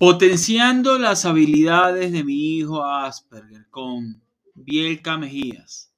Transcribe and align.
Potenciando 0.00 0.96
las 0.96 1.24
habilidades 1.24 2.12
de 2.12 2.22
mi 2.22 2.56
hijo 2.56 2.84
Asperger 2.84 3.66
con 3.68 4.22
Bielka 4.54 5.18
Mejías. 5.18 5.92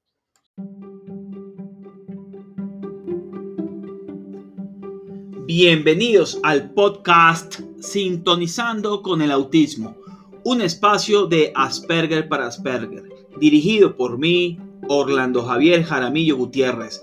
Bienvenidos 5.45 6.41
al 6.43 6.73
podcast 6.73 7.61
Sintonizando 7.79 9.03
con 9.03 9.21
el 9.21 9.31
Autismo, 9.31 9.99
un 10.45 10.62
espacio 10.62 11.27
de 11.27 11.53
Asperger 11.55 12.27
para 12.27 12.47
Asperger, 12.47 13.05
dirigido 13.39 13.98
por 13.98 14.17
mí, 14.17 14.59
Orlando 14.89 15.43
Javier 15.43 15.85
Jaramillo 15.85 16.39
Gutiérrez, 16.39 17.03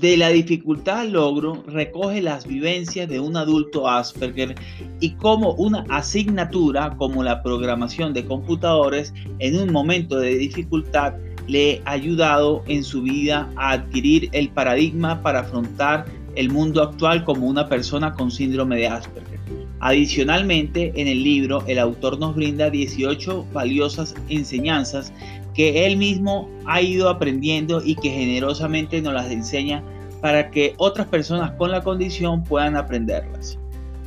De 0.00 0.16
la 0.16 0.28
dificultad 0.28 1.00
al 1.00 1.12
logro 1.12 1.64
recoge 1.66 2.22
las 2.22 2.46
vivencias 2.46 3.08
de 3.08 3.18
un 3.18 3.36
adulto 3.36 3.88
Asperger 3.88 4.54
y 5.00 5.10
cómo 5.14 5.54
una 5.54 5.84
asignatura 5.88 6.94
como 6.96 7.24
la 7.24 7.42
programación 7.42 8.14
de 8.14 8.24
computadores 8.24 9.12
en 9.40 9.58
un 9.58 9.72
momento 9.72 10.20
de 10.20 10.38
dificultad 10.38 11.14
le 11.48 11.82
ha 11.84 11.92
ayudado 11.92 12.62
en 12.68 12.84
su 12.84 13.02
vida 13.02 13.50
a 13.56 13.72
adquirir 13.72 14.28
el 14.30 14.50
paradigma 14.50 15.20
para 15.20 15.40
afrontar 15.40 16.04
el 16.36 16.48
mundo 16.48 16.80
actual 16.80 17.24
como 17.24 17.48
una 17.48 17.68
persona 17.68 18.12
con 18.12 18.30
síndrome 18.30 18.76
de 18.76 18.86
Asperger. 18.86 19.40
Adicionalmente, 19.80 20.92
en 20.94 21.08
el 21.08 21.24
libro 21.24 21.64
el 21.66 21.80
autor 21.80 22.20
nos 22.20 22.36
brinda 22.36 22.70
18 22.70 23.46
valiosas 23.52 24.14
enseñanzas 24.28 25.12
que 25.58 25.86
él 25.86 25.96
mismo 25.96 26.48
ha 26.66 26.80
ido 26.80 27.08
aprendiendo 27.08 27.82
y 27.84 27.96
que 27.96 28.10
generosamente 28.10 29.02
nos 29.02 29.12
las 29.12 29.28
enseña 29.28 29.82
para 30.20 30.52
que 30.52 30.74
otras 30.76 31.08
personas 31.08 31.50
con 31.58 31.72
la 31.72 31.82
condición 31.82 32.44
puedan 32.44 32.76
aprenderlas. 32.76 33.58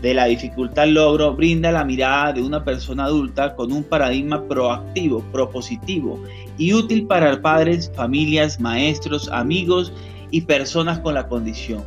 De 0.02 0.14
la 0.14 0.28
dificultad 0.28 0.88
logro 0.88 1.36
brinda 1.36 1.70
la 1.74 1.84
mirada 1.84 2.32
de 2.32 2.42
una 2.42 2.64
persona 2.64 3.04
adulta 3.04 3.54
con 3.58 3.74
un 3.74 3.84
paradigma 3.84 4.48
proactivo, 4.48 5.20
propositivo 5.34 6.24
y 6.58 6.73
útil 6.73 7.06
para 7.06 7.42
padres, 7.42 7.92
familias, 7.94 8.61
maestros, 8.61 9.28
amigos 9.28 9.92
y 10.32 10.40
personas 10.40 11.00
con 11.00 11.16
la 11.16 11.28
condición. 11.28 11.84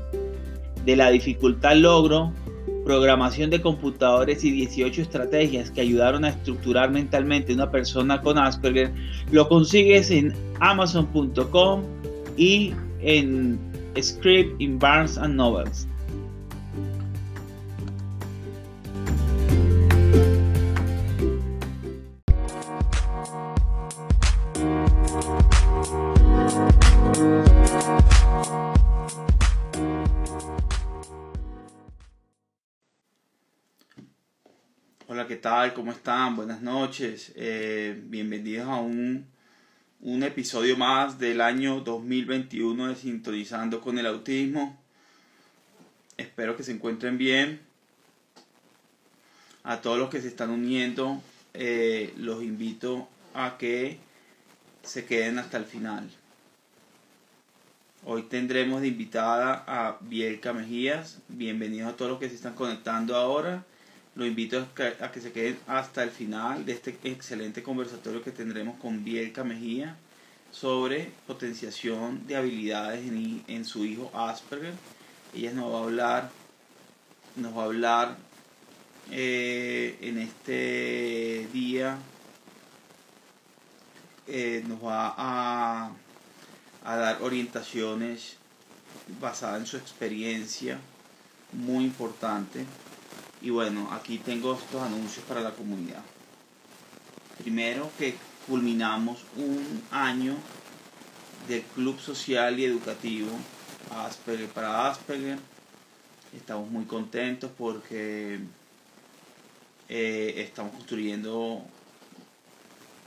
De 0.85 0.95
la 0.95 1.09
dificultad 1.09 1.75
logro 1.77 2.35
programación 2.84 3.50
de 3.50 3.61
computadores 3.61 4.45
y 4.45 4.50
18 4.50 5.03
estrategias 5.03 5.71
que 5.71 5.81
ayudaron 5.81 6.25
a 6.25 6.31
estructurar 6.31 6.91
mentalmente 6.91 7.55
una 7.55 7.71
persona 7.71 8.21
con 8.21 8.39
Asperger, 8.39 8.93
lo 9.31 9.49
consigues 9.49 10.11
en 10.11 10.34
amazon.com 10.61 11.83
y 12.37 12.73
en 13.00 13.59
Script 14.00 14.61
in 14.61 14.78
Barnes 14.78 15.17
and 15.19 15.34
Novels. 15.34 15.87
Tal? 35.44 35.75
¿Cómo 35.75 35.93
están? 35.93 36.37
Buenas 36.37 36.62
noches. 36.62 37.31
Eh, 37.37 38.00
bienvenidos 38.06 38.66
a 38.66 38.77
un, 38.77 39.27
un 40.00 40.22
episodio 40.22 40.75
más 40.78 41.19
del 41.19 41.43
año 41.43 41.81
2021 41.81 42.88
de 42.88 42.94
Sintonizando 42.94 43.82
con 43.82 43.99
el 43.99 44.06
Autismo. 44.06 44.81
Espero 46.16 46.56
que 46.56 46.62
se 46.62 46.72
encuentren 46.72 47.19
bien. 47.19 47.60
A 49.65 49.82
todos 49.82 49.99
los 49.99 50.09
que 50.09 50.22
se 50.22 50.28
están 50.28 50.49
uniendo, 50.49 51.21
eh, 51.53 52.15
los 52.16 52.43
invito 52.43 53.06
a 53.34 53.59
que 53.59 53.99
se 54.82 55.05
queden 55.05 55.38
hasta 55.38 55.59
el 55.59 55.66
final. 55.66 56.09
Hoy 58.06 58.22
tendremos 58.22 58.81
de 58.81 58.88
invitada 58.88 59.62
a 59.66 59.99
Bielka 60.00 60.55
Mejías. 60.55 61.19
Bienvenidos 61.28 61.93
a 61.93 61.97
todos 61.97 62.12
los 62.12 62.19
que 62.19 62.31
se 62.31 62.34
están 62.34 62.55
conectando 62.55 63.15
ahora. 63.15 63.66
Lo 64.17 64.25
invito 64.25 64.61
a 64.61 64.75
que, 64.75 64.95
a 65.03 65.11
que 65.11 65.21
se 65.21 65.33
queden 65.33 65.59
hasta 65.67 66.03
el 66.03 66.11
final 66.11 66.65
de 66.65 66.73
este 66.73 66.97
excelente 67.03 67.63
conversatorio 67.63 68.23
que 68.23 68.31
tendremos 68.31 68.79
con 68.79 69.05
Bielka 69.05 69.43
Mejía 69.43 69.97
sobre 70.53 71.11
potenciación 71.27 72.25
de 72.29 72.37
habilidades 72.37 73.07
en, 73.09 73.43
en 73.49 73.65
su 73.65 73.85
hijo 73.85 74.11
Asperger. 74.15 74.75
Ella 75.35 75.53
nos 75.53 75.73
va 75.73 75.79
a 75.79 75.83
hablar, 75.83 76.31
nos 77.35 77.57
va 77.57 77.63
a 77.63 77.65
hablar 77.65 78.17
eh, 79.11 79.99
en 80.01 80.19
este 80.19 81.49
día, 81.53 81.99
eh, 84.29 84.63
nos 84.69 84.83
va 84.83 85.15
a, 85.17 85.91
a 86.85 86.97
dar 86.97 87.21
orientaciones 87.21 88.37
basadas 89.21 89.61
en 89.61 89.67
su 89.67 89.77
experiencia, 89.77 90.79
muy 91.53 91.85
importante. 91.85 92.65
Y 93.44 93.50
bueno, 93.50 93.91
aquí 93.93 94.16
tengo 94.16 94.55
estos 94.55 94.82
anuncios 94.82 95.22
para 95.27 95.43
la 95.43 95.50
comunidad. 95.50 96.03
Primero 97.43 97.91
que 97.99 98.15
culminamos 98.47 99.19
un 99.37 99.82
año 99.91 100.34
del 101.47 101.60
Club 101.60 102.00
Social 102.00 102.59
y 102.59 102.65
Educativo 102.65 103.28
Asperger 103.91 104.49
para 104.49 104.88
Asperger. 104.88 105.38
Estamos 106.34 106.71
muy 106.71 106.87
contentos 106.87 107.50
porque 107.59 108.41
eh, 109.91 110.34
estamos 110.38 110.72
construyendo 110.72 111.61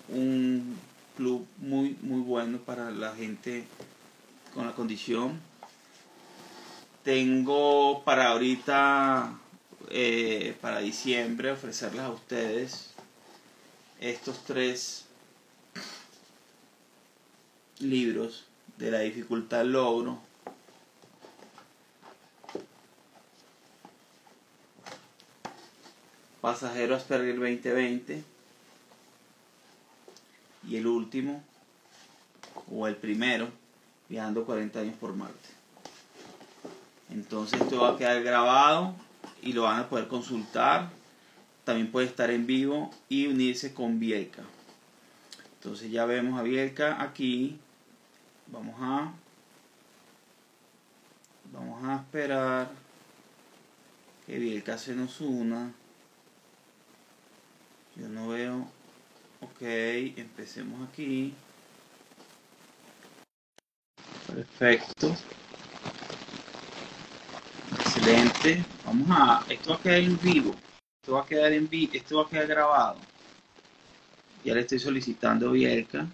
un 0.10 0.78
club 1.16 1.48
muy 1.58 1.98
muy 2.04 2.22
bueno 2.22 2.60
para 2.60 2.92
la 2.92 3.16
gente 3.16 3.66
con 4.54 4.68
la 4.68 4.74
condición. 4.74 5.40
Tengo 7.04 8.04
para 8.04 8.28
ahorita 8.28 9.40
eh, 9.90 10.58
para 10.62 10.80
diciembre 10.80 11.52
ofrecerles 11.52 12.02
a 12.02 12.10
ustedes 12.10 12.90
estos 14.00 14.44
tres 14.44 15.06
libros 17.80 18.46
de 18.78 18.92
la 18.92 19.00
dificultad 19.00 19.62
al 19.62 19.72
logro. 19.72 20.20
Pasajero 26.42 26.96
Asperger 26.96 27.36
2020 27.36 28.24
y 30.68 30.76
el 30.76 30.88
último 30.88 31.44
o 32.72 32.88
el 32.88 32.96
primero 32.96 33.50
viajando 34.08 34.46
40 34.46 34.80
años 34.80 34.96
por 35.00 35.14
Marte. 35.14 35.50
Entonces 37.10 37.60
esto 37.62 37.82
va 37.82 37.92
a 37.92 37.98
quedar 37.98 38.22
grabado 38.22 39.07
y 39.48 39.54
lo 39.54 39.64
van 39.64 39.80
a 39.80 39.88
poder 39.88 40.10
consultar. 40.10 40.90
También 41.64 41.90
puede 41.90 42.08
estar 42.08 42.30
en 42.30 42.46
vivo 42.46 42.92
y 43.08 43.28
unirse 43.28 43.74
con 43.74 43.98
Bielka. 43.98 44.44
Entonces 45.54 45.90
ya 45.90 46.06
vemos 46.06 46.38
a 46.38 46.44
Bielka 46.44 47.02
aquí. 47.02 47.58
Vamos 48.48 48.76
a 48.80 49.14
vamos 51.54 51.82
a 51.86 51.96
esperar 51.96 52.70
que 54.26 54.38
Bielka 54.38 54.78
se 54.78 54.94
nos 54.96 55.22
una. 55.22 55.72
Yo 57.96 58.10
no 58.10 58.28
veo. 58.28 58.68
Ok, 59.40 59.62
empecemos 59.62 60.90
aquí. 60.90 61.34
Perfecto. 64.28 65.16
Vamos 68.86 69.10
a. 69.10 69.44
Esto 69.50 69.72
va 69.72 69.76
a 69.76 69.82
quedar 69.82 70.00
en 70.00 70.18
vivo. 70.22 70.56
Esto 71.02 71.14
va 71.14 71.22
a 71.22 71.26
quedar 71.26 71.52
en 71.52 71.68
vivo. 71.68 71.92
Esto 71.94 72.18
va 72.18 72.24
a 72.24 72.30
quedar 72.30 72.48
grabado. 72.48 72.96
Ya 74.46 74.54
le 74.54 74.62
estoy 74.62 74.80
solicitando 74.80 75.52
Bielka. 75.52 76.08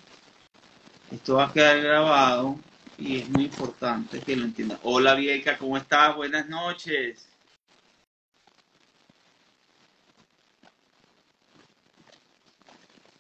Esto 1.12 1.36
va 1.36 1.46
a 1.46 1.54
quedar 1.54 1.82
grabado 1.82 2.58
y 2.98 3.20
es 3.20 3.30
muy 3.30 3.44
importante 3.44 4.20
que 4.22 4.36
lo 4.36 4.46
entiendan. 4.46 4.80
Hola 4.82 5.14
Bielka, 5.14 5.56
¿cómo 5.56 5.78
estás? 5.78 6.16
Buenas 6.16 6.50
noches. 6.50 7.28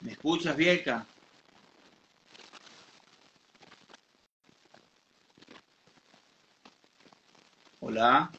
¿Me 0.01 0.13
escuchas, 0.13 0.57
Bielka? 0.57 1.05
Hola. 7.81 8.31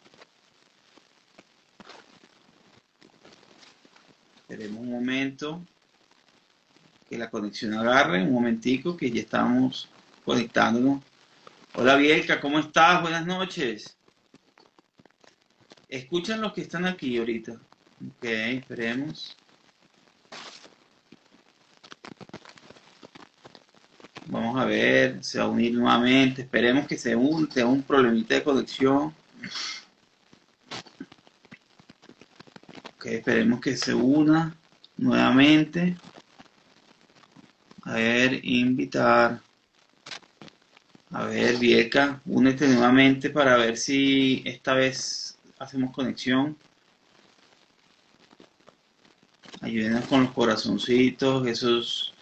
Esperemos 4.46 4.80
un 4.80 4.90
momento 4.92 5.62
que 7.08 7.16
la 7.16 7.30
conexión 7.30 7.72
agarre, 7.72 8.22
un 8.22 8.32
momentico 8.32 8.94
que 8.94 9.10
ya 9.10 9.22
estamos 9.22 9.88
conectándonos. 10.22 11.02
Hola 11.72 11.96
Bielka, 11.96 12.42
¿cómo 12.42 12.58
estás? 12.58 13.00
Buenas 13.00 13.24
noches. 13.24 13.96
Escuchan 15.88 16.42
los 16.42 16.52
que 16.52 16.60
están 16.60 16.84
aquí 16.84 17.16
ahorita. 17.16 17.52
Ok, 17.52 18.24
esperemos. 18.24 19.34
Vamos 24.26 24.60
a 24.60 24.66
ver, 24.66 25.24
se 25.24 25.38
va 25.38 25.46
a 25.46 25.48
unir 25.48 25.72
nuevamente. 25.72 26.42
Esperemos 26.42 26.86
que 26.86 26.98
se 26.98 27.16
une, 27.16 27.46
tenga 27.46 27.68
un 27.68 27.82
problemita 27.82 28.34
de 28.34 28.44
conexión. 28.44 29.14
Esperemos 33.04 33.60
que 33.60 33.76
se 33.76 33.94
una 33.94 34.56
nuevamente. 34.96 35.96
A 37.82 37.94
ver, 37.94 38.40
invitar. 38.44 39.40
A 41.10 41.24
ver, 41.26 41.58
Vieca, 41.58 42.20
únete 42.24 42.66
nuevamente 42.66 43.30
para 43.30 43.56
ver 43.56 43.76
si 43.76 44.42
esta 44.46 44.74
vez 44.74 45.38
hacemos 45.58 45.92
conexión. 45.92 46.56
Ayúdenos 49.60 50.06
con 50.06 50.24
los 50.24 50.32
corazoncitos, 50.32 51.46
esos 51.46 52.14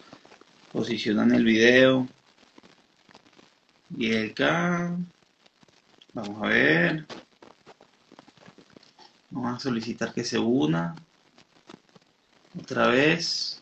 posicionan 0.71 1.33
el 1.33 1.45
video. 1.45 2.07
Vieca, 3.89 4.95
vamos 6.13 6.41
a 6.43 6.47
ver. 6.47 7.05
Vamos 9.33 9.57
a 9.57 9.59
solicitar 9.59 10.13
que 10.13 10.23
se 10.23 10.37
una. 10.37 10.93
Otra 12.59 12.87
vez. 12.87 13.59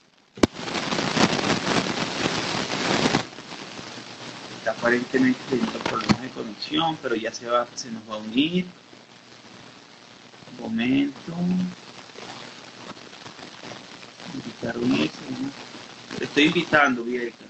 Está 4.57 4.71
aparentemente 4.71 5.39
teniendo 5.49 5.79
problemas 5.79 6.21
de 6.21 6.29
conexión, 6.29 6.97
pero 7.01 7.15
ya 7.15 7.33
se 7.33 7.47
va, 7.47 7.65
se 7.73 7.89
nos 7.89 8.03
va 8.09 8.15
a 8.15 8.17
unir. 8.17 8.65
Un 10.51 10.63
momento. 10.65 11.33
Invitar 14.33 14.77
unirse. 14.77 15.19
Estoy 16.19 16.43
invitando, 16.47 17.03
Vieca. 17.05 17.45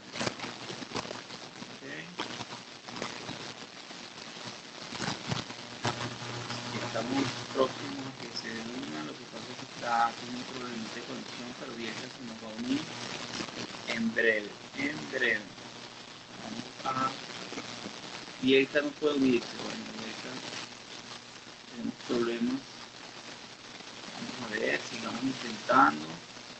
Estamos 6.92 7.24
próximos 7.54 8.04
a 8.06 8.12
que 8.20 8.28
se 8.38 8.52
una, 8.52 9.04
lo 9.06 9.14
que 9.14 9.24
pasa 9.32 9.48
es 10.12 10.18
que 10.18 10.25
está 10.25 10.25
con 10.25 10.36
un 10.36 10.44
problema 10.44 10.90
de 10.94 11.02
conexión, 11.04 11.54
pero 11.60 11.74
Vieca 11.74 12.10
se 12.10 12.24
nos 12.24 12.44
va 12.44 12.48
a 12.48 12.56
unir 12.56 12.81
en 13.88 14.13
breve, 14.13 14.52
en 14.75 15.12
breve. 15.12 15.42
Vamos 16.44 16.63
a... 16.84 17.12
Vieca 18.42 18.81
no 18.81 18.90
puede 18.92 19.16
unirse, 19.16 19.58
bueno, 19.58 19.84
Vieca, 19.94 20.30
tenemos 21.72 21.94
problemas. 22.08 22.60
Vamos 24.16 24.52
a 24.52 24.56
ver, 24.56 24.81
sigamos 24.81 25.24
intentando. 25.24 26.08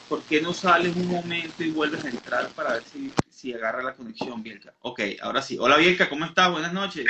¿Por 0.08 0.24
qué 0.26 0.42
no 0.42 0.54
sales 0.54 0.96
un 0.96 1.08
momento 1.08 1.64
y 1.64 1.72
vuelves 1.72 2.04
a 2.04 2.10
entrar 2.10 2.52
para 2.54 2.74
ver 2.74 2.84
si, 2.84 3.14
si 3.30 3.54
agarra 3.54 3.82
la 3.82 3.96
conexión, 3.96 4.44
Bielka? 4.44 4.74
Ok, 4.82 5.02
ahora 5.22 5.42
sí. 5.42 5.58
Hola, 5.60 5.78
Bielka, 5.78 6.10
¿cómo 6.10 6.26
estás? 6.26 6.52
Buenas 6.52 6.74
noches. 6.74 7.06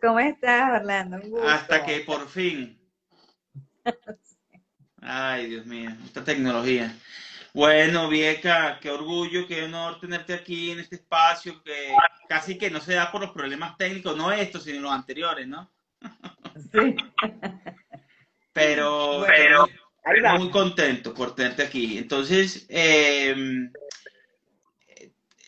¿Cómo 0.00 0.18
estás, 0.18 0.80
Orlando? 0.80 1.20
Hasta 1.42 1.84
que 1.84 2.00
por 2.00 2.28
fin. 2.28 2.78
Ay, 5.00 5.46
Dios 5.46 5.66
mío, 5.66 5.90
esta 6.04 6.24
tecnología. 6.24 6.94
Bueno, 7.54 8.08
Vieca, 8.08 8.78
qué 8.80 8.90
orgullo, 8.90 9.46
qué 9.46 9.64
honor 9.64 9.98
tenerte 10.00 10.34
aquí 10.34 10.70
en 10.70 10.80
este 10.80 10.96
espacio 10.96 11.62
que 11.62 11.92
casi 12.28 12.58
que 12.58 12.70
no 12.70 12.80
se 12.80 12.94
da 12.94 13.10
por 13.10 13.20
los 13.20 13.30
problemas 13.30 13.76
técnicos, 13.76 14.16
no 14.16 14.30
estos, 14.30 14.64
sino 14.64 14.80
los 14.80 14.92
anteriores, 14.92 15.46
¿no? 15.46 15.70
Sí. 16.72 16.96
Pero, 18.52 19.24
pero 19.24 19.68
muy 20.36 20.50
contento 20.50 21.14
por 21.14 21.32
tenerte 21.36 21.62
aquí. 21.62 21.96
Entonces, 21.96 22.66
eh, 22.68 23.70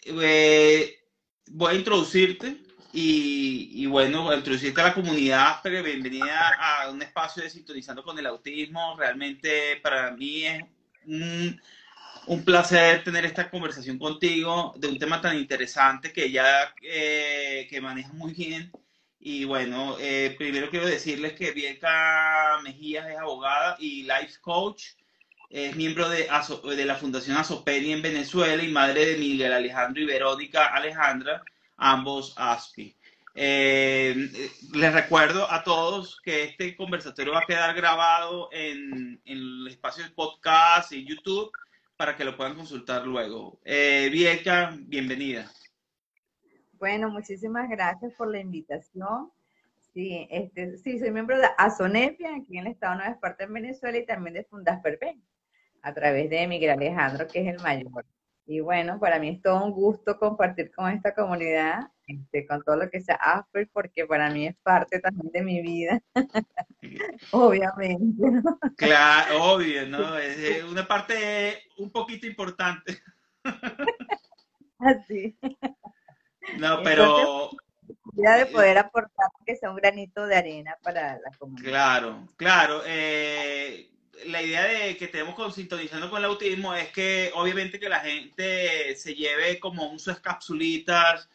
eh, 0.04 1.00
voy 1.48 1.72
a 1.72 1.76
introducirte 1.76 2.56
y, 2.92 3.86
bueno, 3.86 4.34
introducirte 4.34 4.80
a 4.80 4.84
la 4.84 4.94
comunidad, 4.94 5.60
pero 5.62 5.82
bienvenida 5.82 6.56
a 6.58 6.90
un 6.90 7.00
espacio 7.02 7.42
de 7.42 7.50
Sintonizando 7.50 8.02
con 8.02 8.18
el 8.18 8.26
Autismo. 8.26 8.96
Realmente 8.98 9.76
para 9.82 10.10
mí 10.10 10.44
es 10.44 10.64
un, 11.06 11.60
placer 12.44 13.04
tener 13.04 13.24
esta 13.24 13.48
conversación 13.48 13.98
contigo 13.98 14.74
de 14.76 14.88
un 14.88 14.98
tema 14.98 15.20
tan 15.20 15.36
interesante 15.36 16.12
que 16.12 16.30
ya 16.30 16.74
eh, 16.82 17.66
que 17.70 17.80
manejas 17.80 18.14
muy 18.14 18.32
bien. 18.34 18.72
Y 19.20 19.44
bueno, 19.44 19.96
eh, 20.00 20.34
primero 20.38 20.70
quiero 20.70 20.86
decirles 20.86 21.34
que 21.34 21.52
Bielka 21.52 22.58
Mejías 22.64 23.08
es 23.08 23.18
abogada 23.18 23.76
y 23.78 24.02
life 24.02 24.40
coach. 24.40 24.94
Es 25.48 25.76
miembro 25.76 26.08
de, 26.08 26.28
de 26.76 26.84
la 26.84 26.94
Fundación 26.96 27.36
Asopeni 27.36 27.92
en 27.92 28.02
Venezuela 28.02 28.62
y 28.62 28.68
madre 28.68 29.06
de 29.06 29.16
Miguel 29.18 29.52
Alejandro 29.52 30.02
y 30.02 30.06
Verónica 30.06 30.66
Alejandra, 30.68 31.42
ambos 31.80 32.34
ASPI. 32.36 32.96
Eh, 33.34 34.14
les 34.74 34.92
recuerdo 34.92 35.50
a 35.50 35.64
todos 35.64 36.20
que 36.22 36.44
este 36.44 36.76
conversatorio 36.76 37.32
va 37.32 37.40
a 37.40 37.46
quedar 37.46 37.74
grabado 37.74 38.48
en, 38.52 39.20
en 39.24 39.38
el 39.38 39.66
espacio 39.68 40.04
de 40.04 40.10
podcast 40.10 40.92
y 40.92 41.06
YouTube 41.06 41.50
para 41.96 42.16
que 42.16 42.24
lo 42.24 42.36
puedan 42.36 42.54
consultar 42.54 43.06
luego. 43.06 43.60
Eh, 43.64 44.10
bienvenida. 44.86 45.50
Bueno, 46.72 47.10
muchísimas 47.10 47.68
gracias 47.68 48.14
por 48.14 48.30
la 48.30 48.40
invitación. 48.40 49.30
Sí, 49.92 50.26
este, 50.30 50.78
sí, 50.78 50.98
soy 50.98 51.10
miembro 51.10 51.36
de 51.36 51.46
Asonepia, 51.58 52.36
aquí 52.36 52.58
en 52.58 52.66
el 52.66 52.72
Estado 52.72 52.92
de 52.92 52.98
Nueva 52.98 53.12
Esparta, 53.12 53.44
en 53.44 53.52
Venezuela, 53.52 53.98
y 53.98 54.06
también 54.06 54.34
de 54.34 54.44
Fundasperpen, 54.44 55.22
a 55.82 55.92
través 55.92 56.30
de 56.30 56.46
Miguel 56.46 56.70
Alejandro, 56.70 57.26
que 57.26 57.40
es 57.40 57.54
el 57.54 57.60
mayor. 57.60 58.06
Y 58.50 58.58
bueno, 58.58 58.98
para 58.98 59.20
mí 59.20 59.28
es 59.28 59.42
todo 59.42 59.62
un 59.64 59.70
gusto 59.70 60.18
compartir 60.18 60.72
con 60.72 60.90
esta 60.90 61.14
comunidad, 61.14 61.92
este, 62.08 62.48
con 62.48 62.60
todo 62.64 62.74
lo 62.74 62.90
que 62.90 63.00
sea 63.00 63.14
Asper, 63.14 63.70
porque 63.72 64.06
para 64.06 64.28
mí 64.28 64.48
es 64.48 64.56
parte 64.56 64.98
también 64.98 65.30
de 65.30 65.42
mi 65.42 65.62
vida, 65.62 66.02
obviamente. 67.30 68.28
¿no? 68.28 68.58
Claro, 68.76 69.52
obvio, 69.54 69.86
¿no? 69.86 70.18
Es 70.18 70.36
eh, 70.38 70.64
una 70.64 70.84
parte 70.84 71.62
un 71.78 71.92
poquito 71.92 72.26
importante. 72.26 72.98
Así. 74.80 75.38
No, 76.58 76.82
pero 76.82 77.50
Ya 78.14 78.36
de 78.36 78.46
poder 78.46 78.78
aportar 78.78 79.28
que 79.46 79.54
sea 79.54 79.70
un 79.70 79.76
granito 79.76 80.26
de 80.26 80.34
arena 80.34 80.76
para 80.82 81.20
la 81.20 81.30
comunidad. 81.38 81.70
claro, 81.70 82.26
claro. 82.36 82.82
eh, 82.84 83.92
la 84.26 84.42
idea 84.42 84.64
de 84.64 84.96
que 84.96 85.08
tenemos 85.08 85.34
con 85.34 85.52
Sintonizando 85.52 86.10
con 86.10 86.18
el 86.18 86.26
Autismo 86.26 86.74
es 86.74 86.88
que 86.90 87.30
obviamente 87.34 87.78
que 87.78 87.88
la 87.88 88.00
gente 88.00 88.94
se 88.96 89.14
lleve 89.14 89.58
como 89.58 89.98
sus 89.98 90.20
capsulitas 90.20 91.28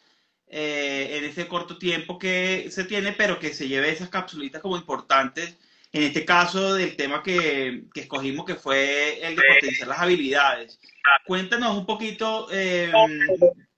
eh, 0.47 1.17
en 1.17 1.25
ese 1.25 1.47
corto 1.47 1.77
tiempo 1.77 2.19
que 2.19 2.67
se 2.69 2.83
tiene, 2.83 3.13
pero 3.13 3.39
que 3.39 3.53
se 3.53 3.67
lleve 3.67 3.89
esas 3.89 4.09
capsulitas 4.09 4.61
como 4.61 4.77
importantes. 4.77 5.57
En 5.91 6.03
este 6.03 6.25
caso 6.25 6.73
del 6.73 6.95
tema 6.97 7.23
que, 7.23 7.85
que 7.93 8.01
escogimos, 8.01 8.45
que 8.45 8.55
fue 8.55 9.25
el 9.25 9.35
de 9.35 9.41
potenciar 9.41 9.87
las 9.87 9.99
habilidades. 9.99 10.79
Cuéntanos 11.25 11.77
un 11.77 11.85
poquito, 11.85 12.47
eh, 12.51 12.91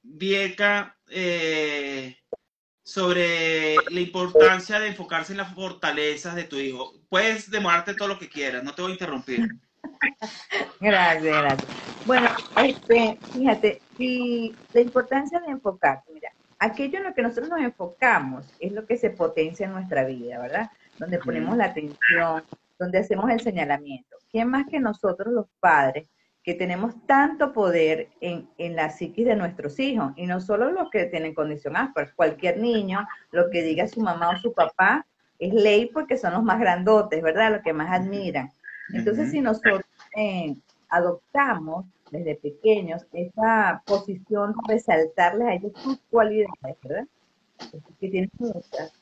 Vieca, 0.02 0.98
eh, 1.10 2.18
sobre 2.88 3.76
la 3.90 4.00
importancia 4.00 4.80
de 4.80 4.88
enfocarse 4.88 5.34
en 5.34 5.40
las 5.40 5.54
fortalezas 5.54 6.36
de 6.36 6.46
tu 6.46 6.56
hijo. 6.56 6.94
Puedes 7.10 7.52
demorarte 7.52 7.94
todo 7.94 8.08
lo 8.08 8.18
que 8.18 8.30
quieras, 8.30 8.64
no 8.64 8.74
te 8.74 8.82
voy 8.82 8.92
a 8.92 8.94
interrumpir. 8.94 9.46
gracias, 10.80 11.22
gracias. 11.22 11.70
Bueno, 12.06 12.30
este, 12.64 13.20
fíjate, 13.34 13.82
y 13.98 14.56
la 14.72 14.80
importancia 14.80 15.42
de 15.42 15.52
enfocar, 15.52 16.02
mira, 16.14 16.32
aquello 16.60 17.00
en 17.00 17.04
lo 17.04 17.14
que 17.14 17.24
nosotros 17.24 17.50
nos 17.50 17.60
enfocamos 17.60 18.46
es 18.62 18.72
lo 18.72 18.86
que 18.86 18.96
se 18.96 19.10
potencia 19.10 19.66
en 19.66 19.74
nuestra 19.74 20.06
vida, 20.06 20.40
¿verdad? 20.40 20.72
Donde 20.98 21.20
ponemos 21.20 21.58
la 21.58 21.66
atención, 21.66 22.46
donde 22.80 23.00
hacemos 23.00 23.30
el 23.30 23.42
señalamiento. 23.42 24.16
¿Quién 24.32 24.48
más 24.48 24.66
que 24.66 24.80
nosotros 24.80 25.34
los 25.34 25.48
padres 25.60 26.08
que 26.48 26.54
tenemos 26.54 26.96
tanto 27.06 27.52
poder 27.52 28.08
en, 28.22 28.48
la 28.58 28.90
psiquis 28.90 29.26
de 29.26 29.36
nuestros 29.36 29.78
hijos? 29.80 30.14
Y 30.16 30.28
no 30.28 30.40
solo 30.40 30.72
los 30.72 30.90
que 30.90 31.04
tienen 31.08 31.34
condición 31.34 31.76
Asperger, 31.76 32.16
cualquier 32.16 32.58
niño, 32.58 33.06
lo 33.32 33.50
que 33.50 33.62
diga 33.64 33.86
su 33.86 34.00
mamá 34.00 34.30
o 34.30 34.38
su 34.38 34.54
papá, 34.54 35.06
es 35.40 35.54
ley 35.54 35.88
porque 35.88 36.16
son 36.16 36.32
los 36.32 36.44
más 36.44 36.58
grandotes, 36.58 37.22
¿verdad? 37.22 37.52
Los 37.52 37.64
que 37.64 37.74
más 37.74 37.92
admiran. 37.92 38.50
Entonces, 38.94 39.30
si 39.32 39.42
nosotros 39.42 39.82
eh, 40.16 40.56
adoptamos 40.88 41.86
desde 42.12 42.36
pequeños 42.36 43.06
esa 43.12 43.84
posición 43.86 44.54
de 44.54 44.76
resaltarles 44.76 45.48
a 45.50 45.54
ellos 45.54 45.74
sus 45.84 46.00
cualidades, 46.10 46.78
¿verdad? 46.82 47.08
Que 48.00 48.08
tienen 48.08 48.32
muchas. 48.40 48.94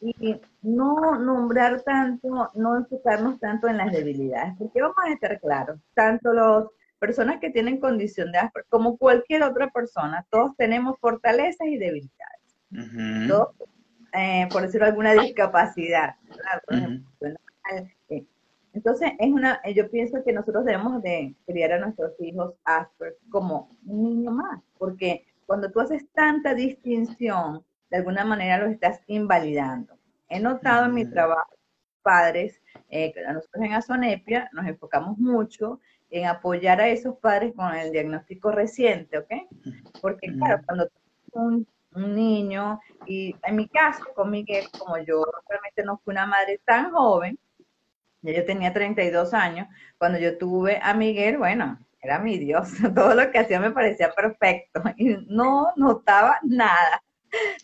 Y 0.00 0.40
no 0.62 1.18
nombrar 1.18 1.82
tanto, 1.82 2.48
no 2.54 2.76
enfocarnos 2.78 3.38
tanto 3.40 3.68
en 3.68 3.76
las 3.76 3.92
debilidades, 3.92 4.54
porque 4.56 4.80
vamos 4.80 4.96
a 5.04 5.12
estar 5.12 5.38
claros, 5.38 5.78
tanto 5.92 6.32
las 6.32 6.64
personas 6.98 7.38
que 7.40 7.50
tienen 7.50 7.80
condición 7.80 8.32
de 8.32 8.38
Asperger 8.38 8.68
como 8.68 8.96
cualquier 8.96 9.42
otra 9.42 9.70
persona, 9.70 10.26
todos 10.30 10.56
tenemos 10.56 10.98
fortalezas 11.00 11.68
y 11.68 11.78
debilidades. 11.78 13.28
todos, 13.28 13.54
eh, 14.12 14.48
por 14.50 14.62
decirlo 14.62 14.86
alguna 14.86 15.14
discapacidad. 15.14 16.16
Entonces, 18.74 19.12
es 19.18 19.32
una, 19.32 19.60
yo 19.74 19.90
pienso 19.90 20.22
que 20.24 20.32
nosotros 20.32 20.64
debemos 20.64 21.02
de 21.02 21.34
criar 21.46 21.72
a 21.72 21.78
nuestros 21.80 22.12
hijos 22.20 22.54
Asper 22.64 23.16
como 23.30 23.76
un 23.86 24.02
niño 24.04 24.30
más, 24.30 24.60
porque 24.78 25.26
cuando 25.46 25.70
tú 25.70 25.80
haces 25.80 26.06
tanta 26.12 26.54
distinción, 26.54 27.64
de 27.90 27.96
alguna 27.96 28.24
manera 28.24 28.58
los 28.58 28.70
estás 28.70 29.00
invalidando. 29.06 29.94
He 30.28 30.40
notado 30.40 30.86
en 30.86 30.94
mi 30.94 31.06
trabajo, 31.06 31.56
padres, 32.02 32.60
eh, 32.90 33.12
nosotros 33.26 33.64
en 33.64 33.72
Azonepia 33.72 34.48
nos 34.52 34.66
enfocamos 34.66 35.18
mucho 35.18 35.80
en 36.10 36.26
apoyar 36.26 36.80
a 36.80 36.88
esos 36.88 37.16
padres 37.18 37.52
con 37.54 37.74
el 37.74 37.92
diagnóstico 37.92 38.50
reciente, 38.50 39.18
¿ok? 39.18 39.32
Porque 40.00 40.32
claro, 40.32 40.62
cuando 40.64 40.88
un, 41.32 41.66
un 41.94 42.14
niño, 42.14 42.80
y 43.06 43.34
en 43.42 43.56
mi 43.56 43.68
caso 43.68 44.04
con 44.14 44.30
Miguel, 44.30 44.66
como 44.78 44.98
yo 44.98 45.24
realmente 45.48 45.82
no 45.84 45.98
fui 45.98 46.12
una 46.12 46.26
madre 46.26 46.60
tan 46.64 46.90
joven, 46.92 47.38
ya 48.22 48.32
yo 48.32 48.44
tenía 48.44 48.72
32 48.72 49.32
años. 49.34 49.68
Cuando 49.96 50.18
yo 50.18 50.38
tuve 50.38 50.80
a 50.82 50.94
Miguel, 50.94 51.38
bueno, 51.38 51.78
era 52.00 52.18
mi 52.18 52.38
Dios. 52.38 52.68
Todo 52.94 53.14
lo 53.14 53.30
que 53.30 53.38
hacía 53.38 53.60
me 53.60 53.70
parecía 53.70 54.12
perfecto 54.12 54.82
y 54.96 55.16
no 55.28 55.72
notaba 55.76 56.38
nada. 56.42 57.02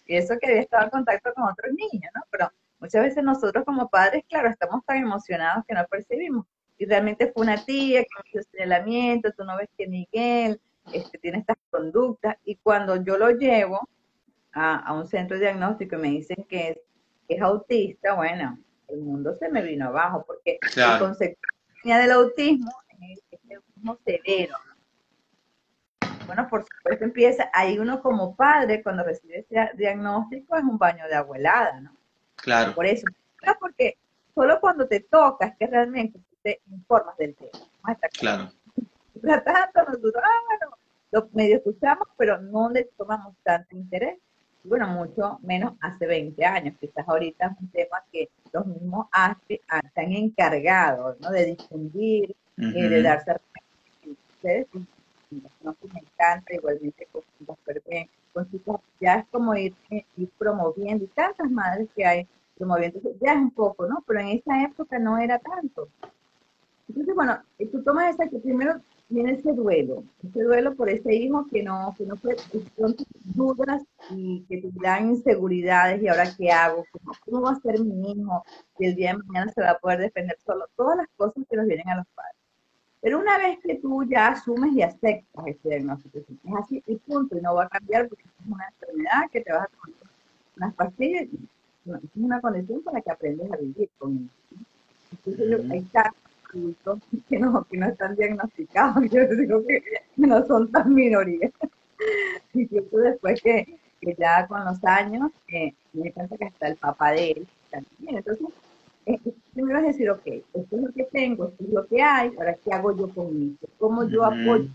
Y 0.06 0.16
eso 0.16 0.34
que 0.40 0.48
había 0.48 0.60
estado 0.60 0.84
en 0.84 0.90
contacto 0.90 1.32
con 1.34 1.44
otros 1.44 1.72
niños, 1.72 2.10
¿no? 2.14 2.22
Pero 2.30 2.50
muchas 2.78 3.02
veces 3.02 3.24
nosotros 3.24 3.64
como 3.64 3.88
padres, 3.88 4.22
claro, 4.28 4.48
estamos 4.50 4.84
tan 4.84 4.98
emocionados 4.98 5.64
que 5.66 5.74
no 5.74 5.84
percibimos. 5.86 6.46
Y 6.78 6.86
realmente 6.86 7.30
fue 7.32 7.44
una 7.44 7.64
tía 7.64 8.02
que 8.02 8.08
me 8.22 8.40
hizo 8.40 8.50
señalamiento, 8.50 9.32
tú 9.32 9.44
no 9.44 9.56
ves 9.56 9.68
que 9.76 9.86
Miguel 9.86 10.60
este, 10.92 11.18
tiene 11.18 11.38
estas 11.38 11.56
conductas. 11.70 12.36
Y 12.44 12.56
cuando 12.56 13.02
yo 13.02 13.16
lo 13.16 13.30
llevo 13.30 13.88
a, 14.52 14.92
un 14.92 15.06
centro 15.06 15.36
de 15.36 15.44
diagnóstico 15.44 15.96
y 15.96 15.98
me 15.98 16.08
dicen 16.08 16.44
que 16.48 16.70
es, 16.70 16.78
que 17.28 17.36
es 17.36 17.42
autista, 17.42 18.14
bueno, 18.14 18.58
el 18.88 19.00
mundo 19.00 19.34
se 19.34 19.48
me 19.48 19.62
vino 19.62 19.88
abajo, 19.88 20.24
porque 20.26 20.58
la 20.76 20.98
consecuencia 20.98 21.98
del 21.98 22.12
autismo 22.12 22.70
es 23.10 23.22
el 23.30 23.56
autismo 23.56 23.98
severo. 24.04 24.56
Bueno, 26.26 26.48
por 26.48 26.64
supuesto 26.64 27.04
empieza, 27.04 27.50
ahí 27.52 27.78
uno 27.78 28.00
como 28.00 28.34
padre, 28.34 28.82
cuando 28.82 29.04
recibe 29.04 29.40
ese 29.40 29.70
diagnóstico, 29.76 30.56
es 30.56 30.62
un 30.62 30.78
baño 30.78 31.06
de 31.06 31.14
abuelada, 31.14 31.80
¿no? 31.80 31.96
Claro. 32.36 32.74
Por 32.74 32.86
eso, 32.86 33.06
porque 33.60 33.98
solo 34.34 34.58
cuando 34.60 34.86
te 34.86 35.00
toca 35.00 35.46
es 35.46 35.56
que 35.56 35.66
realmente 35.66 36.18
te 36.44 36.60
informas 36.70 37.16
del 37.16 37.34
tema. 37.34 37.98
Claro. 38.16 38.52
Tratando, 39.20 39.90
nosotros, 39.90 40.22
ah, 40.22 40.40
bueno, 40.46 40.76
lo 41.10 41.28
medio 41.32 41.56
escuchamos, 41.56 42.06
pero 42.16 42.40
no 42.40 42.70
le 42.70 42.84
tomamos 42.96 43.34
tanto 43.42 43.76
interés 43.76 44.18
bueno, 44.64 44.88
mucho 44.88 45.38
menos 45.42 45.74
hace 45.80 46.06
20 46.06 46.42
años. 46.44 46.74
Quizás 46.80 47.06
ahorita 47.06 47.46
es 47.46 47.60
un 47.60 47.68
tema 47.68 48.02
que 48.10 48.30
los 48.52 48.66
mismos 48.66 49.06
ASPI 49.12 49.60
han 49.68 50.12
encargado 50.12 51.16
¿no? 51.20 51.30
de 51.30 51.46
difundir, 51.46 52.34
y 52.56 52.78
eh, 52.78 52.88
de 52.88 53.02
darse 53.02 53.36
ustedes, 54.06 54.66
no 55.62 55.76
me 55.92 56.00
encanta, 56.00 56.54
igualmente 56.54 57.08
con 57.12 57.22
con 58.32 58.50
chicos, 58.50 58.80
ya 59.00 59.16
es 59.16 59.26
como 59.30 59.54
ir, 59.54 59.74
eh, 59.90 60.04
ir 60.16 60.28
promoviendo, 60.36 61.04
y 61.04 61.08
tantas 61.08 61.48
madres 61.50 61.88
que 61.94 62.04
hay 62.04 62.28
promoviendo, 62.56 63.00
ya 63.20 63.32
es 63.32 63.38
un 63.38 63.50
poco, 63.50 63.86
¿no? 63.86 64.02
Pero 64.06 64.20
en 64.20 64.28
esa 64.28 64.62
época 64.62 64.98
no 64.98 65.18
era 65.18 65.38
tanto. 65.38 65.88
Entonces, 66.94 67.14
bueno, 67.16 67.42
tú 67.72 67.82
tomas 67.82 68.14
esa 68.14 68.28
que 68.28 68.38
primero 68.38 68.80
viene 69.08 69.32
ese 69.32 69.52
duelo, 69.52 70.04
ese 70.22 70.44
duelo 70.44 70.76
por 70.76 70.88
ese 70.88 71.12
hijo 71.12 71.44
que 71.50 71.60
no, 71.60 71.92
que 71.98 72.06
no 72.06 72.16
fue, 72.16 72.36
son 72.76 72.94
dudas 73.34 73.82
y 74.10 74.44
que 74.48 74.58
te 74.58 74.70
dan 74.80 75.10
inseguridades 75.10 76.00
y 76.00 76.06
ahora 76.06 76.32
qué 76.38 76.52
hago, 76.52 76.86
¿Cómo, 77.24 77.42
va 77.42 77.50
a 77.50 77.60
ser 77.60 77.80
mi 77.80 78.12
hijo, 78.12 78.44
si 78.78 78.86
el 78.86 78.94
día 78.94 79.12
de 79.12 79.22
mañana 79.24 79.52
se 79.52 79.60
va 79.60 79.70
a 79.70 79.78
poder 79.78 79.98
defender 80.02 80.38
solo, 80.46 80.66
todas 80.76 80.96
las 80.96 81.08
cosas 81.16 81.44
que 81.50 81.56
nos 81.56 81.66
vienen 81.66 81.88
a 81.88 81.96
los 81.96 82.06
padres. 82.14 82.36
Pero 83.00 83.18
una 83.18 83.38
vez 83.38 83.58
que 83.60 83.74
tú 83.74 84.04
ya 84.04 84.28
asumes 84.28 84.72
y 84.72 84.82
aceptas 84.82 85.46
ese 85.48 85.68
diagnóstico, 85.68 86.18
es 86.18 86.26
así 86.62 86.80
y 86.86 86.94
punto, 86.94 87.36
y 87.36 87.40
no 87.40 87.56
va 87.56 87.64
a 87.64 87.68
cambiar 87.68 88.08
porque 88.08 88.22
es 88.22 88.46
una 88.46 88.68
enfermedad 88.68 89.30
que 89.32 89.40
te 89.40 89.52
vas 89.52 89.64
a 89.64 89.66
tomar 89.66 89.90
unas 90.58 90.74
pastillas, 90.74 91.24
es 91.24 92.10
una 92.14 92.40
condición 92.40 92.82
para 92.82 93.00
que 93.00 93.10
aprendes 93.10 93.50
a 93.50 93.56
vivir 93.56 93.90
con 93.98 94.30
eso. 94.52 94.62
Entonces, 95.10 95.50
yo, 95.50 95.72
ahí 95.72 95.80
está 96.70 96.96
que 97.28 97.38
no, 97.38 97.64
que 97.64 97.76
no 97.76 97.86
están 97.88 98.16
diagnosticados, 98.16 99.04
yo 99.10 99.26
digo 99.36 99.64
que, 99.66 99.82
no 100.16 100.46
son 100.46 100.70
tan 100.70 100.94
minorías. 100.94 101.52
Incluso 102.54 102.98
después 102.98 103.40
que, 103.42 103.78
que, 104.00 104.14
ya 104.18 104.46
con 104.46 104.64
los 104.64 104.82
años 104.84 105.30
eh, 105.48 105.74
me 105.92 106.04
di 106.04 106.12
cuenta 106.12 106.36
que 106.36 106.44
hasta 106.44 106.68
el 106.68 106.76
papá 106.76 107.12
de 107.12 107.30
él 107.32 107.48
también. 107.70 108.18
Entonces, 108.18 108.46
eh, 109.06 109.18
primero 109.52 109.78
es 109.80 109.86
decir, 109.86 110.10
ok, 110.10 110.26
esto 110.26 110.76
es 110.76 110.82
lo 110.82 110.92
que 110.92 111.04
tengo, 111.04 111.48
esto 111.48 111.64
es 111.64 111.70
lo 111.70 111.86
que 111.86 112.02
hay, 112.02 112.32
ahora 112.38 112.56
qué 112.64 112.72
hago 112.72 112.96
yo 112.96 113.08
con 113.10 113.52
esto, 113.52 113.68
cómo 113.78 114.08
yo 114.08 114.24
apoyo. 114.24 114.68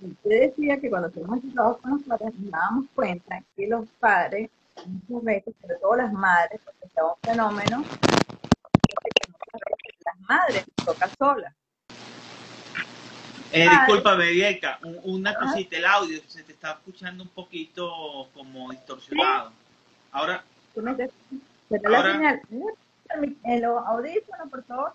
Usted 0.00 0.50
decía 0.50 0.78
que 0.78 0.90
cuando 0.90 1.10
tenemos 1.10 1.40
trabajo 1.54 1.78
con 1.78 1.90
los 1.92 2.02
padres 2.02 2.34
nos 2.38 2.50
damos 2.50 2.86
cuenta 2.94 3.42
que 3.56 3.66
los 3.66 3.88
padres, 3.98 4.50
muchas 5.08 5.24
veces, 5.24 5.54
sobre 5.60 5.76
todo 5.76 5.96
las 5.96 6.12
madres, 6.12 6.60
porque 6.64 6.84
es 6.84 6.92
un 7.02 7.30
fenómeno, 7.30 7.82
las 10.26 10.38
madres 10.38 10.64
toca 10.84 11.10
sola. 11.18 11.52
Eh, 13.52 13.68
disculpa, 13.68 14.14
Bebieca, 14.14 14.78
una 15.04 15.34
cosita, 15.34 15.76
el 15.76 15.86
audio 15.86 16.20
se 16.26 16.42
te 16.42 16.52
está 16.52 16.72
escuchando 16.72 17.22
un 17.22 17.30
poquito 17.30 18.28
como 18.34 18.70
distorsionado. 18.70 19.52
Ahora. 20.12 20.44
ahora 20.76 22.42
¿El 23.44 23.64
audífono, 23.64 24.50
por 24.50 24.64
favor? 24.64 24.92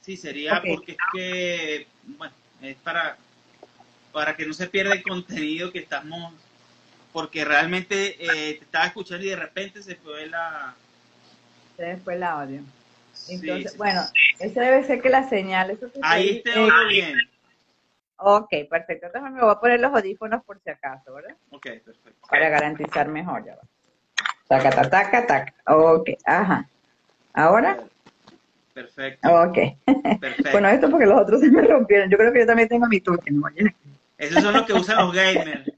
Sí, 0.00 0.16
sería 0.16 0.60
porque 0.66 0.92
es 0.92 0.98
que, 1.12 1.86
bueno, 2.18 2.34
es 2.60 2.76
para, 2.76 3.16
para 4.12 4.36
que 4.36 4.44
no 4.44 4.52
se 4.52 4.66
pierda 4.66 4.92
el 4.92 5.02
contenido 5.02 5.72
que 5.72 5.78
estamos, 5.78 6.34
porque 7.12 7.44
realmente 7.44 8.16
eh, 8.18 8.54
te 8.54 8.64
estaba 8.64 8.86
escuchando 8.86 9.24
y 9.24 9.30
de 9.30 9.36
repente 9.36 9.82
se 9.82 9.94
fue 9.94 10.26
la... 10.26 10.74
Se 11.76 11.96
fue 11.98 12.16
el 12.16 12.22
audio. 12.24 12.60
Entonces, 13.28 13.76
bueno, 13.76 14.02
eso 14.38 14.60
debe 14.60 14.84
ser 14.84 15.00
que 15.00 15.08
la 15.08 15.28
señal. 15.28 15.70
Eso 15.70 15.86
Ahí 16.02 16.42
te 16.42 16.58
oigo 16.58 16.88
bien. 16.88 17.18
Ok, 18.16 18.50
perfecto. 18.70 19.06
Entonces 19.06 19.32
me 19.32 19.40
voy 19.40 19.50
a 19.50 19.60
poner 19.60 19.80
los 19.80 19.92
audífonos 19.92 20.44
por 20.44 20.60
si 20.60 20.70
acaso, 20.70 21.14
¿verdad? 21.14 21.36
Ok, 21.50 21.62
perfecto. 21.84 22.26
Para 22.28 22.48
garantizar 22.48 23.08
mejor, 23.08 23.44
ya 23.44 23.56
va. 23.56 23.62
Taca, 24.48 24.70
taca, 24.70 24.90
taca, 24.90 25.26
taca. 25.26 25.54
Ok, 25.66 26.10
ajá. 26.24 26.68
¿Ahora? 27.32 27.78
Perfecto. 28.72 29.28
Ok. 29.28 29.58
Perfecto. 30.20 30.50
bueno, 30.52 30.68
esto 30.68 30.90
porque 30.90 31.06
los 31.06 31.20
otros 31.20 31.40
se 31.40 31.50
me 31.50 31.62
rompieron. 31.62 32.10
Yo 32.10 32.18
creo 32.18 32.32
que 32.32 32.40
yo 32.40 32.46
también 32.46 32.68
tengo 32.68 32.86
mi 32.86 33.00
token. 33.00 33.40
¿no? 33.40 33.48
Esos 34.18 34.42
son 34.42 34.54
los 34.54 34.62
que 34.64 34.72
usan 34.74 34.96
los 34.98 35.14
gamers. 35.14 35.70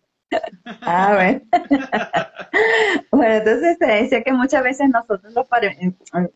Ah, 0.82 1.12
bueno. 1.14 1.40
bueno, 3.10 3.34
entonces 3.34 3.76
se 3.78 3.86
decía 3.86 4.22
que 4.22 4.32
muchas 4.32 4.62
veces 4.62 4.88
nosotros 4.88 5.32
los 5.32 5.46
padres, 5.46 5.76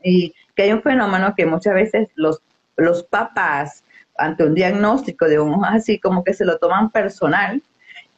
y 0.02 0.34
que 0.54 0.62
hay 0.62 0.72
un 0.72 0.82
fenómeno 0.82 1.34
que 1.36 1.46
muchas 1.46 1.74
veces 1.74 2.08
los, 2.14 2.40
los 2.76 3.02
papás, 3.04 3.84
ante 4.18 4.44
un 4.44 4.54
diagnóstico 4.54 5.26
de 5.26 5.40
un 5.40 5.64
así, 5.64 5.98
como 5.98 6.22
que 6.22 6.34
se 6.34 6.44
lo 6.44 6.58
toman 6.58 6.90
personal, 6.90 7.62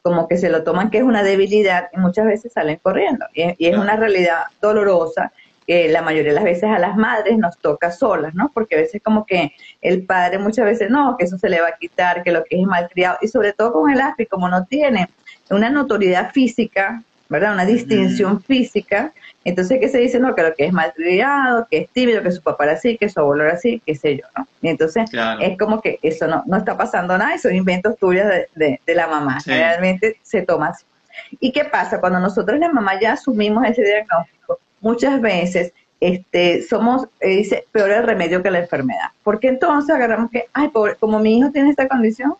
como 0.02 0.26
que 0.26 0.36
se 0.36 0.50
lo 0.50 0.64
toman 0.64 0.90
que 0.90 0.98
es 0.98 1.04
una 1.04 1.22
debilidad 1.22 1.88
y 1.92 1.98
muchas 1.98 2.26
veces 2.26 2.52
salen 2.52 2.78
corriendo. 2.82 3.24
Y, 3.34 3.66
es 3.66 3.76
una 3.76 3.96
realidad 3.96 4.44
dolorosa 4.60 5.32
que 5.64 5.88
la 5.88 6.02
mayoría 6.02 6.30
de 6.30 6.34
las 6.34 6.44
veces 6.44 6.64
a 6.64 6.78
las 6.80 6.96
madres 6.96 7.38
nos 7.38 7.56
toca 7.58 7.92
solas, 7.92 8.34
¿no? 8.34 8.50
Porque 8.52 8.74
a 8.74 8.78
veces 8.80 9.00
como 9.00 9.24
que 9.24 9.52
el 9.80 10.04
padre 10.04 10.38
muchas 10.38 10.64
veces 10.64 10.90
no, 10.90 11.16
que 11.16 11.24
eso 11.24 11.38
se 11.38 11.48
le 11.48 11.60
va 11.60 11.68
a 11.68 11.76
quitar, 11.76 12.24
que 12.24 12.32
lo 12.32 12.42
que 12.42 12.60
es 12.60 12.66
malcriado, 12.66 13.18
y 13.22 13.28
sobre 13.28 13.52
todo 13.52 13.72
con 13.72 13.90
el 13.90 14.00
ASPI, 14.00 14.26
como 14.26 14.48
no 14.48 14.66
tiene 14.66 15.08
una 15.52 15.70
notoriedad 15.70 16.32
física, 16.32 17.02
¿verdad? 17.28 17.54
Una 17.54 17.64
distinción 17.64 18.42
física, 18.42 19.12
entonces, 19.44 19.80
¿qué 19.80 19.88
se 19.88 19.98
dice? 19.98 20.20
No, 20.20 20.34
que 20.34 20.42
lo 20.42 20.54
que 20.54 20.66
es 20.66 20.72
malcriado, 20.72 21.66
que 21.68 21.78
es 21.78 21.90
tímido, 21.90 22.22
que 22.22 22.30
su 22.30 22.40
papá 22.42 22.64
era 22.64 22.72
así, 22.74 22.96
que 22.96 23.08
su 23.08 23.18
abuelo 23.18 23.44
era 23.44 23.54
así, 23.54 23.82
qué 23.84 23.94
sé 23.94 24.18
yo, 24.18 24.24
¿no? 24.36 24.46
Y 24.60 24.68
entonces 24.68 25.10
es 25.40 25.58
como 25.58 25.80
que 25.80 25.98
eso 26.02 26.28
no, 26.28 26.44
no 26.46 26.58
está 26.58 26.76
pasando 26.76 27.18
nada, 27.18 27.34
y 27.34 27.38
son 27.38 27.54
inventos 27.54 27.96
tuyos 27.98 28.26
de, 28.54 28.80
de, 28.86 28.94
la 28.94 29.08
mamá. 29.08 29.38
Realmente 29.44 30.16
se 30.22 30.42
toma 30.42 30.68
así. 30.68 30.84
¿Y 31.40 31.50
qué 31.50 31.64
pasa? 31.64 32.00
Cuando 32.00 32.20
nosotros 32.20 32.58
la 32.60 32.70
mamá 32.70 33.00
ya 33.00 33.14
asumimos 33.14 33.64
ese 33.66 33.82
diagnóstico, 33.82 34.60
muchas 34.80 35.20
veces 35.20 35.72
este, 35.98 36.62
somos, 36.62 37.08
eh, 37.20 37.36
dice, 37.36 37.64
peor 37.72 37.90
el 37.90 38.04
remedio 38.04 38.42
que 38.42 38.50
la 38.50 38.60
enfermedad. 38.60 39.10
Porque 39.24 39.48
entonces 39.48 39.94
agarramos 39.94 40.30
que, 40.30 40.46
ay, 40.52 40.68
pobre, 40.68 40.94
como 40.94 41.18
mi 41.18 41.38
hijo 41.38 41.50
tiene 41.50 41.70
esta 41.70 41.88
condición, 41.88 42.34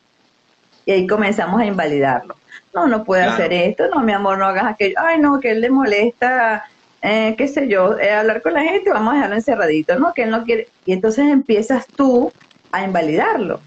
y 0.87 0.93
ahí 0.93 1.07
comenzamos 1.07 1.61
a 1.61 1.67
invalidarlo. 1.67 2.37
No, 2.75 2.87
no 2.87 3.05
puede 3.05 3.25
hacer 3.25 3.53
esto, 3.53 3.89
no, 3.89 4.01
mi 4.01 4.13
amor, 4.13 4.39
no 4.39 4.47
hagas 4.47 4.65
aquello, 4.65 4.95
ay, 4.99 5.21
no, 5.21 5.41
que 5.41 5.51
él 5.51 5.61
le 5.61 5.71
molesta 5.71 6.65
eh, 7.03 7.35
qué 7.37 7.49
sé 7.49 7.67
yo, 7.67 7.99
eh, 7.99 8.13
hablar 8.13 8.43
con 8.43 8.55
la 8.55 8.63
gente, 8.63 8.91
vamos 8.91 9.13
a 9.13 9.17
dejarlo 9.17 9.37
encerradito, 9.37 9.99
¿no? 9.99 10.15
Que 10.15 10.23
él 10.23 10.31
no 10.31 10.45
quiere. 10.45 10.69
Y 10.87 10.93
entonces 10.93 11.27
empiezas 11.27 11.85
tú 11.89 12.33
a 12.71 12.85
invalidarlo. 12.85 13.61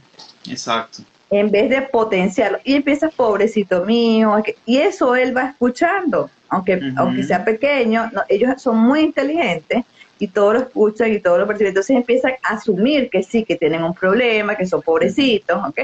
Exacto. 0.50 1.04
En 1.30 1.52
vez 1.52 1.70
de 1.70 1.82
potenciarlo. 1.82 2.60
Y 2.64 2.76
empiezas, 2.76 3.14
pobrecito 3.14 3.84
mío, 3.84 4.42
y 4.66 4.78
eso 4.78 5.18
él 5.18 5.36
va 5.36 5.50
escuchando, 5.50 6.30
aunque, 6.48 6.80
aunque 6.96 7.24
sea 7.24 7.44
pequeño, 7.44 8.10
ellos 8.30 8.62
son 8.62 8.78
muy 8.78 9.02
inteligentes 9.02 9.84
y 10.18 10.30
todo 10.30 10.54
lo 10.54 10.60
escuchan 10.60 11.12
y 11.12 11.20
todo 11.20 11.38
lo 11.38 11.46
perciben. 11.46 11.72
Entonces 11.72 11.98
empiezan 11.98 12.36
a 12.42 12.56
asumir 12.56 13.10
que 13.10 13.22
sí, 13.22 13.44
que 13.44 13.58
tienen 13.58 13.84
un 13.84 13.94
problema, 13.94 14.56
que 14.56 14.66
son 14.66 14.82
pobrecitos, 14.82 15.62
¿ok? 15.68 15.80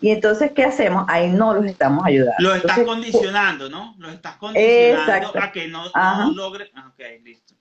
Y 0.00 0.10
entonces, 0.10 0.52
¿qué 0.52 0.64
hacemos? 0.64 1.06
Ahí 1.08 1.30
no 1.30 1.54
los 1.54 1.64
estamos 1.64 2.04
ayudando. 2.04 2.34
Lo 2.38 2.54
estás 2.54 2.78
condicionando, 2.80 3.70
¿no? 3.70 3.94
Lo 3.98 4.10
estás 4.10 4.36
condicionando 4.36 5.32
a 5.40 5.52
que 5.52 5.68
no, 5.68 5.84
no 5.94 6.32
logre. 6.32 6.70
Ah, 6.74 6.92
ok, 6.92 7.02
listo. 7.22 7.56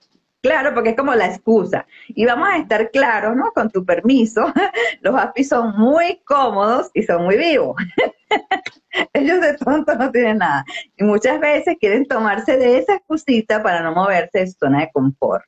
Claro, 0.46 0.76
porque 0.76 0.92
es 0.92 0.96
como 0.96 1.16
la 1.16 1.26
excusa. 1.26 1.88
Y 2.10 2.24
vamos 2.24 2.48
a 2.48 2.58
estar 2.58 2.92
claros, 2.92 3.36
¿no? 3.36 3.52
Con 3.52 3.72
tu 3.72 3.84
permiso, 3.84 4.54
los 5.02 5.16
APIs 5.16 5.50
son 5.50 5.76
muy 5.76 6.22
cómodos 6.24 6.92
y 6.94 7.02
son 7.02 7.24
muy 7.24 7.36
vivos. 7.36 7.76
Ellos 9.14 9.42
de 9.42 9.58
tonto 9.58 9.96
no 9.96 10.12
tienen 10.12 10.38
nada. 10.38 10.64
Y 10.98 11.04
muchas 11.04 11.40
veces 11.40 11.78
quieren 11.80 12.06
tomarse 12.06 12.58
de 12.58 12.78
esa 12.78 12.94
excusita 12.94 13.64
para 13.64 13.82
no 13.82 13.94
moverse 13.94 14.38
de 14.38 14.48
su 14.48 14.58
zona 14.60 14.82
de 14.82 14.92
confort. 14.94 15.46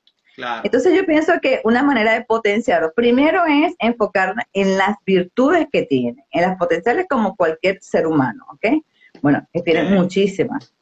Entonces 0.63 0.95
yo 0.95 1.05
pienso 1.05 1.33
que 1.41 1.61
una 1.63 1.81
manera 1.81 2.13
de 2.13 2.23
potenciarlo, 2.23 2.93
primero 2.93 3.43
es 3.45 3.73
enfocar 3.79 4.35
en 4.53 4.77
las 4.77 4.95
virtudes 5.05 5.67
que 5.71 5.83
tiene, 5.83 6.25
en 6.31 6.41
las 6.41 6.57
potenciales 6.57 7.07
como 7.09 7.35
cualquier 7.35 7.79
ser 7.81 8.05
humano, 8.05 8.45
¿ok? 8.51 8.83
Bueno, 9.21 9.47
que 9.51 9.61
tiene 9.61 9.83
muchísimas. 9.83 10.73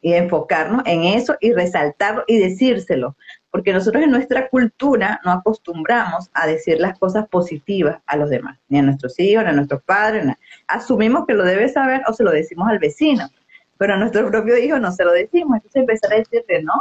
Y 0.00 0.12
enfocarnos 0.14 0.82
en 0.86 1.04
eso 1.04 1.36
y 1.40 1.52
resaltarlo 1.52 2.24
y 2.26 2.38
decírselo. 2.38 3.16
Porque 3.50 3.72
nosotros 3.72 4.02
en 4.04 4.10
nuestra 4.10 4.48
cultura 4.48 5.20
no 5.24 5.32
acostumbramos 5.32 6.30
a 6.32 6.46
decir 6.46 6.80
las 6.80 6.98
cosas 6.98 7.28
positivas 7.28 8.00
a 8.06 8.16
los 8.16 8.30
demás, 8.30 8.58
ni 8.68 8.78
a 8.78 8.82
nuestros 8.82 9.18
hijos, 9.18 9.44
ni 9.44 9.50
a 9.50 9.52
nuestros 9.52 9.82
padres. 9.82 10.26
Asumimos 10.66 11.26
que 11.26 11.34
lo 11.34 11.44
debe 11.44 11.68
saber 11.68 12.02
o 12.06 12.12
se 12.12 12.24
lo 12.24 12.30
decimos 12.30 12.68
al 12.68 12.78
vecino, 12.78 13.28
pero 13.76 13.94
a 13.94 13.96
nuestro 13.96 14.28
propio 14.30 14.56
hijo 14.56 14.78
no 14.78 14.92
se 14.92 15.04
lo 15.04 15.12
decimos. 15.12 15.56
Entonces 15.56 15.80
empezar 15.80 16.12
a 16.12 16.16
decirle, 16.16 16.62
no, 16.62 16.74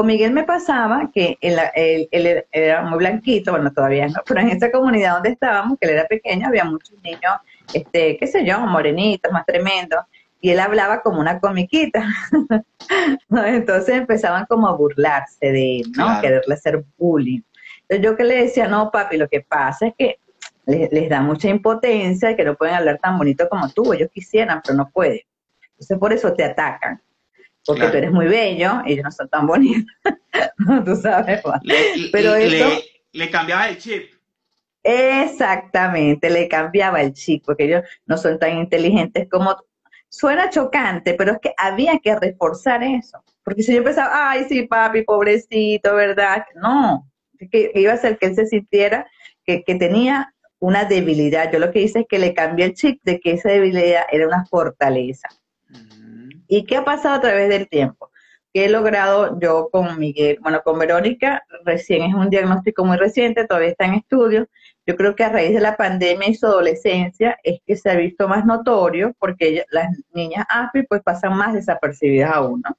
con 0.00 0.06
Miguel 0.06 0.32
me 0.32 0.44
pasaba 0.44 1.10
que 1.12 1.36
él, 1.42 1.58
era 2.52 2.80
muy 2.80 3.00
blanquito, 3.00 3.50
bueno, 3.50 3.70
todavía 3.70 4.08
no, 4.08 4.22
pero 4.26 4.40
en 4.40 4.48
esa 4.48 4.72
comunidad 4.72 5.12
donde 5.12 5.28
estábamos, 5.28 5.78
que 5.78 5.86
él 5.86 5.92
era 5.92 6.06
pequeño, 6.06 6.48
había 6.48 6.64
muchos 6.64 6.96
niños, 7.02 7.34
este, 7.74 8.16
qué 8.16 8.26
sé 8.26 8.46
yo, 8.46 8.58
morenitos, 8.60 9.30
más 9.30 9.44
tremendos, 9.44 10.00
y 10.40 10.52
él 10.52 10.60
hablaba 10.60 11.02
como 11.02 11.20
una 11.20 11.38
comiquita. 11.38 12.02
Entonces 13.44 13.94
empezaban 13.94 14.46
como 14.46 14.68
a 14.68 14.72
burlarse 14.72 15.52
de 15.52 15.80
él, 15.80 15.92
¿no? 15.94 16.18
Quererle 16.22 16.54
hacer 16.54 16.82
bullying. 16.96 17.42
Entonces 17.82 18.02
yo 18.02 18.16
que 18.16 18.24
le 18.24 18.44
decía, 18.44 18.68
no, 18.68 18.90
papi, 18.90 19.18
lo 19.18 19.28
que 19.28 19.42
pasa 19.42 19.88
es 19.88 19.94
que 19.98 20.16
les, 20.64 20.90
les 20.90 21.10
da 21.10 21.20
mucha 21.20 21.50
impotencia 21.50 22.30
y 22.30 22.36
que 22.36 22.44
no 22.44 22.54
pueden 22.54 22.76
hablar 22.76 22.98
tan 23.02 23.18
bonito 23.18 23.50
como 23.50 23.68
tú, 23.68 23.92
ellos 23.92 24.08
quisieran, 24.10 24.62
pero 24.64 24.78
no 24.78 24.88
pueden. 24.88 25.20
Entonces 25.72 25.98
por 25.98 26.14
eso 26.14 26.32
te 26.32 26.44
atacan 26.44 27.02
porque 27.66 27.88
tú 27.88 27.96
eres 27.96 28.12
muy 28.12 28.26
bello 28.26 28.82
y 28.86 28.92
ellos 28.92 29.04
no 29.04 29.10
son 29.10 29.28
tan 29.28 29.46
bonitos. 29.46 29.84
tú 30.84 30.96
sabes, 30.96 31.42
Pero 32.12 32.34
eso... 32.34 32.82
Le, 33.12 33.30
cambiaba 33.30 33.68
el 33.68 33.78
chip. 33.78 34.10
Exactamente, 34.82 36.30
le 36.30 36.48
cambiaba 36.48 37.00
el 37.02 37.12
chip, 37.12 37.44
porque 37.44 37.64
ellos 37.64 37.82
no 38.06 38.16
son 38.16 38.38
tan 38.38 38.58
inteligentes 38.58 39.28
como... 39.30 39.56
Suena 40.12 40.50
chocante, 40.50 41.14
pero 41.14 41.32
es 41.32 41.38
que 41.40 41.54
había 41.56 42.00
que 42.00 42.16
reforzar 42.18 42.82
eso. 42.82 43.22
Porque 43.44 43.62
si 43.62 43.72
yo 43.72 43.84
pensaba, 43.84 44.30
ay, 44.30 44.44
sí, 44.48 44.66
papi, 44.66 45.02
pobrecito, 45.02 45.94
¿verdad? 45.94 46.44
No, 46.56 47.08
que, 47.50 47.70
iba 47.76 47.92
a 47.92 47.96
ser 47.96 48.18
que 48.18 48.26
él 48.26 48.34
se 48.34 48.46
sintiera 48.46 49.06
que, 49.44 49.62
que 49.62 49.76
tenía 49.76 50.34
una 50.58 50.84
debilidad. 50.84 51.52
Yo 51.52 51.60
lo 51.60 51.70
que 51.70 51.82
hice 51.82 52.00
es 52.00 52.06
que 52.08 52.18
le 52.18 52.34
cambié 52.34 52.66
el 52.66 52.74
chip 52.74 53.00
de 53.04 53.20
que 53.20 53.32
esa 53.32 53.50
debilidad 53.50 54.02
era 54.10 54.26
una 54.26 54.44
fortaleza. 54.46 55.28
¿Y 56.50 56.64
qué 56.64 56.76
ha 56.76 56.84
pasado 56.84 57.14
a 57.14 57.20
través 57.20 57.48
del 57.48 57.68
tiempo? 57.68 58.10
¿Qué 58.52 58.64
he 58.64 58.68
logrado 58.68 59.38
yo 59.40 59.68
con 59.70 60.00
Miguel? 60.00 60.38
Bueno, 60.42 60.60
con 60.64 60.80
Verónica 60.80 61.44
recién 61.64 62.02
es 62.02 62.12
un 62.12 62.28
diagnóstico 62.28 62.84
muy 62.84 62.96
reciente, 62.96 63.46
todavía 63.46 63.68
está 63.70 63.84
en 63.84 63.94
estudio. 63.94 64.48
Yo 64.84 64.96
creo 64.96 65.14
que 65.14 65.22
a 65.22 65.28
raíz 65.28 65.54
de 65.54 65.60
la 65.60 65.76
pandemia 65.76 66.28
y 66.28 66.34
su 66.34 66.46
adolescencia 66.46 67.38
es 67.44 67.60
que 67.64 67.76
se 67.76 67.88
ha 67.88 67.94
visto 67.94 68.26
más 68.26 68.44
notorio 68.44 69.14
porque 69.20 69.64
las 69.70 69.96
niñas 70.12 70.44
AFI 70.48 70.82
pues 70.88 71.02
pasan 71.04 71.36
más 71.36 71.54
desapercibidas 71.54 72.34
aún, 72.34 72.62
¿no? 72.66 72.76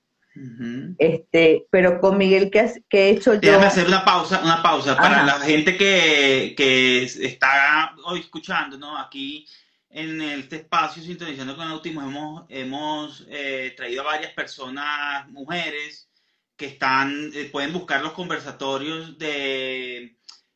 Este, 0.98 1.66
pero 1.70 2.02
con 2.02 2.18
Miguel, 2.18 2.52
¿qué, 2.52 2.74
he 2.92 3.10
hecho 3.12 3.36
yo? 3.36 3.40
Déjame 3.40 3.68
hacer 3.68 3.88
una 3.88 4.04
pausa, 4.04 4.42
una 4.44 4.62
pausa 4.62 4.98
para 4.98 5.24
la 5.24 5.40
gente 5.40 5.78
que, 5.78 6.54
que 6.58 7.04
está 7.04 7.94
hoy 8.06 8.20
escuchando, 8.20 8.78
¿no? 8.78 8.98
Aquí 8.98 9.46
en 9.94 10.22
este 10.22 10.58
espacio 10.58 11.04
Sintonizando 11.04 11.56
con 11.56 11.68
Autismo 11.68 12.02
hemos, 12.02 12.46
hemos 12.50 13.26
eh, 13.30 13.74
traído 13.76 14.02
a 14.02 14.06
varias 14.06 14.34
personas, 14.34 15.28
mujeres, 15.30 16.10
que 16.56 16.68
están, 16.68 17.32
eh, 17.34 17.50
pueden 17.52 17.74
buscar 17.74 18.02
los 18.02 18.14
conversatorios 18.14 19.18
de 19.18 20.16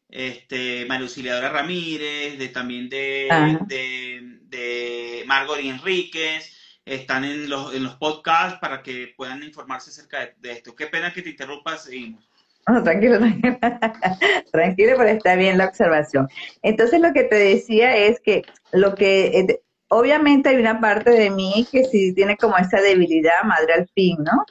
este, 0.09 0.85
María 0.85 1.05
Auxiliadora 1.05 1.49
Ramírez, 1.49 2.37
de 2.37 2.49
también 2.49 2.89
de, 2.89 3.27
de, 3.67 4.39
de, 4.43 5.23
Margot 5.25 5.59
Enríquez, 5.59 6.55
están 6.85 7.25
en 7.25 7.49
los, 7.49 7.73
en 7.73 7.83
los 7.83 7.95
podcasts 7.95 8.59
para 8.59 8.83
que 8.83 9.13
puedan 9.17 9.43
informarse 9.43 9.89
acerca 9.89 10.33
de, 10.37 10.51
esto. 10.51 10.75
Qué 10.75 10.87
pena 10.87 11.11
que 11.11 11.23
te 11.23 11.31
interrumpa, 11.31 11.77
seguimos. 11.77 12.29
tranquilo, 12.83 13.19
tranquilo, 13.19 13.57
tranquilo, 14.51 14.93
pero 14.97 15.09
está 15.09 15.35
bien 15.35 15.57
la 15.57 15.65
observación. 15.65 16.27
Entonces 16.61 16.99
lo 16.99 17.13
que 17.13 17.23
te 17.23 17.35
decía 17.35 17.95
es 17.95 18.19
que 18.19 18.43
lo 18.71 18.95
que, 18.95 19.39
eh, 19.39 19.61
obviamente 19.89 20.49
hay 20.49 20.57
una 20.57 20.79
parte 20.79 21.11
de 21.11 21.29
mí 21.29 21.67
que 21.71 21.83
sí 21.85 22.13
tiene 22.13 22.37
como 22.37 22.57
esa 22.57 22.81
debilidad 22.81 23.43
madre 23.43 23.73
al 23.73 23.87
fin, 23.89 24.17
¿no? 24.19 24.43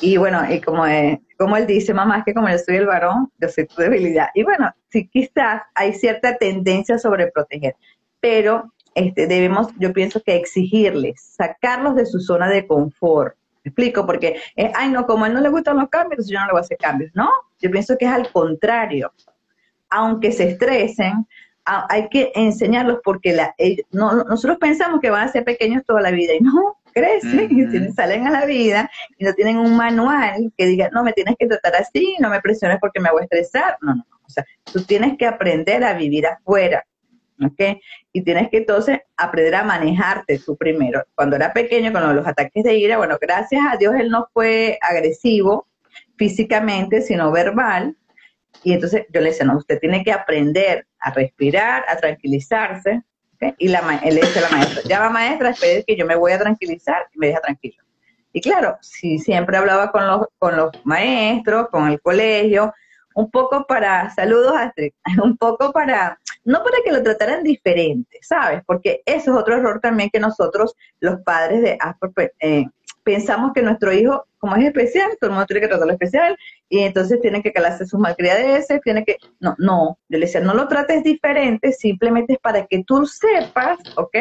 Y 0.00 0.16
bueno, 0.16 0.42
y 0.50 0.60
como, 0.60 0.86
eh, 0.86 1.20
como 1.38 1.56
él 1.56 1.66
dice, 1.66 1.94
mamá, 1.94 2.18
es 2.18 2.24
que 2.24 2.34
como 2.34 2.48
yo 2.48 2.58
soy 2.58 2.76
el 2.76 2.86
varón, 2.86 3.30
yo 3.40 3.48
soy 3.48 3.66
tu 3.66 3.80
debilidad. 3.80 4.28
Y 4.34 4.42
bueno, 4.42 4.70
sí 4.90 5.08
quizás 5.08 5.62
hay 5.74 5.94
cierta 5.94 6.36
tendencia 6.36 6.98
sobre 6.98 7.28
proteger, 7.28 7.76
pero 8.20 8.72
este, 8.94 9.26
debemos, 9.26 9.68
yo 9.78 9.92
pienso 9.92 10.22
que 10.22 10.36
exigirles, 10.36 11.22
sacarlos 11.36 11.94
de 11.96 12.06
su 12.06 12.20
zona 12.20 12.48
de 12.48 12.66
confort, 12.66 13.34
¿Me 13.64 13.68
explico? 13.68 14.04
Porque, 14.06 14.40
eh, 14.56 14.72
ay, 14.74 14.90
no, 14.90 15.06
como 15.06 15.24
a 15.24 15.28
él 15.28 15.34
no 15.34 15.40
le 15.40 15.48
gustan 15.48 15.78
los 15.78 15.88
cambios, 15.88 16.28
yo 16.28 16.38
no 16.40 16.46
le 16.46 16.52
voy 16.52 16.58
a 16.58 16.62
hacer 16.62 16.78
cambios. 16.78 17.10
No, 17.14 17.30
yo 17.60 17.70
pienso 17.70 17.96
que 17.96 18.06
es 18.06 18.10
al 18.10 18.30
contrario. 18.30 19.12
Aunque 19.88 20.32
se 20.32 20.48
estresen, 20.50 21.26
hay 21.64 22.08
que 22.08 22.32
enseñarlos 22.34 22.98
porque 23.04 23.32
la, 23.32 23.54
no, 23.92 24.24
nosotros 24.24 24.58
pensamos 24.58 25.00
que 25.00 25.10
van 25.10 25.28
a 25.28 25.32
ser 25.32 25.44
pequeños 25.44 25.84
toda 25.86 26.00
la 26.00 26.10
vida 26.10 26.34
y 26.34 26.40
no, 26.40 26.78
crecen 26.92 27.48
y 27.50 27.92
salen 27.92 28.26
a 28.26 28.30
la 28.30 28.46
vida 28.46 28.90
y 29.18 29.24
no 29.24 29.32
tienen 29.32 29.58
un 29.58 29.76
manual 29.76 30.52
que 30.56 30.66
diga, 30.66 30.90
no, 30.92 31.04
me 31.04 31.12
tienes 31.12 31.36
que 31.38 31.46
tratar 31.46 31.76
así, 31.76 32.16
no 32.20 32.30
me 32.30 32.40
presiones 32.40 32.78
porque 32.80 33.00
me 33.00 33.10
voy 33.10 33.22
a 33.22 33.24
estresar. 33.24 33.76
No, 33.80 33.94
no, 33.94 34.04
no. 34.08 34.18
O 34.26 34.30
sea, 34.30 34.44
tú 34.64 34.82
tienes 34.84 35.16
que 35.18 35.26
aprender 35.26 35.84
a 35.84 35.94
vivir 35.94 36.26
afuera. 36.26 36.84
¿Ok? 37.46 37.78
Y 38.12 38.22
tienes 38.22 38.48
que 38.50 38.58
entonces 38.58 39.00
aprender 39.16 39.54
a 39.54 39.64
manejarte 39.64 40.38
tú 40.38 40.56
primero. 40.56 41.04
Cuando 41.14 41.36
era 41.36 41.52
pequeño, 41.52 41.92
con 41.92 42.14
los 42.14 42.26
ataques 42.26 42.64
de 42.64 42.76
ira, 42.76 42.98
bueno, 42.98 43.18
gracias 43.20 43.62
a 43.70 43.76
Dios 43.76 43.94
él 43.98 44.10
no 44.10 44.28
fue 44.32 44.78
agresivo 44.80 45.66
físicamente, 46.16 47.02
sino 47.02 47.30
verbal. 47.32 47.96
Y 48.62 48.72
entonces 48.72 49.06
yo 49.12 49.20
le 49.20 49.30
decía, 49.30 49.46
no, 49.46 49.56
usted 49.56 49.78
tiene 49.78 50.04
que 50.04 50.12
aprender 50.12 50.86
a 51.00 51.10
respirar, 51.12 51.84
a 51.88 51.96
tranquilizarse. 51.96 53.02
Y 53.58 53.68
la, 53.68 54.00
él 54.04 54.14
le 54.14 54.20
dice 54.20 54.38
a 54.38 54.42
la 54.42 54.50
maestra, 54.50 54.82
ya 54.86 55.00
va 55.00 55.10
maestra, 55.10 55.50
espere 55.50 55.84
que 55.84 55.96
yo 55.96 56.06
me 56.06 56.14
voy 56.14 56.30
a 56.30 56.38
tranquilizar 56.38 57.08
y 57.12 57.18
me 57.18 57.26
deja 57.28 57.40
tranquilo. 57.40 57.82
Y 58.32 58.40
claro, 58.40 58.78
sí, 58.80 59.18
siempre 59.18 59.56
hablaba 59.56 59.90
con 59.90 60.06
los, 60.06 60.26
con 60.38 60.56
los 60.56 60.70
maestros, 60.84 61.68
con 61.70 61.88
el 61.88 62.00
colegio, 62.00 62.72
un 63.14 63.30
poco 63.30 63.66
para, 63.66 64.10
saludos 64.10 64.54
Astrid, 64.56 64.92
un 65.22 65.36
poco 65.36 65.72
para, 65.72 66.18
no 66.44 66.62
para 66.62 66.78
que 66.84 66.92
lo 66.92 67.02
trataran 67.02 67.42
diferente, 67.42 68.18
¿sabes? 68.22 68.62
Porque 68.66 69.02
eso 69.06 69.32
es 69.32 69.36
otro 69.36 69.56
error 69.56 69.80
también 69.80 70.10
que 70.10 70.20
nosotros, 70.20 70.74
los 71.00 71.20
padres 71.20 71.62
de 71.62 71.78
Asper, 71.80 72.34
eh, 72.40 72.66
pensamos 73.04 73.52
que 73.52 73.62
nuestro 73.62 73.92
hijo, 73.92 74.26
como 74.38 74.56
es 74.56 74.64
especial, 74.64 75.10
todo 75.20 75.30
el 75.30 75.34
mundo 75.34 75.46
tiene 75.46 75.60
que 75.60 75.68
tratarlo 75.68 75.92
especial, 75.92 76.36
y 76.68 76.80
entonces 76.80 77.20
tiene 77.20 77.42
que 77.42 77.52
calarse 77.52 77.86
sus 77.86 78.00
malcriadeces, 78.00 78.80
tiene 78.80 79.04
que, 79.04 79.16
no, 79.40 79.54
no, 79.58 79.98
yo 80.08 80.18
le 80.18 80.26
decía, 80.26 80.40
no 80.40 80.54
lo 80.54 80.68
trates 80.68 81.02
diferente, 81.02 81.72
simplemente 81.72 82.34
es 82.34 82.38
para 82.38 82.66
que 82.66 82.82
tú 82.84 83.06
sepas, 83.06 83.78
¿ok? 83.96 84.16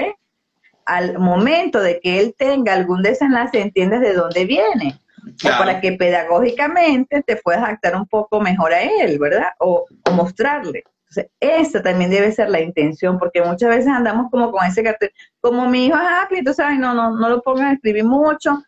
Al 0.86 1.18
momento 1.20 1.80
de 1.80 2.00
que 2.00 2.20
él 2.20 2.36
tenga 2.38 2.74
algún 2.74 3.02
desenlace, 3.02 3.62
entiendes 3.62 4.02
de 4.02 4.14
dónde 4.14 4.46
viene 4.46 5.00
para 5.58 5.82
que 5.82 5.94
pedagógicamente 5.94 7.22
te 7.24 7.36
puedas 7.38 7.64
actar 7.64 7.96
un 7.96 8.08
poco 8.08 8.42
mejor 8.42 8.74
a 8.74 8.82
él, 8.82 9.20
¿verdad? 9.20 9.50
O, 9.60 9.86
mostrarle. 10.12 10.84
Entonces, 11.12 11.32
esa 11.42 11.84
también 11.84 12.10
debe 12.10 12.32
ser 12.32 12.50
la 12.50 12.62
intención, 12.62 13.20
porque 13.20 13.42
muchas 13.42 13.70
veces 13.70 13.88
andamos 13.88 14.32
como 14.32 14.52
con 14.52 14.66
ese 14.66 14.82
cartel, 14.82 15.12
como 15.42 15.68
mi 15.68 15.88
hijo 15.88 15.98
es 15.98 16.08
happy, 16.08 16.38
entonces, 16.38 16.66
ay, 16.66 16.78
no, 16.78 16.94
no, 16.94 17.18
no 17.18 17.30
lo 17.30 17.42
pongan 17.42 17.68
a 17.68 17.74
escribir 17.74 18.06
mucho, 18.06 18.64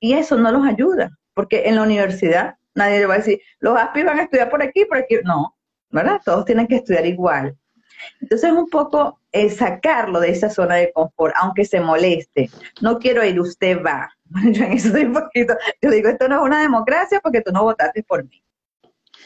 y 0.00 0.14
eso 0.14 0.36
no 0.36 0.50
los 0.50 0.66
ayuda, 0.66 1.10
porque 1.34 1.64
en 1.66 1.76
la 1.76 1.82
universidad 1.82 2.54
nadie 2.74 3.00
le 3.00 3.06
va 3.06 3.14
a 3.14 3.18
decir, 3.18 3.38
los 3.60 3.78
happy 3.78 4.02
van 4.02 4.18
a 4.18 4.22
estudiar 4.22 4.48
por 4.48 4.62
aquí, 4.62 4.86
por 4.86 4.96
aquí, 4.96 5.16
no, 5.24 5.54
¿verdad? 5.90 6.20
Todos 6.24 6.46
tienen 6.46 6.66
que 6.66 6.76
estudiar 6.76 7.04
igual. 7.04 7.54
Entonces, 8.20 8.50
un 8.50 8.68
poco 8.68 9.20
eh, 9.32 9.50
sacarlo 9.50 10.20
de 10.20 10.30
esa 10.30 10.50
zona 10.50 10.76
de 10.76 10.92
confort, 10.92 11.34
aunque 11.40 11.64
se 11.64 11.80
moleste. 11.80 12.50
No 12.80 12.98
quiero 12.98 13.24
ir, 13.24 13.38
usted 13.40 13.82
va. 13.82 14.10
Yo 14.52 14.64
en 14.64 14.72
eso 14.72 14.90
soy 14.90 15.04
un 15.04 15.12
poquito. 15.12 15.54
Yo 15.80 15.90
digo, 15.90 16.08
esto 16.08 16.28
no 16.28 16.36
es 16.36 16.42
una 16.42 16.60
democracia 16.60 17.20
porque 17.22 17.40
tú 17.40 17.52
no 17.52 17.62
votaste 17.62 18.02
por 18.02 18.24
mí. 18.24 18.43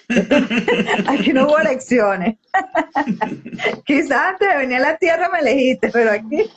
aquí 1.06 1.32
no 1.32 1.46
hubo 1.46 1.58
elecciones. 1.58 2.36
Quizás 3.84 4.32
antes 4.32 4.48
de 4.48 4.56
venir 4.56 4.76
a 4.78 4.80
la 4.80 4.96
tierra 4.96 5.28
me 5.28 5.40
elegiste, 5.40 5.90
pero 5.90 6.12
aquí. 6.12 6.50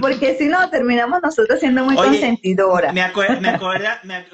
porque 0.00 0.36
si 0.38 0.46
no, 0.46 0.70
terminamos 0.70 1.20
nosotros 1.22 1.60
siendo 1.60 1.84
muy 1.84 1.94
consentidoras. 1.94 2.94
Me 2.94 3.02
acuerda, 3.02 4.00
me 4.04 4.26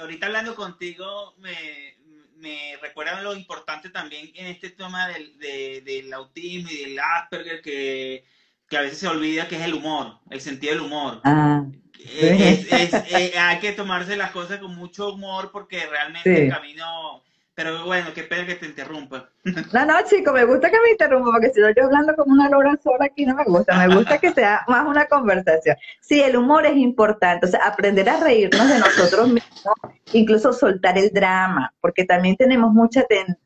ahorita 0.00 0.26
hablando 0.26 0.54
contigo, 0.54 1.34
me, 1.38 1.96
me 2.36 2.76
recuerdan 2.80 3.22
lo 3.22 3.34
importante 3.34 3.90
también 3.90 4.30
en 4.34 4.46
este 4.46 4.70
tema 4.70 5.08
del, 5.08 5.38
del 5.38 6.12
autismo 6.14 6.70
y 6.70 6.84
del 6.84 6.98
Asperger, 6.98 7.60
que, 7.60 8.24
que, 8.68 8.76
a 8.76 8.82
veces 8.82 8.98
se 8.98 9.08
olvida 9.08 9.48
que 9.48 9.56
es 9.56 9.62
el 9.62 9.74
humor, 9.74 10.18
el 10.30 10.40
sentido 10.40 10.74
del 10.74 10.82
humor. 10.82 11.20
Ah, 11.24 11.64
es, 11.98 12.70
eh, 12.70 13.32
hay 13.38 13.58
que 13.58 13.72
tomarse 13.72 14.16
las 14.16 14.30
cosas 14.30 14.58
con 14.58 14.74
mucho 14.76 15.12
humor 15.12 15.50
porque 15.52 15.86
realmente 15.86 16.44
el 16.44 16.52
camino 16.52 17.22
pero 17.56 17.86
bueno, 17.86 18.08
qué 18.14 18.22
pena 18.22 18.46
que 18.46 18.56
te 18.56 18.66
interrumpa. 18.66 19.30
No, 19.72 19.86
no, 19.86 19.94
chico, 20.04 20.30
me 20.32 20.44
gusta 20.44 20.70
que 20.70 20.78
me 20.84 20.90
interrumpa, 20.90 21.30
porque 21.32 21.50
si 21.54 21.60
no 21.60 21.70
yo 21.70 21.84
hablando 21.84 22.14
como 22.14 22.34
una 22.34 22.50
lora 22.50 22.78
sola 22.84 23.06
aquí 23.06 23.24
no 23.24 23.34
me 23.34 23.44
gusta. 23.44 23.78
Me 23.78 23.94
gusta 23.94 24.18
que 24.18 24.30
sea 24.32 24.62
más 24.68 24.86
una 24.86 25.06
conversación. 25.06 25.74
Sí, 26.00 26.20
el 26.20 26.36
humor 26.36 26.66
es 26.66 26.76
importante, 26.76 27.46
o 27.46 27.48
sea, 27.48 27.60
aprender 27.64 28.10
a 28.10 28.20
reírnos 28.20 28.68
de 28.68 28.78
nosotros 28.78 29.28
mismos, 29.28 29.74
incluso 30.12 30.52
soltar 30.52 30.98
el 30.98 31.10
drama, 31.14 31.72
porque 31.80 32.04
también 32.04 32.36
tenemos 32.36 32.72
mucha 32.74 33.04
tendencia 33.04 33.42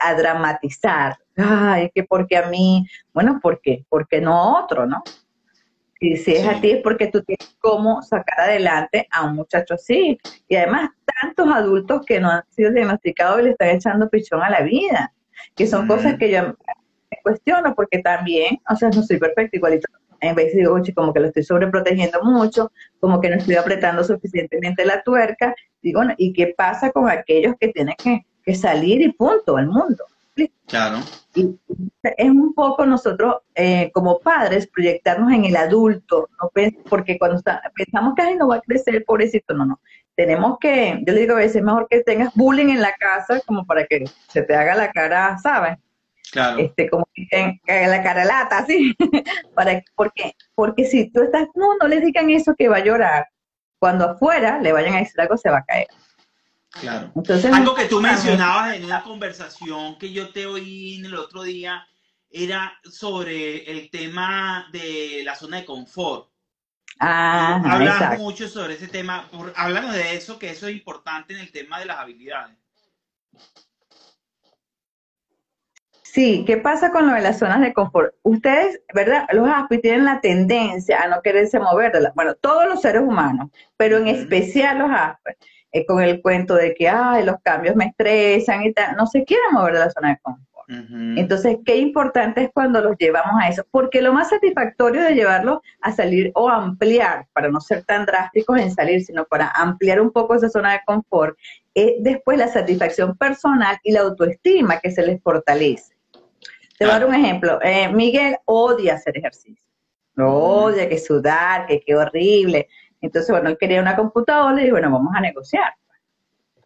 a 0.00 0.14
dramatizar. 0.14 1.16
Ay, 1.36 1.90
que 1.94 2.04
porque 2.04 2.36
a 2.36 2.48
mí, 2.48 2.86
bueno, 3.12 3.38
¿por 3.42 3.60
qué? 3.60 3.84
Porque 3.88 4.20
no 4.20 4.32
a 4.34 4.64
otro, 4.64 4.86
¿no? 4.86 5.02
Y 6.00 6.16
si 6.16 6.32
es 6.32 6.46
a 6.46 6.60
ti 6.60 6.70
es 6.70 6.82
porque 6.82 7.08
tú 7.08 7.22
tienes 7.22 7.56
cómo 7.58 8.02
sacar 8.02 8.40
adelante 8.40 9.08
a 9.10 9.24
un 9.24 9.34
muchacho 9.34 9.74
así. 9.74 10.18
Y 10.48 10.56
además, 10.56 10.90
tantos 11.20 11.48
adultos 11.52 12.06
que 12.06 12.20
no 12.20 12.30
han 12.30 12.44
sido 12.50 12.72
diagnosticados 12.72 13.40
y 13.40 13.44
le 13.44 13.50
están 13.50 13.70
echando 13.70 14.08
pichón 14.08 14.42
a 14.42 14.50
la 14.50 14.60
vida, 14.60 15.12
que 15.56 15.66
son 15.66 15.88
cosas 15.88 16.16
que 16.16 16.30
yo 16.30 16.42
me 16.42 17.18
cuestiono 17.22 17.74
porque 17.74 17.98
también, 17.98 18.58
o 18.70 18.76
sea, 18.76 18.90
no 18.90 19.02
soy 19.02 19.18
perfecto 19.18 19.56
igualito. 19.56 19.88
En 20.20 20.34
vez 20.34 20.54
de 20.54 20.66
oye, 20.66 20.92
como 20.94 21.12
que 21.12 21.20
lo 21.20 21.28
estoy 21.28 21.44
sobreprotegiendo 21.44 22.22
mucho, 22.24 22.72
como 22.98 23.20
que 23.20 23.30
no 23.30 23.36
estoy 23.36 23.54
apretando 23.54 24.02
suficientemente 24.02 24.84
la 24.84 25.02
tuerca. 25.02 25.54
Digo, 25.80 26.02
¿y 26.16 26.32
qué 26.32 26.54
pasa 26.56 26.90
con 26.90 27.08
aquellos 27.08 27.54
que 27.60 27.68
tienen 27.68 27.94
que, 28.02 28.26
que 28.48 28.54
salir 28.54 29.02
y 29.02 29.12
punto 29.12 29.58
al 29.58 29.66
mundo? 29.66 30.06
Claro. 30.66 31.00
Y 31.34 31.54
es 32.02 32.30
un 32.30 32.54
poco 32.54 32.86
nosotros 32.86 33.42
eh, 33.54 33.90
como 33.92 34.20
padres 34.20 34.66
proyectarnos 34.68 35.30
en 35.32 35.44
el 35.44 35.54
adulto, 35.54 36.30
¿no? 36.40 36.50
porque 36.88 37.18
cuando 37.18 37.42
pensamos 37.74 38.14
que 38.14 38.36
no 38.36 38.48
va 38.48 38.56
a 38.56 38.60
crecer, 38.62 39.04
pobrecito, 39.04 39.52
no, 39.52 39.66
no. 39.66 39.80
Tenemos 40.14 40.56
que, 40.58 41.02
yo 41.06 41.12
le 41.12 41.20
digo 41.20 41.34
a 41.34 41.40
veces, 41.40 41.56
es 41.56 41.62
mejor 41.62 41.88
que 41.90 42.00
tengas 42.00 42.34
bullying 42.34 42.70
en 42.70 42.80
la 42.80 42.94
casa 42.94 43.38
como 43.46 43.66
para 43.66 43.84
que 43.84 44.04
se 44.28 44.40
te 44.40 44.54
haga 44.54 44.74
la 44.74 44.92
cara, 44.92 45.36
¿sabes? 45.42 45.76
Claro. 46.32 46.58
Este, 46.58 46.88
como 46.88 47.06
que 47.14 47.60
la 47.66 48.02
cara 48.02 48.24
lata, 48.24 48.64
¿sí? 48.64 48.96
para, 49.54 49.82
porque, 49.94 50.34
porque 50.54 50.86
si 50.86 51.10
tú 51.10 51.22
estás, 51.22 51.48
no, 51.54 51.76
no 51.76 51.86
le 51.86 52.00
digan 52.00 52.30
eso 52.30 52.54
que 52.56 52.68
va 52.68 52.76
a 52.76 52.84
llorar. 52.84 53.26
Cuando 53.78 54.06
afuera 54.06 54.58
le 54.58 54.72
vayan 54.72 54.94
a 54.94 54.98
decir 55.00 55.20
algo, 55.20 55.36
se 55.36 55.50
va 55.50 55.58
a 55.58 55.64
caer. 55.64 55.88
Claro. 56.70 57.12
Algo 57.52 57.74
que 57.74 57.86
tú 57.86 58.00
mencionabas 58.00 58.76
en 58.76 58.84
una 58.84 59.02
conversación 59.02 59.98
que 59.98 60.12
yo 60.12 60.30
te 60.30 60.46
oí 60.46 60.96
en 60.96 61.06
el 61.06 61.14
otro 61.14 61.42
día 61.42 61.86
era 62.30 62.78
sobre 62.84 63.70
el 63.70 63.90
tema 63.90 64.68
de 64.70 65.22
la 65.24 65.34
zona 65.34 65.58
de 65.58 65.64
confort. 65.64 66.30
Ah, 67.00 67.62
Hablamos 67.64 68.18
mucho 68.18 68.48
sobre 68.48 68.74
ese 68.74 68.88
tema. 68.88 69.28
Háblanos 69.54 69.94
de 69.94 70.14
eso, 70.14 70.38
que 70.38 70.50
eso 70.50 70.68
es 70.68 70.74
importante 70.74 71.32
en 71.32 71.40
el 71.40 71.50
tema 71.52 71.78
de 71.78 71.86
las 71.86 71.98
habilidades. 71.98 72.56
Sí, 76.02 76.44
¿qué 76.46 76.56
pasa 76.56 76.90
con 76.90 77.06
lo 77.06 77.14
de 77.14 77.20
las 77.20 77.38
zonas 77.38 77.60
de 77.60 77.72
confort? 77.72 78.14
Ustedes, 78.22 78.80
¿verdad? 78.94 79.26
Los 79.32 79.48
ASPI 79.48 79.80
tienen 79.80 80.04
la 80.04 80.20
tendencia 80.20 81.02
a 81.02 81.06
no 81.08 81.22
quererse 81.22 81.60
mover. 81.60 81.92
De 81.92 82.00
la, 82.00 82.12
bueno, 82.14 82.34
todos 82.34 82.66
los 82.66 82.80
seres 82.80 83.02
humanos, 83.02 83.50
pero 83.76 83.98
en 83.98 84.08
especial 84.08 84.78
los 84.78 84.90
ASPI 84.90 85.32
eh, 85.72 85.86
con 85.86 86.02
el 86.02 86.22
cuento 86.22 86.54
de 86.54 86.74
que, 86.74 86.88
ay, 86.88 87.24
los 87.24 87.36
cambios 87.42 87.76
me 87.76 87.86
estresan 87.86 88.62
y 88.64 88.72
tal, 88.72 88.96
no 88.96 89.06
se 89.06 89.24
quieren 89.24 89.52
mover 89.52 89.74
de 89.74 89.80
la 89.80 89.90
zona 89.90 90.10
de 90.10 90.18
confort. 90.22 90.48
Entonces, 90.70 91.56
qué 91.64 91.76
importante 91.76 92.42
es 92.42 92.50
cuando 92.52 92.82
los 92.82 92.94
llevamos 92.98 93.40
a 93.42 93.48
eso, 93.48 93.64
porque 93.70 94.02
lo 94.02 94.12
más 94.12 94.28
satisfactorio 94.28 95.00
de 95.02 95.14
llevarlos 95.14 95.60
a 95.80 95.92
salir 95.92 96.30
o 96.34 96.50
ampliar, 96.50 97.26
para 97.32 97.48
no 97.48 97.58
ser 97.58 97.84
tan 97.84 98.04
drásticos 98.04 98.60
en 98.60 98.70
salir, 98.70 99.02
sino 99.02 99.24
para 99.24 99.50
ampliar 99.50 99.98
un 99.98 100.10
poco 100.10 100.34
esa 100.34 100.50
zona 100.50 100.72
de 100.72 100.80
confort, 100.84 101.38
es 101.72 101.92
después 102.00 102.36
la 102.36 102.48
satisfacción 102.48 103.16
personal 103.16 103.78
y 103.82 103.92
la 103.92 104.00
autoestima 104.00 104.78
que 104.78 104.90
se 104.90 105.06
les 105.06 105.22
fortalece. 105.22 105.94
Te 106.78 106.84
voy 106.84 106.90
a 106.90 106.98
dar 106.98 107.08
un 107.08 107.14
ejemplo. 107.14 107.58
Eh, 107.62 107.88
Miguel 107.90 108.36
odia 108.44 108.94
hacer 108.94 109.16
ejercicio. 109.16 109.64
Odia, 110.18 110.88
que 110.88 110.98
sudar, 110.98 111.66
que 111.66 111.80
qué 111.80 111.94
horrible. 111.94 112.68
Entonces, 113.00 113.30
bueno, 113.30 113.48
él 113.48 113.56
quería 113.58 113.80
una 113.80 113.96
computadora 113.96 114.62
y 114.62 114.70
bueno, 114.70 114.90
vamos 114.90 115.14
a 115.14 115.20
negociar. 115.20 115.72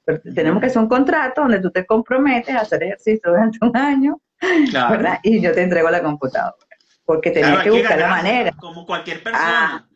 Pero 0.04 0.20
tenemos 0.34 0.60
que 0.60 0.66
hacer 0.66 0.82
un 0.82 0.88
contrato 0.88 1.42
donde 1.42 1.60
tú 1.60 1.70
te 1.70 1.86
comprometes 1.86 2.54
a 2.54 2.60
hacer 2.60 2.82
ejercicio 2.82 3.30
durante 3.30 3.58
un 3.60 3.76
año, 3.76 4.20
¿verdad? 4.72 5.20
Y 5.22 5.40
yo 5.40 5.52
te 5.52 5.62
entrego 5.62 5.90
la 5.90 6.02
computadora. 6.02 6.56
Porque 7.04 7.30
tenés 7.30 7.62
que 7.62 7.70
buscar 7.70 7.98
la 7.98 8.08
manera. 8.08 8.52
Como 8.58 8.86
cualquier 8.86 9.22
persona. 9.22 9.44
Ah, 9.46 9.86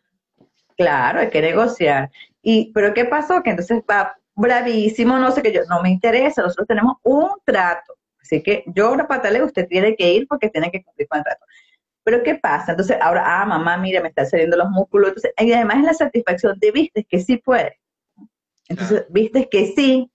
claro, 0.77 1.19
hay 1.19 1.29
que 1.29 1.41
negociar. 1.41 2.09
Y, 2.41 2.71
pero 2.73 2.93
¿qué 2.93 3.05
pasó? 3.05 3.43
Que 3.43 3.49
entonces 3.49 3.81
va 3.89 4.15
bravísimo, 4.37 5.17
no 5.17 5.31
sé 5.31 5.41
qué, 5.41 5.51
yo, 5.51 5.61
no 5.67 5.81
me 5.81 5.89
interesa, 5.89 6.43
nosotros 6.43 6.67
tenemos 6.67 6.97
un 7.03 7.29
trato. 7.43 7.95
Así 8.21 8.43
que 8.43 8.63
yo 8.67 8.91
una 8.91 9.07
pataleo, 9.07 9.45
usted 9.45 9.67
tiene 9.67 9.95
que 9.95 10.13
ir 10.13 10.27
porque 10.27 10.49
tiene 10.49 10.69
que 10.69 10.83
cumplir 10.83 11.07
con 11.07 11.17
el 11.17 11.23
trato. 11.23 11.45
Pero 12.07 12.23
¿qué 12.23 12.35
pasa? 12.35 12.71
Entonces 12.71 12.95
ahora, 13.01 13.21
ah, 13.25 13.45
mamá, 13.45 13.75
mira, 13.75 14.01
me 14.01 14.07
están 14.07 14.29
saliendo 14.29 14.55
los 14.55 14.69
músculos. 14.69 15.09
Entonces, 15.09 15.33
y 15.39 15.51
además 15.51 15.79
es 15.79 15.83
la 15.83 15.93
satisfacción 15.93 16.57
de 16.57 16.71
viste 16.71 17.03
que 17.03 17.19
sí 17.19 17.35
puedes. 17.35 17.73
Entonces, 18.69 19.03
viste 19.09 19.49
que 19.49 19.73
sí, 19.75 20.09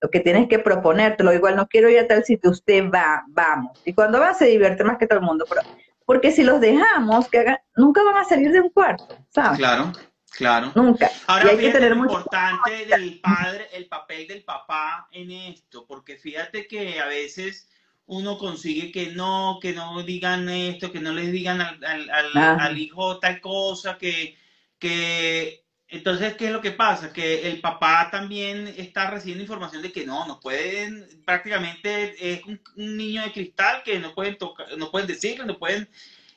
lo 0.00 0.10
que 0.10 0.18
tienes 0.18 0.48
que 0.48 0.58
proponértelo, 0.58 1.32
igual 1.32 1.54
no 1.54 1.68
quiero 1.68 1.88
ir 1.88 2.00
a 2.00 2.08
tal 2.08 2.24
sitio, 2.24 2.50
usted 2.50 2.90
va, 2.92 3.22
vamos. 3.28 3.80
Y 3.84 3.92
cuando 3.92 4.18
va 4.18 4.34
se 4.34 4.46
divierte 4.46 4.82
más 4.82 4.98
que 4.98 5.06
todo 5.06 5.20
el 5.20 5.24
mundo. 5.24 5.44
Pero, 5.48 5.60
porque 6.04 6.32
si 6.32 6.42
los 6.42 6.60
dejamos, 6.60 7.28
que 7.28 7.38
hagan, 7.38 7.58
nunca 7.76 8.02
van 8.02 8.16
a 8.16 8.24
salir 8.24 8.50
de 8.50 8.60
un 8.60 8.70
cuarto, 8.70 9.16
¿sabes? 9.28 9.58
Claro, 9.58 9.92
claro. 10.36 10.72
Nunca. 10.74 11.08
Ahora, 11.28 11.50
hay 11.50 11.56
que 11.56 11.70
tener 11.70 11.96
lo 11.96 12.02
importante 12.02 12.84
del 12.84 13.20
padre, 13.20 13.68
el 13.74 13.86
papel 13.86 14.26
del 14.26 14.42
papá 14.42 15.06
en 15.12 15.30
esto, 15.30 15.86
porque 15.86 16.16
fíjate 16.16 16.66
que 16.66 16.98
a 16.98 17.06
veces 17.06 17.68
uno 18.06 18.38
consigue 18.38 18.90
que 18.90 19.12
no, 19.12 19.58
que 19.60 19.72
no 19.72 20.02
digan 20.02 20.48
esto, 20.48 20.92
que 20.92 21.00
no 21.00 21.12
les 21.12 21.32
digan 21.32 21.60
al, 21.60 22.10
al, 22.10 22.78
hijo 22.78 23.18
tal 23.18 23.40
cosa, 23.40 23.96
que, 23.98 24.36
que 24.78 25.62
entonces, 25.92 26.34
¿qué 26.36 26.46
es 26.46 26.52
lo 26.52 26.62
que 26.62 26.72
pasa? 26.72 27.12
Que 27.12 27.50
el 27.50 27.60
papá 27.60 28.08
también 28.10 28.66
está 28.78 29.10
recibiendo 29.10 29.42
información 29.42 29.82
de 29.82 29.92
que 29.92 30.06
no, 30.06 30.26
no 30.26 30.40
pueden, 30.40 31.06
prácticamente 31.26 32.32
es 32.32 32.42
un, 32.44 32.58
niño 32.76 33.22
de 33.22 33.32
cristal 33.32 33.82
que 33.84 33.98
no 33.98 34.14
pueden 34.14 34.38
tocar, 34.38 34.66
no 34.78 34.90
pueden 34.90 35.06
decirlo, 35.06 35.44
no 35.44 35.58
pueden, 35.58 35.88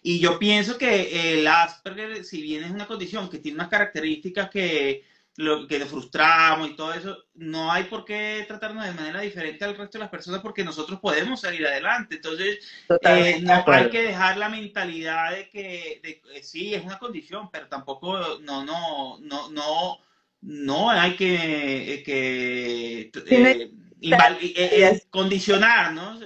Y 0.01 0.19
yo 0.19 0.37
pienso 0.39 0.77
que 0.77 1.39
el 1.39 1.47
Asperger, 1.47 2.25
si 2.25 2.41
bien 2.41 2.65
es 2.65 2.71
una 2.71 2.85
condición 2.85 3.29
que 3.29 3.39
tiene 3.39 3.55
unas 3.55 3.69
características 3.69 4.49
que 4.49 5.05
lo 5.37 5.67
que 5.67 5.79
nos 5.79 5.89
frustramos 5.89 6.69
y 6.69 6.75
todo 6.75 6.93
eso, 6.93 7.17
no 7.33 7.71
hay 7.71 7.85
por 7.85 8.05
qué 8.05 8.45
tratarnos 8.47 8.85
de 8.85 8.93
manera 8.93 9.19
diferente 9.19 9.65
al 9.65 9.75
resto 9.75 9.97
de 9.97 10.03
las 10.03 10.09
personas 10.09 10.39
porque 10.39 10.63
nosotros 10.63 10.99
podemos 10.99 11.41
salir 11.41 11.65
adelante. 11.67 12.15
Entonces, 12.15 12.59
eh, 13.01 13.39
no 13.41 13.63
hay 13.67 13.89
que 13.89 14.03
dejar 14.03 14.37
la 14.37 14.47
mentalidad 14.47 15.31
de 15.31 15.49
que 15.49 15.99
de, 16.01 16.43
sí, 16.43 16.73
es 16.73 16.83
una 16.83 16.99
condición, 16.99 17.49
pero 17.51 17.67
tampoco, 17.67 18.39
no, 18.39 18.63
no, 18.63 19.19
no, 19.19 19.51
no, 19.51 19.99
no 20.41 20.89
hay 20.89 21.15
que, 21.17 22.01
que 22.05 23.11
eh, 23.25 25.01
condicionar, 25.09 25.91
¿no? 25.91 26.17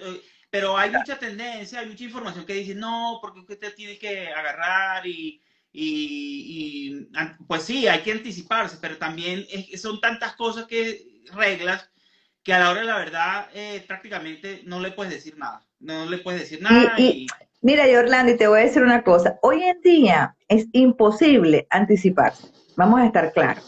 Pero 0.51 0.77
hay 0.77 0.91
mucha 0.91 1.17
tendencia, 1.17 1.79
hay 1.79 1.87
mucha 1.87 2.03
información 2.03 2.45
que 2.45 2.53
dice, 2.53 2.75
no, 2.75 3.19
porque 3.21 3.39
usted 3.39 3.73
tiene 3.75 3.97
que 3.97 4.27
agarrar 4.27 5.05
y 5.05 5.41
y, 5.71 7.07
pues 7.47 7.63
sí, 7.63 7.87
hay 7.87 8.01
que 8.01 8.11
anticiparse, 8.11 8.77
pero 8.81 8.97
también 8.97 9.45
son 9.77 10.01
tantas 10.01 10.35
cosas 10.35 10.65
que, 10.65 11.23
reglas, 11.33 11.89
que 12.43 12.53
a 12.53 12.59
la 12.59 12.71
hora 12.71 12.81
de 12.81 12.87
la 12.87 12.97
verdad 12.97 13.47
eh, 13.53 13.83
prácticamente 13.87 14.61
no 14.65 14.79
le 14.79 14.91
puedes 14.91 15.13
decir 15.13 15.37
nada. 15.37 15.65
No 15.79 16.09
le 16.09 16.17
puedes 16.17 16.41
decir 16.41 16.61
nada. 16.61 16.95
Y, 16.97 17.27
Mira, 17.61 17.89
Yorlandi, 17.89 18.37
te 18.37 18.47
voy 18.47 18.61
a 18.61 18.63
decir 18.63 18.83
una 18.83 19.03
cosa. 19.03 19.37
Hoy 19.41 19.63
en 19.63 19.81
día 19.81 20.35
es 20.47 20.67
imposible 20.71 21.67
anticiparse. 21.69 22.47
Vamos 22.79 23.01
a 23.01 23.05
estar 23.07 23.33
claros. 23.33 23.61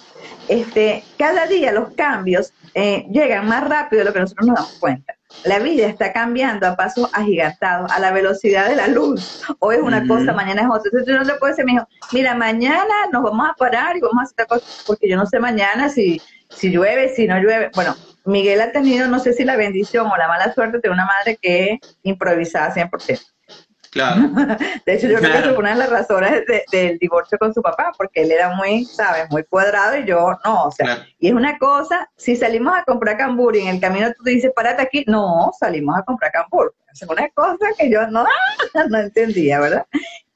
Este, 0.48 1.04
cada 1.18 1.46
día 1.46 1.74
los 1.74 1.90
cambios 1.96 2.54
eh, 2.74 3.06
llegan 3.12 3.46
más 3.46 3.68
rápido 3.68 4.00
de 4.00 4.06
lo 4.06 4.14
que 4.14 4.22
nosotros 4.22 4.48
nos 4.48 4.56
damos 4.56 4.80
cuenta. 4.80 5.16
La 5.44 5.60
vida 5.60 5.86
está 5.86 6.14
cambiando 6.14 6.66
a 6.66 6.78
pasos 6.78 7.10
agigantados, 7.12 7.92
a 7.92 8.00
la 8.00 8.12
velocidad 8.12 8.70
de 8.70 8.78
la 8.78 8.88
luz. 8.88 9.44
Hoy 9.60 9.76
es 9.76 9.82
una 9.82 10.08
cosa, 10.08 10.32
mañana 10.32 10.62
es 10.62 10.68
otra. 10.70 10.84
Entonces 10.86 11.08
yo 11.08 11.20
no 11.20 11.26
le 11.26 11.34
puedo 11.34 11.54
decir, 11.54 11.70
hijo, 11.70 11.86
mira, 12.14 12.36
mañana 12.36 12.94
nos 13.12 13.24
vamos 13.24 13.50
a 13.50 13.54
parar 13.54 13.98
y 13.98 14.00
vamos 14.00 14.22
a 14.22 14.24
hacer 14.24 14.48
cosas, 14.48 14.84
porque 14.88 15.10
yo 15.10 15.18
no 15.18 15.26
sé 15.26 15.40
mañana 15.40 15.90
si, 15.90 16.22
si 16.50 16.70
llueve, 16.70 17.14
si 17.14 17.28
no 17.28 17.38
llueve. 17.38 17.70
Bueno, 17.76 17.98
Miguel 18.24 18.62
ha 18.62 18.72
tenido, 18.72 19.10
no 19.10 19.20
sé 19.20 19.34
si 19.34 19.44
la 19.44 19.58
bendición 19.58 20.08
o 20.08 20.16
la 20.16 20.30
mala 20.30 20.54
suerte 20.54 20.80
de 20.82 20.90
una 20.90 21.06
madre 21.06 21.38
que 21.42 21.74
es 21.74 21.98
improvisada 22.04 22.74
100%. 22.74 23.31
Claro. 23.92 24.22
De 24.86 24.94
hecho, 24.94 25.08
yo 25.08 25.20
creo 25.20 25.44
que 25.44 25.50
fue 25.50 25.58
una 25.58 25.72
de 25.72 25.80
las 25.80 25.90
razones 25.90 26.44
del 26.72 26.98
divorcio 26.98 27.38
con 27.38 27.54
su 27.54 27.62
papá, 27.62 27.92
porque 27.98 28.22
él 28.22 28.32
era 28.32 28.56
muy, 28.56 28.86
¿sabes? 28.86 29.30
Muy 29.30 29.44
cuadrado 29.44 29.98
y 29.98 30.06
yo 30.06 30.32
no, 30.46 30.64
o 30.66 30.72
sea, 30.72 31.06
y 31.20 31.28
es 31.28 31.34
una 31.34 31.58
cosa, 31.58 32.10
si 32.16 32.38
salimos 32.38 32.74
a 32.76 32.86
comprar 32.86 33.18
cambur 33.18 33.56
y 33.56 33.60
en 33.60 33.68
el 33.68 33.82
camino 33.82 34.08
tú 34.18 34.24
dices, 34.24 34.52
párate 34.56 34.82
aquí, 34.82 35.04
no, 35.08 35.52
salimos 35.60 35.98
a 35.98 36.04
comprar 36.04 36.32
cambur. 36.32 36.74
Es 36.92 37.02
una 37.04 37.28
cosa 37.30 37.68
que 37.78 37.90
yo 37.90 38.08
no, 38.08 38.26
no 38.90 38.98
entendía, 38.98 39.60
¿verdad? 39.60 39.86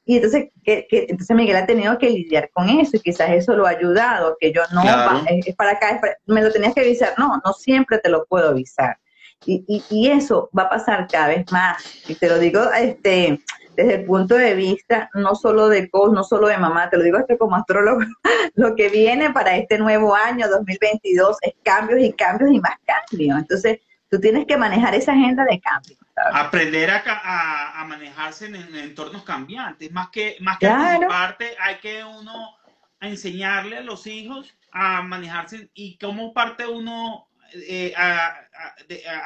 Y 0.06 0.18
entonces, 0.18 0.50
que, 0.64 0.86
entonces 0.90 1.36
Miguel 1.36 1.56
ha 1.56 1.66
tenido 1.66 1.98
que 1.98 2.10
lidiar 2.10 2.50
con 2.52 2.70
eso 2.70 2.98
y 2.98 3.00
quizás 3.00 3.30
eso 3.32 3.56
lo 3.56 3.66
ha 3.66 3.72
ayudado, 3.72 4.36
que 4.40 4.52
yo 4.52 4.62
no, 4.74 4.84
es, 5.28 5.56
para 5.56 5.72
acá, 5.72 6.00
me 6.26 6.44
lo 6.44 6.52
tenías 6.52 6.76
que 6.76 6.82
avisar, 6.82 7.14
no, 7.18 7.42
no 7.44 7.54
siempre 7.54 8.00
te 8.00 8.10
lo 8.10 8.26
puedo 8.26 8.50
avisar. 8.50 8.98
Y, 9.46 9.84
y, 9.90 10.08
eso 10.08 10.50
va 10.58 10.64
a 10.64 10.70
pasar 10.70 11.08
cada 11.08 11.28
vez 11.28 11.52
más. 11.52 11.84
Y 12.08 12.16
te 12.16 12.30
lo 12.30 12.40
digo 12.40 12.62
este, 12.72 13.40
desde 13.76 13.96
el 13.96 14.06
punto 14.06 14.36
de 14.36 14.56
vista 14.56 15.10
no 15.14 15.36
solo 15.36 15.68
de 15.68 15.90
COS, 15.90 16.14
no 16.14 16.24
solo 16.24 16.48
de 16.48 16.58
mamá, 16.58 16.90
te 16.90 16.98
lo 16.98 17.04
digo 17.04 17.18
hasta 17.18 17.38
como 17.38 17.56
astrólogo, 17.56 18.02
lo 18.56 18.76
que 18.76 18.90
viene 18.90 19.32
para 19.32 19.56
este 19.56 19.78
nuevo 19.78 20.16
año 20.16 20.48
2022 20.48 21.38
es 21.42 21.54
cambios 21.64 22.00
y 22.02 22.14
cambios 22.14 22.52
y 22.52 22.60
más 22.60 22.78
cambios. 22.86 23.40
Entonces, 23.40 23.80
tú 24.10 24.20
tienes 24.20 24.46
que 24.46 24.58
manejar 24.58 24.96
esa 24.96 25.12
agenda 25.12 25.46
de 25.46 25.60
cambios. 25.60 26.00
Aprender 26.34 26.90
a, 26.90 27.82
a, 27.82 27.86
manejarse 27.86 28.46
en, 28.46 28.56
entornos 28.56 29.24
cambiantes, 29.24 29.92
más 29.92 30.10
que, 30.10 30.38
más 30.40 30.58
que 30.58 30.68
parte 31.08 31.56
hay 31.60 31.76
que 31.80 32.04
uno 32.06 32.56
enseñarle 33.02 33.80
a 33.80 33.82
los 33.82 34.08
hijos 34.08 34.56
a 34.72 35.02
manejarse 35.02 35.70
y 35.74 35.98
cómo 35.98 36.34
parte 36.34 36.66
uno 36.66 37.28
eh, 37.54 37.94
a, 37.96 38.48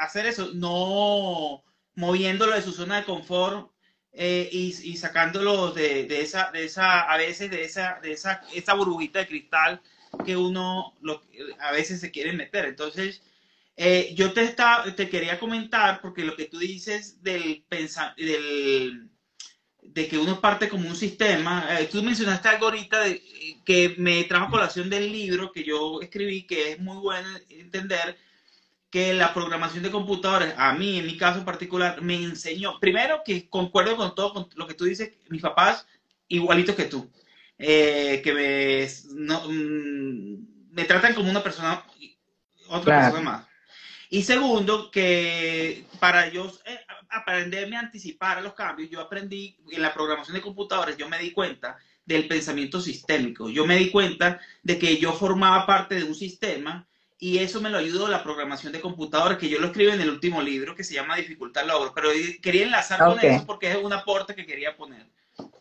hacer 0.02 0.26
eso, 0.26 0.52
no 0.54 1.64
moviéndolo 1.96 2.56
de 2.56 2.62
su 2.62 2.72
zona 2.72 2.98
de 2.98 3.06
confort 3.06 3.72
eh, 4.14 4.50
y, 4.52 4.76
y, 4.84 4.98
sacándolo 4.98 5.72
de, 5.72 6.06
de, 6.06 6.22
esa, 6.22 6.52
de 6.52 6.66
esa, 6.66 7.02
a 7.02 7.18
veces 7.18 7.52
de 7.52 7.64
esa, 7.64 8.00
de 8.02 8.14
esa, 8.14 8.42
esa 8.54 8.74
burbujita 8.74 9.20
de 9.20 9.28
cristal 9.28 9.82
que 10.26 10.36
uno 10.36 10.98
a 11.60 11.72
veces 11.72 12.00
se 12.00 12.12
quiere 12.12 12.34
meter. 12.34 12.66
Entonces, 12.66 13.22
eh, 13.76 14.14
yo 14.16 14.34
te, 14.34 14.44
está, 14.44 14.84
te 14.96 15.10
quería 15.10 15.40
comentar, 15.40 16.02
porque 16.02 16.24
lo 16.26 16.36
que 16.36 16.46
tú 16.46 16.60
dices 16.60 17.22
del, 17.24 17.64
del 18.18 19.10
de 19.94 20.08
que 20.08 20.18
uno 20.18 20.40
parte 20.40 20.70
como 20.70 20.88
un 20.88 20.96
sistema, 20.96 21.68
tú 21.92 22.04
mencionaste 22.04 22.48
algo 22.48 22.66
ahorita 22.66 23.02
de, 23.02 23.22
que 23.66 23.96
me 23.98 24.24
trajo 24.24 24.52
colación 24.52 24.90
del 24.90 25.12
libro 25.12 25.52
que 25.52 25.64
yo 25.64 26.02
escribí, 26.02 26.44
que 26.44 26.74
es 26.74 26.80
muy 26.80 26.98
bueno 26.98 27.28
entender 27.50 28.18
que 28.90 29.14
la 29.14 29.34
programación 29.34 29.84
de 29.84 29.92
computadores, 29.92 30.54
a 30.58 30.74
mí 30.74 30.98
en 30.98 31.06
mi 31.06 31.18
caso 31.18 31.46
particular, 31.46 32.02
me 32.02 32.16
enseñó, 32.16 32.80
primero 32.80 33.22
que 33.24 33.48
concuerdo 33.48 33.96
con 33.96 34.16
todo 34.16 34.50
lo 34.56 34.68
que 34.68 34.74
tú 34.74 34.86
dices, 34.86 35.12
mis 35.30 35.42
papás 35.42 35.86
igualitos 36.28 36.76
que 36.76 36.86
tú, 36.86 37.10
eh, 37.58 38.22
que 38.24 38.34
me, 38.34 38.88
mm, 39.48 40.72
me 40.72 40.86
tratan 40.86 41.14
como 41.14 41.30
una 41.30 41.44
persona, 41.44 41.84
otra 42.70 43.02
persona 43.02 43.22
más. 43.22 43.48
Y 44.10 44.24
segundo, 44.24 44.90
que 44.90 45.86
para 46.00 46.30
yo 46.30 46.52
eh, 46.66 46.80
aprenderme 47.10 47.76
a 47.76 47.82
anticipar 47.82 48.38
a 48.38 48.42
los 48.42 48.54
cambios, 48.54 48.90
yo 48.90 49.02
aprendí 49.02 49.58
en 49.72 49.82
la 49.82 49.94
programación 49.94 50.36
de 50.36 50.42
computadores, 50.42 50.98
yo 50.98 51.10
me 51.10 51.20
di 51.20 51.32
cuenta 51.32 51.78
del 52.06 52.28
pensamiento 52.28 52.82
sistémico. 52.82 53.50
Yo 53.50 53.66
me 53.66 53.78
di 53.78 53.92
cuenta 53.92 54.40
de 54.64 54.80
que 54.80 54.98
yo 54.98 55.14
formaba 55.14 55.66
parte 55.66 55.96
de 55.96 56.04
un 56.04 56.16
sistema 56.16 56.88
y 57.20 57.38
eso 57.38 57.62
me 57.62 57.70
lo 57.70 57.78
ayudó 57.78 58.08
la 58.08 58.24
programación 58.24 58.74
de 58.74 58.80
computadores, 58.80 59.38
que 59.38 59.50
yo 59.50 59.60
lo 59.60 59.68
escribo 59.68 59.92
en 59.92 60.02
el 60.02 60.10
último 60.10 60.42
libro 60.42 60.74
que 60.74 60.84
se 60.84 60.96
llama 60.96 61.18
Dificultad 61.18 61.66
Logro, 61.66 61.92
pero 61.94 62.10
quería 62.42 62.64
enlazar 62.64 63.00
con 63.00 63.20
eso 63.20 63.46
porque 63.46 63.70
es 63.70 63.78
un 63.78 63.94
aporte 63.94 64.34
que 64.34 64.46
quería 64.46 64.76
poner. 64.76 65.06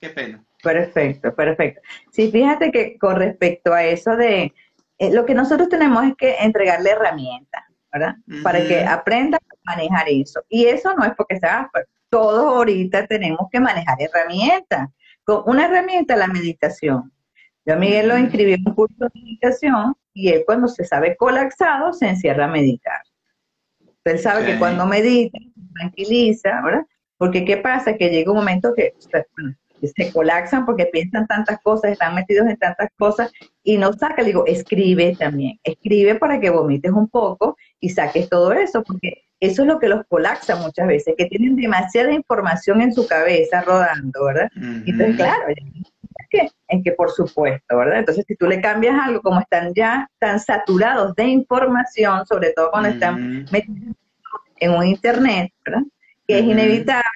Qué 0.00 0.08
pena. 0.10 0.42
Perfecto, 0.62 1.34
perfecto. 1.34 1.80
Sí, 2.12 2.30
fíjate 2.30 2.70
que 2.72 2.96
con 2.98 3.16
respecto 3.16 3.74
a 3.74 3.84
eso 3.84 4.16
de, 4.16 4.54
eh, 4.98 5.12
lo 5.12 5.26
que 5.26 5.34
nosotros 5.34 5.68
tenemos 5.68 6.04
es 6.04 6.14
que 6.16 6.36
entregarle 6.40 6.90
herramientas, 6.90 7.64
¿verdad? 7.92 8.16
Para 8.42 8.66
que 8.66 8.84
aprenda 8.84 9.38
a 9.38 9.54
manejar 9.64 10.08
eso. 10.08 10.42
Y 10.48 10.66
eso 10.66 10.94
no 10.94 11.04
es 11.04 11.12
porque 11.16 11.38
sea, 11.38 11.70
todos 12.10 12.56
ahorita 12.56 13.06
tenemos 13.06 13.48
que 13.50 13.60
manejar 13.60 13.96
herramientas. 14.00 14.88
Con 15.24 15.42
una 15.46 15.66
herramienta, 15.66 16.16
la 16.16 16.26
meditación. 16.26 17.12
Yo 17.66 17.74
a 17.74 17.76
Miguel 17.76 18.08
lo 18.08 18.16
inscribí 18.16 18.54
en 18.54 18.62
un 18.66 18.74
curso 18.74 18.96
de 18.98 19.10
meditación 19.20 19.94
y 20.14 20.30
él 20.30 20.44
cuando 20.46 20.68
se 20.68 20.84
sabe 20.84 21.16
colapsado 21.16 21.92
se 21.92 22.08
encierra 22.08 22.46
a 22.46 22.48
meditar. 22.48 23.02
Él 24.04 24.18
sabe 24.18 24.46
que 24.46 24.58
cuando 24.58 24.86
medita, 24.86 25.38
tranquiliza, 25.74 26.62
¿verdad? 26.62 26.86
Porque 27.18 27.44
¿qué 27.44 27.58
pasa? 27.58 27.94
Que 27.94 28.08
llega 28.08 28.30
un 28.30 28.38
momento 28.38 28.72
que 28.74 28.94
se 29.82 30.12
colapsan 30.12 30.64
porque 30.64 30.86
piensan 30.86 31.26
tantas 31.26 31.60
cosas, 31.60 31.92
están 31.92 32.14
metidos 32.14 32.48
en 32.48 32.56
tantas 32.56 32.88
cosas 32.96 33.30
y 33.62 33.76
no 33.76 33.92
saca. 33.92 34.22
Le 34.22 34.28
digo, 34.28 34.46
escribe 34.46 35.14
también, 35.18 35.60
escribe 35.62 36.14
para 36.14 36.40
que 36.40 36.50
vomites 36.50 36.92
un 36.92 37.08
poco 37.08 37.56
y 37.80 37.90
saques 37.90 38.28
todo 38.28 38.52
eso, 38.52 38.82
porque 38.82 39.24
eso 39.40 39.62
es 39.62 39.68
lo 39.68 39.78
que 39.78 39.88
los 39.88 40.04
colapsa 40.08 40.56
muchas 40.56 40.88
veces, 40.88 41.14
que 41.16 41.26
tienen 41.26 41.56
demasiada 41.56 42.12
información 42.12 42.80
en 42.80 42.92
su 42.92 43.06
cabeza 43.06 43.60
rodando, 43.62 44.24
¿verdad? 44.24 44.50
Entonces, 44.56 45.16
claro, 45.16 45.46
que, 46.30 46.48
en 46.68 46.82
que 46.82 46.92
por 46.92 47.10
supuesto, 47.10 47.76
¿verdad? 47.76 48.00
Entonces, 48.00 48.24
si 48.26 48.34
tú 48.36 48.46
le 48.46 48.60
cambias 48.60 48.96
algo, 49.00 49.22
como 49.22 49.40
están 49.40 49.72
ya 49.74 50.10
tan 50.18 50.40
saturados 50.40 51.14
de 51.14 51.24
información, 51.24 52.26
sobre 52.26 52.52
todo 52.52 52.70
cuando 52.70 52.90
están 52.90 53.46
metidos 53.52 53.96
en 54.56 54.72
un 54.72 54.86
internet, 54.86 55.52
¿verdad? 55.64 55.82
Que 56.26 56.40
es 56.40 56.44
inevitable. 56.44 57.08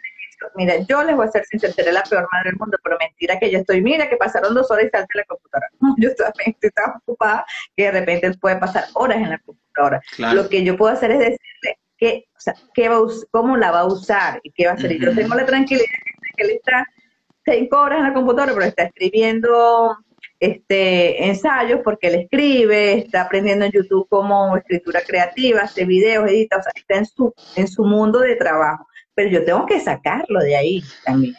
Mira, 0.54 0.78
yo 0.88 1.02
les 1.02 1.16
voy 1.16 1.26
a 1.26 1.30
ser 1.30 1.44
sincera, 1.44 1.72
seré 1.72 1.92
la 1.92 2.02
peor 2.02 2.28
madre 2.32 2.50
del 2.50 2.58
mundo, 2.58 2.78
pero 2.82 2.96
mentira 2.98 3.38
que 3.38 3.50
yo 3.50 3.58
estoy, 3.58 3.82
mira 3.82 4.08
que 4.08 4.16
pasaron 4.16 4.54
dos 4.54 4.70
horas 4.70 4.86
y 4.86 4.90
salte 4.90 5.18
la 5.18 5.24
computadora. 5.24 5.68
yo 5.98 6.14
también 6.14 6.50
estoy 6.50 6.70
tan 6.70 6.96
ocupada 6.96 7.44
que 7.76 7.84
de 7.84 7.90
repente 7.92 8.32
puede 8.38 8.56
pasar 8.56 8.84
horas 8.94 9.18
en 9.18 9.30
la 9.30 9.38
computadora. 9.38 10.00
Lo 10.18 10.48
que 10.48 10.64
yo 10.64 10.76
puedo 10.76 10.92
hacer 10.92 11.10
es 11.10 11.18
decirle 11.18 11.78
que, 11.96 12.24
o 12.36 12.40
sea, 12.40 12.54
qué 12.74 12.88
va 12.88 12.98
cómo 13.30 13.56
la 13.56 13.70
va 13.70 13.80
a 13.80 13.86
usar 13.86 14.40
y 14.42 14.50
qué 14.52 14.66
va 14.66 14.72
a 14.72 14.74
hacer. 14.74 14.92
Y 14.92 15.00
yo 15.00 15.14
tengo 15.14 15.34
la 15.34 15.46
tranquilidad 15.46 15.86
de 15.86 16.30
que 16.36 16.42
él 16.44 16.50
está 16.56 16.86
cinco 17.44 17.80
horas 17.80 17.98
en 17.98 18.04
la 18.04 18.14
computadora, 18.14 18.52
pero 18.54 18.66
está 18.66 18.84
escribiendo 18.84 19.96
este 20.42 21.28
ensayos 21.28 21.80
porque 21.84 22.08
él 22.08 22.16
escribe, 22.16 22.94
está 22.98 23.22
aprendiendo 23.22 23.64
en 23.64 23.70
YouTube 23.70 24.08
como 24.08 24.56
escritura 24.56 25.00
creativa, 25.06 25.60
hace 25.60 25.84
videos, 25.84 26.28
edita, 26.28 26.56
o 26.56 26.62
sea, 26.62 26.72
está 26.74 26.96
en 26.96 27.06
su, 27.06 27.32
en 27.54 27.68
su 27.68 27.84
mundo 27.84 28.18
de 28.18 28.34
trabajo. 28.34 28.88
Pero 29.14 29.30
yo 29.30 29.44
tengo 29.44 29.66
que 29.66 29.80
sacarlo 29.80 30.40
de 30.40 30.56
ahí 30.56 30.82
también. 31.04 31.34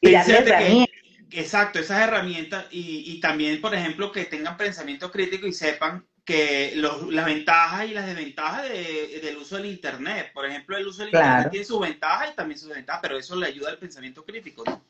Y 0.00 0.12
darle 0.12 0.38
herramientas. 0.38 0.96
exacto, 1.32 1.78
esas 1.78 2.00
herramientas 2.06 2.66
y, 2.70 3.12
y, 3.12 3.20
también, 3.20 3.60
por 3.60 3.74
ejemplo, 3.74 4.12
que 4.12 4.24
tengan 4.24 4.56
pensamiento 4.56 5.10
crítico 5.10 5.46
y 5.46 5.52
sepan 5.52 6.04
que 6.24 6.72
los, 6.76 7.10
las 7.10 7.24
ventajas 7.24 7.86
y 7.86 7.94
las 7.94 8.06
desventajas 8.06 8.68
del 8.68 9.38
uso 9.38 9.56
del 9.56 9.66
Internet. 9.66 10.30
Por 10.34 10.44
ejemplo, 10.44 10.76
el 10.76 10.86
uso 10.86 10.98
del 10.98 11.08
Internet 11.08 11.50
tiene 11.50 11.64
sus 11.64 11.80
ventajas 11.80 12.30
y 12.32 12.36
también 12.36 12.58
sus 12.58 12.68
desventajas, 12.68 13.00
pero 13.02 13.18
eso 13.18 13.34
le 13.34 13.46
ayuda 13.46 13.70
al 13.70 13.78
pensamiento 13.78 14.22
crítico, 14.24 14.62
¿no? 14.66 14.82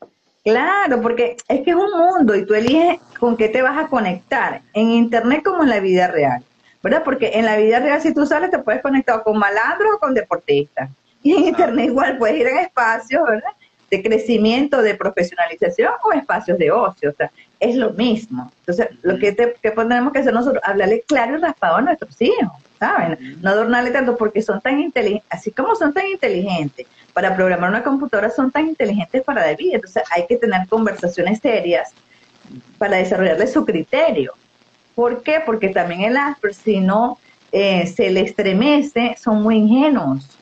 Claro, 0.43 1.01
porque 1.01 1.37
es 1.47 1.61
que 1.61 1.71
es 1.71 1.75
un 1.75 1.91
mundo 1.97 2.35
y 2.35 2.45
tú 2.45 2.53
eliges 2.53 2.99
con 3.19 3.37
qué 3.37 3.49
te 3.49 3.61
vas 3.61 3.77
a 3.77 3.87
conectar, 3.87 4.61
en 4.73 4.91
internet 4.91 5.41
como 5.43 5.63
en 5.63 5.69
la 5.69 5.79
vida 5.79 6.07
real, 6.07 6.43
¿verdad? 6.81 7.03
Porque 7.03 7.31
en 7.33 7.45
la 7.45 7.57
vida 7.57 7.79
real 7.79 8.01
si 8.01 8.13
tú 8.13 8.25
sales 8.25 8.49
te 8.49 8.59
puedes 8.59 8.81
conectar 8.81 9.21
con 9.23 9.37
malandros 9.37 9.93
o 9.95 9.99
con 9.99 10.13
deportistas. 10.13 10.89
Y 11.23 11.33
en 11.33 11.47
internet 11.47 11.85
igual 11.85 12.17
puedes 12.17 12.37
ir 12.37 12.47
en 12.47 12.59
espacios, 12.59 13.23
¿verdad? 13.27 13.51
De 13.91 14.03
crecimiento, 14.03 14.81
de 14.81 14.95
profesionalización 14.95 15.93
o 16.03 16.13
espacios 16.13 16.57
de 16.57 16.71
ocio, 16.71 17.09
o 17.09 17.13
sea, 17.13 17.31
es 17.59 17.75
lo 17.75 17.91
mismo. 17.91 18.51
Entonces, 18.59 18.87
lo 19.01 19.17
que, 19.17 19.31
te, 19.31 19.55
que 19.61 19.71
tenemos 19.71 20.13
que 20.13 20.19
hacer 20.19 20.33
nosotros, 20.33 20.61
hablarle 20.65 21.03
claro 21.07 21.37
y 21.37 21.41
raspado 21.41 21.77
a 21.77 21.81
nuestros 21.81 22.21
hijos, 22.21 22.53
¿saben? 22.79 23.37
No 23.41 23.49
adornarle 23.49 23.91
tanto 23.91 24.15
porque 24.15 24.41
son 24.41 24.61
tan 24.61 24.79
inteligentes, 24.79 25.27
así 25.29 25.51
como 25.51 25.75
son 25.75 25.93
tan 25.93 26.07
inteligentes 26.07 26.87
para 27.13 27.35
programar 27.35 27.69
una 27.69 27.83
computadora, 27.83 28.29
son 28.29 28.51
tan 28.51 28.67
inteligentes 28.67 29.23
para 29.23 29.45
la 29.45 29.55
vida. 29.55 29.75
Entonces, 29.75 30.03
hay 30.11 30.25
que 30.27 30.37
tener 30.37 30.67
conversaciones 30.67 31.39
serias 31.39 31.91
para 32.77 32.97
desarrollarle 32.97 33.47
su 33.47 33.65
criterio. 33.65 34.33
¿Por 34.95 35.23
qué? 35.23 35.41
Porque 35.45 35.69
también 35.69 36.01
el 36.01 36.17
Asper, 36.17 36.53
si 36.53 36.79
no 36.79 37.17
eh, 37.51 37.87
se 37.87 38.09
le 38.09 38.21
estremece, 38.21 39.15
son 39.19 39.41
muy 39.41 39.57
ingenuos. 39.57 40.38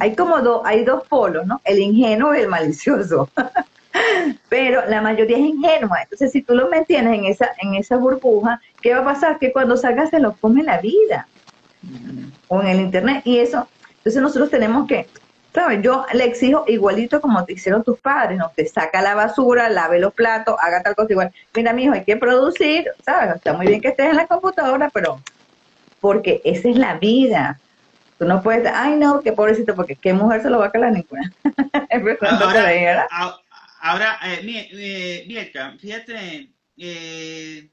Hay 0.00 0.14
como 0.14 0.40
dos, 0.40 0.62
hay 0.64 0.84
dos 0.84 1.06
polos, 1.08 1.46
¿no? 1.46 1.60
El 1.64 1.78
ingenuo 1.78 2.34
y 2.34 2.40
el 2.40 2.48
malicioso. 2.48 3.28
Pero 4.48 4.88
la 4.88 5.02
mayoría 5.02 5.36
es 5.36 5.44
ingenua. 5.44 6.02
Entonces, 6.02 6.32
si 6.32 6.42
tú 6.42 6.54
lo 6.54 6.70
mantienes 6.70 7.18
en 7.18 7.24
esa, 7.26 7.50
en 7.58 7.74
esa 7.74 7.96
burbuja, 7.96 8.60
¿qué 8.80 8.94
va 8.94 9.00
a 9.00 9.04
pasar? 9.04 9.38
Que 9.38 9.52
cuando 9.52 9.76
salgas 9.76 10.10
se 10.10 10.20
lo 10.20 10.32
come 10.32 10.62
la 10.62 10.78
vida. 10.78 11.26
O 12.48 12.60
en 12.62 12.68
el 12.68 12.80
internet. 12.80 13.22
Y 13.24 13.38
eso, 13.38 13.68
entonces 13.98 14.22
nosotros 14.22 14.50
tenemos 14.50 14.86
que, 14.86 15.06
¿sabes? 15.54 15.82
Yo 15.82 16.06
le 16.12 16.24
exijo 16.24 16.64
igualito 16.68 17.20
como 17.20 17.44
te 17.44 17.52
hicieron 17.52 17.84
tus 17.84 17.98
padres, 17.98 18.38
¿no? 18.38 18.50
Te 18.54 18.66
saca 18.66 19.02
la 19.02 19.14
basura, 19.14 19.68
lave 19.68 19.98
los 19.98 20.14
platos, 20.14 20.56
haga 20.60 20.82
tal 20.82 20.94
cosa 20.94 21.12
igual. 21.12 21.32
Mira, 21.54 21.72
mijo, 21.72 21.92
hay 21.92 22.04
que 22.04 22.16
producir, 22.16 22.86
¿sabes? 23.04 23.36
Está 23.36 23.52
muy 23.52 23.66
bien 23.66 23.80
que 23.80 23.88
estés 23.88 24.10
en 24.10 24.16
la 24.16 24.26
computadora, 24.26 24.90
pero 24.90 25.20
porque 26.00 26.40
esa 26.44 26.68
es 26.68 26.76
la 26.76 26.94
vida. 26.94 27.60
Tú 28.22 28.28
no 28.28 28.40
puedes, 28.40 28.70
ay 28.72 28.94
no, 28.98 29.20
qué 29.20 29.32
pobrecito, 29.32 29.74
porque 29.74 29.96
qué 29.96 30.12
mujer 30.12 30.42
se 30.42 30.48
lo 30.48 30.60
va 30.60 30.66
a 30.66 30.70
calar 30.70 30.92
ninguna. 30.92 31.32
ahora, 33.10 33.40
ahora 33.80 34.18
eh, 34.22 35.26
eh 35.26 35.76
fíjate, 35.76 36.52
eh, 36.76 37.68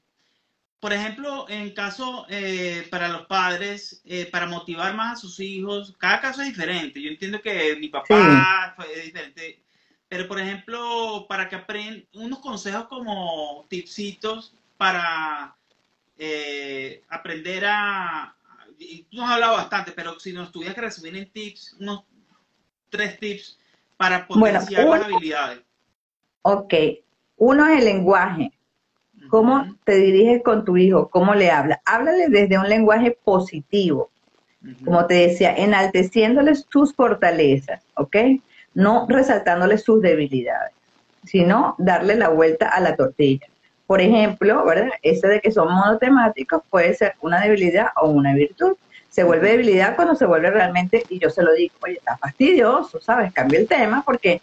por 0.80 0.92
ejemplo, 0.92 1.48
en 1.48 1.70
caso 1.70 2.26
eh, 2.28 2.84
para 2.90 3.06
los 3.06 3.26
padres, 3.26 4.02
para 4.32 4.46
motivar 4.46 4.92
más 4.92 5.12
a 5.12 5.20
sus 5.20 5.38
hijos, 5.38 5.94
cada 6.00 6.20
caso 6.20 6.42
es 6.42 6.48
diferente. 6.48 7.00
Yo 7.00 7.10
entiendo 7.10 7.40
que 7.40 7.76
mi 7.76 7.86
papá 7.86 8.74
fue 8.74 9.02
diferente, 9.04 9.62
pero 10.08 10.26
por 10.26 10.40
ejemplo, 10.40 11.26
para 11.28 11.48
que 11.48 11.54
aprendan 11.54 12.04
unos 12.14 12.40
consejos 12.40 12.88
como 12.88 13.66
tipsitos 13.68 14.52
para 14.76 15.54
aprender 17.08 17.66
a, 17.66 18.34
y 18.80 19.02
tú 19.04 19.22
has 19.22 19.30
hablado 19.30 19.56
bastante, 19.56 19.92
pero 19.92 20.18
si 20.18 20.32
nos 20.32 20.50
tuvieras 20.50 20.74
que 20.74 20.80
resumir 20.80 21.16
en 21.16 21.30
tips, 21.30 21.76
unos 21.78 22.04
tres 22.88 23.18
tips 23.20 23.58
para 23.96 24.26
potenciar 24.26 24.86
las 24.86 25.04
habilidades. 25.04 25.60
Ok, 26.42 26.74
uno 27.36 27.66
es 27.66 27.78
el 27.78 27.84
lenguaje. 27.84 28.52
¿Cómo 29.28 29.76
te 29.84 29.96
diriges 29.96 30.42
con 30.42 30.64
tu 30.64 30.78
hijo? 30.78 31.10
¿Cómo 31.10 31.34
le 31.34 31.50
hablas? 31.50 31.78
Háblale 31.84 32.28
desde 32.30 32.58
un 32.58 32.68
lenguaje 32.68 33.16
positivo. 33.22 34.10
Como 34.84 35.06
te 35.06 35.14
decía, 35.14 35.54
enalteciéndoles 35.54 36.66
sus 36.70 36.94
fortalezas, 36.94 37.82
¿ok? 37.94 38.16
No 38.74 39.06
resaltándoles 39.08 39.82
sus 39.82 40.00
debilidades, 40.00 40.72
sino 41.24 41.74
darle 41.78 42.14
la 42.16 42.28
vuelta 42.30 42.68
a 42.68 42.80
la 42.80 42.96
tortilla. 42.96 43.46
Por 43.90 44.00
ejemplo, 44.00 44.64
¿verdad? 44.64 44.90
Ese 45.02 45.26
de 45.26 45.40
que 45.40 45.50
son 45.50 45.66
monotemáticos 45.66 46.62
puede 46.70 46.94
ser 46.94 47.14
una 47.22 47.40
debilidad 47.40 47.88
o 48.00 48.08
una 48.08 48.32
virtud. 48.34 48.76
Se 49.08 49.24
vuelve 49.24 49.50
debilidad 49.50 49.96
cuando 49.96 50.14
se 50.14 50.26
vuelve 50.26 50.48
realmente, 50.48 51.02
y 51.08 51.18
yo 51.18 51.28
se 51.28 51.42
lo 51.42 51.52
digo, 51.54 51.74
oye, 51.82 51.94
está 51.94 52.16
fastidioso, 52.16 53.00
¿sabes? 53.00 53.32
Cambia 53.32 53.58
el 53.58 53.66
tema 53.66 54.04
porque 54.06 54.42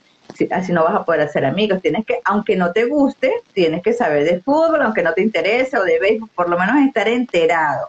así 0.51 0.73
no 0.73 0.83
vas 0.83 0.95
a 0.95 1.05
poder 1.05 1.21
hacer 1.21 1.45
amigos. 1.45 1.81
Tienes 1.81 2.05
que, 2.05 2.19
aunque 2.25 2.57
no 2.57 2.73
te 2.73 2.87
guste, 2.87 3.31
tienes 3.53 3.81
que 3.83 3.93
saber 3.93 4.25
de 4.25 4.41
fútbol, 4.41 4.81
aunque 4.81 5.01
no 5.01 5.13
te 5.13 5.21
interese 5.21 5.77
o 5.77 5.83
de 5.85 5.97
béisbol, 5.97 6.29
por 6.35 6.49
lo 6.49 6.59
menos 6.59 6.85
estar 6.85 7.07
enterado. 7.07 7.87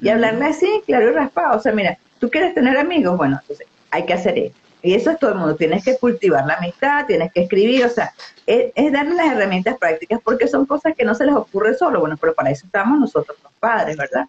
Y 0.00 0.08
hablarle 0.08 0.44
así, 0.44 0.84
claro 0.86 1.10
y 1.10 1.14
raspado. 1.14 1.56
O 1.56 1.60
sea, 1.60 1.72
mira, 1.72 1.98
tú 2.20 2.30
quieres 2.30 2.54
tener 2.54 2.76
amigos, 2.76 3.16
bueno, 3.16 3.40
entonces 3.42 3.66
hay 3.90 4.06
que 4.06 4.14
hacer 4.14 4.38
esto 4.38 4.56
y 4.82 4.94
eso 4.94 5.10
es 5.10 5.18
todo 5.18 5.32
el 5.32 5.38
mundo. 5.38 5.56
Tienes 5.56 5.84
que 5.84 5.96
cultivar 5.96 6.44
la 6.46 6.54
amistad, 6.54 7.06
tienes 7.06 7.32
que 7.32 7.42
escribir, 7.42 7.84
o 7.84 7.88
sea, 7.88 8.12
es, 8.46 8.72
darle 8.92 9.14
las 9.14 9.32
herramientas 9.32 9.78
prácticas 9.78 10.20
porque 10.22 10.48
son 10.48 10.66
cosas 10.66 10.94
que 10.96 11.04
no 11.04 11.14
se 11.14 11.24
les 11.24 11.34
ocurre 11.34 11.74
solo. 11.74 12.00
Bueno, 12.00 12.16
pero 12.16 12.34
para 12.34 12.50
eso 12.50 12.66
estamos 12.66 12.98
nosotros 12.98 13.38
los 13.42 13.52
padres, 13.54 13.96
¿verdad? 13.96 14.26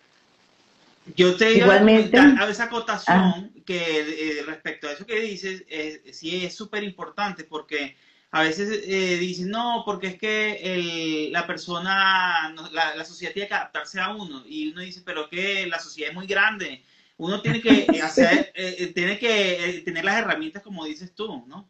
Yo 1.16 1.36
te 1.36 1.54
Igualmente, 1.54 2.18
a 2.18 2.48
esa 2.50 2.66
acotación 2.66 3.18
ah. 3.18 3.44
que 3.66 4.40
eh, 4.40 4.44
respecto 4.46 4.88
a 4.88 4.92
eso 4.94 5.06
que 5.06 5.20
dices, 5.20 5.66
sí 6.12 6.46
es 6.46 6.56
súper 6.56 6.84
importante 6.84 7.44
porque 7.44 7.98
a 8.32 8.42
veces 8.42 8.84
eh, 8.88 9.18
dicen, 9.18 9.50
no, 9.50 9.84
porque 9.86 10.08
es 10.08 10.18
que 10.18 11.30
la 11.32 11.46
persona, 11.46 12.54
la, 12.72 12.96
la, 12.96 13.06
sociedad 13.06 13.34
tiene 13.34 13.48
que 13.48 13.54
adaptarse 13.54 14.00
a 14.00 14.10
uno. 14.10 14.44
Y 14.48 14.72
uno 14.72 14.82
dice, 14.82 15.02
pero 15.06 15.30
que 15.30 15.68
la 15.68 15.80
sociedad 15.80 16.12
es 16.12 16.16
muy 16.16 16.26
grande 16.26 16.84
uno 17.18 17.42
tiene 17.42 17.62
que 17.62 17.88
hacer, 18.02 18.52
eh, 18.56 18.76
eh, 18.80 18.94
tiene 18.94 19.18
que 19.20 19.78
eh, 19.78 19.82
tener 19.82 20.04
las 20.04 20.18
herramientas 20.18 20.64
como 20.64 20.86
dices 20.86 21.14
tú, 21.14 21.46
¿no? 21.48 21.70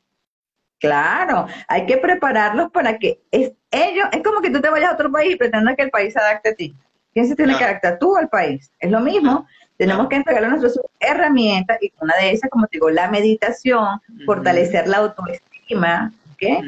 Claro, 0.80 1.48
hay 1.68 1.86
que 1.86 1.98
prepararlos 1.98 2.72
para 2.72 2.98
que 2.98 3.22
es, 3.32 3.54
ellos, 3.72 4.06
es 4.12 4.22
como 4.22 4.42
que 4.42 4.50
tú 4.50 4.60
te 4.60 4.70
vayas 4.70 4.92
a 4.92 4.96
otro 4.96 5.12
país 5.12 5.34
y 5.34 5.38
pretendas 5.38 5.76
que 5.78 5.84
el 5.84 5.92
país 5.92 6.12
se 6.12 6.20
adapte 6.20 6.50
a 6.50 6.56
ti. 6.56 6.76
¿Quién 7.14 7.28
se 7.28 7.36
tiene 7.36 7.58
que 7.58 7.64
adaptar? 7.64 8.00
Tú 8.00 8.18
al 8.18 8.28
país. 8.28 8.72
Es 8.80 8.92
lo 8.92 9.00
mismo. 9.00 9.48
Tenemos 9.78 10.10
que 10.10 10.18
entregarle 10.18 10.50
nuestras 10.50 10.78
herramientas 11.00 11.78
y 11.82 11.94
una 12.02 12.16
de 12.18 12.32
esas, 12.32 12.50
como 12.50 12.68
te 12.68 12.78
digo, 12.78 12.90
la 12.90 13.10
meditación, 13.10 14.02
fortalecer 14.26 14.88
la 14.88 14.98
autoestima, 14.98 16.12
¿ok? 16.34 16.66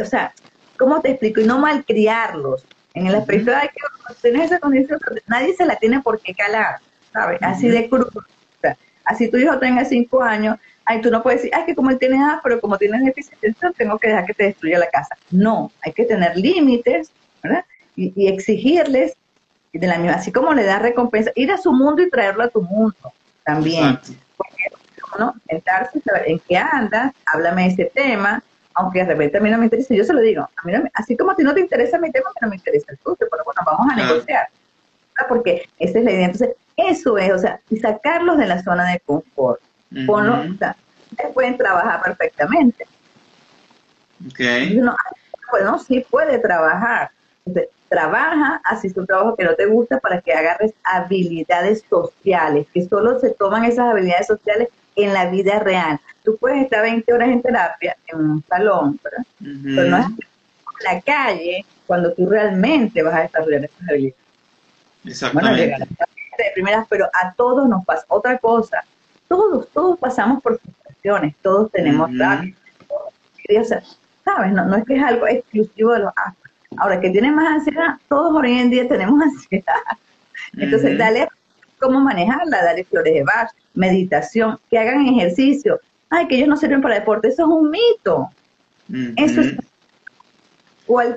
o 0.00 0.04
sea, 0.04 0.32
¿cómo 0.78 1.00
te 1.00 1.10
explico? 1.10 1.40
Y 1.40 1.46
no 1.46 1.58
malcriarlos. 1.58 2.64
En 2.94 3.06
el 3.06 3.14
aspecto 3.16 3.50
de 3.50 3.62
que 3.62 4.14
tienes 4.22 4.46
esa 4.46 4.60
condición, 4.60 5.00
nadie 5.26 5.54
se 5.56 5.66
la 5.66 5.76
tiene 5.76 6.00
por 6.00 6.20
qué 6.20 6.34
calar. 6.34 6.76
¿Sabes? 7.14 7.38
Así 7.40 7.68
de 7.68 7.88
cruz. 7.88 8.08
así 9.04 9.30
tu 9.30 9.38
hijo 9.38 9.58
tenga 9.58 9.84
cinco 9.84 10.20
años, 10.20 10.58
ay, 10.84 11.00
tú 11.00 11.10
no 11.10 11.22
puedes 11.22 11.40
decir, 11.40 11.54
ay, 11.56 11.64
que 11.64 11.74
como 11.74 11.90
él 11.90 11.98
tiene 11.98 12.18
pero 12.42 12.60
como 12.60 12.76
tienes 12.76 13.02
deficiencia, 13.02 13.72
tengo 13.76 13.98
que 13.98 14.08
dejar 14.08 14.26
que 14.26 14.34
te 14.34 14.44
destruya 14.44 14.78
la 14.78 14.88
casa. 14.88 15.16
No, 15.30 15.70
hay 15.82 15.92
que 15.92 16.04
tener 16.04 16.36
límites, 16.36 17.10
¿verdad? 17.42 17.64
Y, 17.96 18.28
exigirles, 18.28 19.16
de 19.72 19.86
la 19.86 19.98
misma, 19.98 20.16
así 20.16 20.30
como 20.30 20.52
le 20.54 20.64
da 20.64 20.78
recompensa, 20.78 21.32
ir 21.34 21.50
a 21.50 21.58
su 21.58 21.72
mundo 21.72 22.02
y 22.02 22.10
traerlo 22.10 22.44
a 22.44 22.48
tu 22.48 22.62
mundo 22.62 23.12
también. 23.44 23.98
Porque 24.36 24.64
uno, 25.16 25.34
sentarse, 25.48 26.00
saber 26.00 26.24
en 26.26 26.38
qué 26.40 26.56
andas, 26.56 27.12
háblame 27.26 27.62
de 27.62 27.68
ese 27.68 27.84
tema, 27.86 28.42
aunque 28.74 29.00
de 29.00 29.06
repente 29.06 29.38
a 29.38 29.40
mí 29.40 29.50
no 29.50 29.58
me 29.58 29.64
interesa, 29.64 29.94
yo 29.94 30.04
se 30.04 30.12
lo 30.12 30.20
digo, 30.20 30.42
a 30.42 30.66
mí 30.66 30.72
así 30.94 31.16
como 31.16 31.32
a 31.32 31.36
ti 31.36 31.42
no 31.42 31.54
te 31.54 31.60
interesa 31.60 31.98
mi 31.98 32.10
tema, 32.12 32.28
a 32.28 32.32
mí 32.32 32.38
no 32.42 32.48
me 32.50 32.56
interesa 32.56 32.92
el 32.92 32.98
tuyo, 32.98 33.16
pero 33.18 33.44
bueno, 33.44 33.62
vamos 33.64 33.92
a 33.92 33.96
negociar. 33.96 34.48
Porque 35.28 35.68
esa 35.78 35.98
es 35.98 36.04
la 36.04 36.12
idea. 36.12 36.26
Entonces, 36.26 36.56
eso 36.76 37.18
es, 37.18 37.32
o 37.32 37.38
sea, 37.38 37.60
y 37.70 37.76
sacarlos 37.76 38.38
de 38.38 38.46
la 38.46 38.62
zona 38.62 38.90
de 38.92 39.00
confort. 39.00 39.60
o 40.08 40.58
sea, 40.58 40.76
pueden 41.32 41.56
trabajar 41.56 42.02
perfectamente. 42.02 42.86
Okay. 44.30 44.80
bueno, 45.50 45.78
sí 45.78 46.04
puede 46.08 46.38
trabajar. 46.38 47.10
Entonces, 47.44 47.70
trabaja, 47.88 48.60
así 48.64 48.88
es 48.88 48.96
un 48.96 49.06
trabajo 49.06 49.36
que 49.36 49.44
no 49.44 49.54
te 49.54 49.66
gusta 49.66 50.00
para 50.00 50.20
que 50.20 50.32
agarres 50.32 50.72
habilidades 50.82 51.84
sociales, 51.88 52.66
que 52.72 52.84
solo 52.86 53.20
se 53.20 53.30
toman 53.30 53.64
esas 53.64 53.90
habilidades 53.90 54.26
sociales 54.26 54.68
en 54.96 55.12
la 55.12 55.30
vida 55.30 55.58
real. 55.60 56.00
Tú 56.24 56.36
puedes 56.38 56.62
estar 56.62 56.82
20 56.82 57.12
horas 57.12 57.28
en 57.28 57.42
terapia 57.42 57.96
en 58.06 58.18
un 58.18 58.44
salón, 58.48 58.98
¿verdad? 59.02 59.26
Pero 59.38 59.90
no 59.90 59.96
es 59.98 60.06
en 60.06 60.94
la 60.94 61.00
calle 61.02 61.64
cuando 61.86 62.12
tú 62.14 62.26
realmente 62.26 63.02
vas 63.02 63.14
a 63.14 63.22
desarrollar 63.22 63.64
esas 63.64 63.88
habilidades. 63.88 64.24
Exactamente. 65.04 65.68
Bueno, 65.68 65.86
de 66.42 66.50
primeras, 66.52 66.86
pero 66.88 67.06
a 67.06 67.32
todos 67.34 67.68
nos 67.68 67.84
pasa. 67.84 68.04
Otra 68.08 68.38
cosa, 68.38 68.84
todos, 69.28 69.68
todos 69.70 69.98
pasamos 69.98 70.42
por 70.42 70.58
frustraciones, 70.58 71.34
todos 71.42 71.70
tenemos 71.70 72.10
¿sabes? 74.24 74.52
No, 74.52 74.64
no 74.64 74.76
es 74.76 74.84
que 74.84 74.96
es 74.96 75.02
algo 75.02 75.26
exclusivo 75.26 75.92
de 75.92 75.98
los 76.00 76.12
Ahora, 76.76 77.00
que 77.00 77.10
tienen 77.10 77.34
más 77.34 77.46
ansiedad, 77.46 77.98
todos 78.08 78.34
hoy 78.34 78.58
en 78.58 78.70
día 78.70 78.88
tenemos 78.88 79.22
ansiedad. 79.22 79.74
Entonces, 80.56 80.98
dale 80.98 81.28
cómo 81.78 82.00
manejarla, 82.00 82.64
dale 82.64 82.84
flores 82.84 83.14
de 83.14 83.22
Bach, 83.22 83.50
meditación, 83.74 84.58
que 84.70 84.78
hagan 84.78 85.06
ejercicio. 85.06 85.80
Ay, 86.10 86.26
que 86.26 86.36
ellos 86.36 86.48
no 86.48 86.56
sirven 86.56 86.82
para 86.82 86.96
deporte, 86.96 87.28
eso 87.28 87.42
es 87.42 87.48
un 87.48 87.70
mito. 87.70 88.28
Eso 89.16 89.40
es 89.40 89.56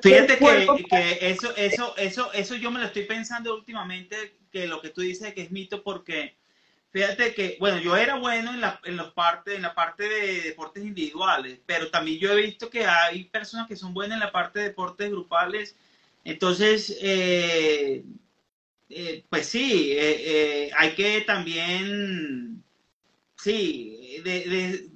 Fíjate 0.01 0.37
que, 0.37 1.17
eso, 1.21 1.55
eso, 1.55 1.97
eso, 1.97 2.33
eso 2.33 2.55
yo 2.55 2.71
me 2.71 2.79
lo 2.79 2.85
estoy 2.85 3.03
pensando 3.03 3.53
últimamente, 3.53 4.35
que 4.51 4.67
lo 4.67 4.81
que 4.81 4.89
tú 4.89 5.01
dices 5.01 5.33
que 5.33 5.41
es 5.41 5.51
mito 5.51 5.83
porque 5.83 6.35
fíjate 6.91 7.33
que, 7.33 7.57
bueno, 7.59 7.79
yo 7.79 7.97
era 7.97 8.15
bueno 8.15 8.53
en 8.53 8.61
la, 8.61 8.79
en 8.85 8.95
los 8.95 9.11
parte, 9.11 9.55
en 9.55 9.61
la 9.61 9.75
parte 9.75 10.07
de 10.07 10.41
deportes 10.41 10.83
individuales, 10.83 11.59
pero 11.65 11.89
también 11.89 12.17
yo 12.17 12.31
he 12.31 12.41
visto 12.41 12.69
que 12.69 12.85
hay 12.85 13.25
personas 13.25 13.67
que 13.67 13.75
son 13.75 13.93
buenas 13.93 14.15
en 14.15 14.25
la 14.25 14.31
parte 14.31 14.59
de 14.59 14.69
deportes 14.69 15.09
grupales. 15.11 15.75
Entonces, 16.23 16.97
eh, 17.01 18.03
eh, 18.89 19.23
pues 19.29 19.47
sí, 19.47 19.91
eh, 19.91 20.71
hay 20.75 20.95
que 20.95 21.21
también, 21.21 22.63
sí, 23.35 24.21
de, 24.23 24.89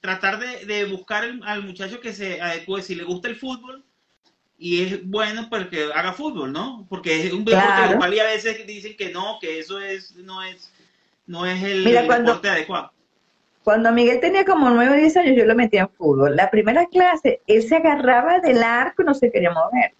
tratar 0.00 0.38
de, 0.38 0.84
buscar 0.86 1.24
al 1.44 1.64
muchacho 1.64 2.00
que 2.00 2.12
se 2.12 2.40
adecue, 2.40 2.82
si 2.82 2.94
le 2.94 3.04
gusta 3.04 3.28
el 3.28 3.36
fútbol, 3.36 3.84
y 4.58 4.82
es 4.82 5.06
bueno 5.06 5.48
porque 5.48 5.88
haga 5.94 6.12
fútbol, 6.12 6.52
¿no? 6.52 6.86
Porque 6.88 7.26
es 7.26 7.32
un 7.32 7.44
deporte 7.44 7.88
grupal 7.88 8.14
y 8.14 8.18
a 8.20 8.24
veces 8.24 8.66
dicen 8.66 8.96
que 8.96 9.10
no, 9.10 9.38
que 9.40 9.58
eso 9.58 9.80
es 9.80 10.14
no 10.16 10.42
es 10.42 10.70
no 11.26 11.46
es 11.46 11.62
el, 11.62 11.84
deporte 11.84 12.48
adecuado. 12.48 12.92
Cuando 13.62 13.92
Miguel 13.92 14.20
tenía 14.20 14.44
como 14.44 14.68
9 14.70 14.90
o 14.90 14.96
10 14.96 15.16
años, 15.18 15.36
yo 15.36 15.44
lo 15.44 15.54
metía 15.54 15.82
en 15.82 15.90
fútbol. 15.90 16.34
La 16.34 16.50
primera 16.50 16.86
clase, 16.86 17.40
él 17.46 17.62
se 17.62 17.76
agarraba 17.76 18.40
del 18.40 18.62
arco 18.62 19.02
y 19.02 19.04
no 19.06 19.14
se 19.14 19.30
quería 19.30 19.50
mover. 19.50 19.92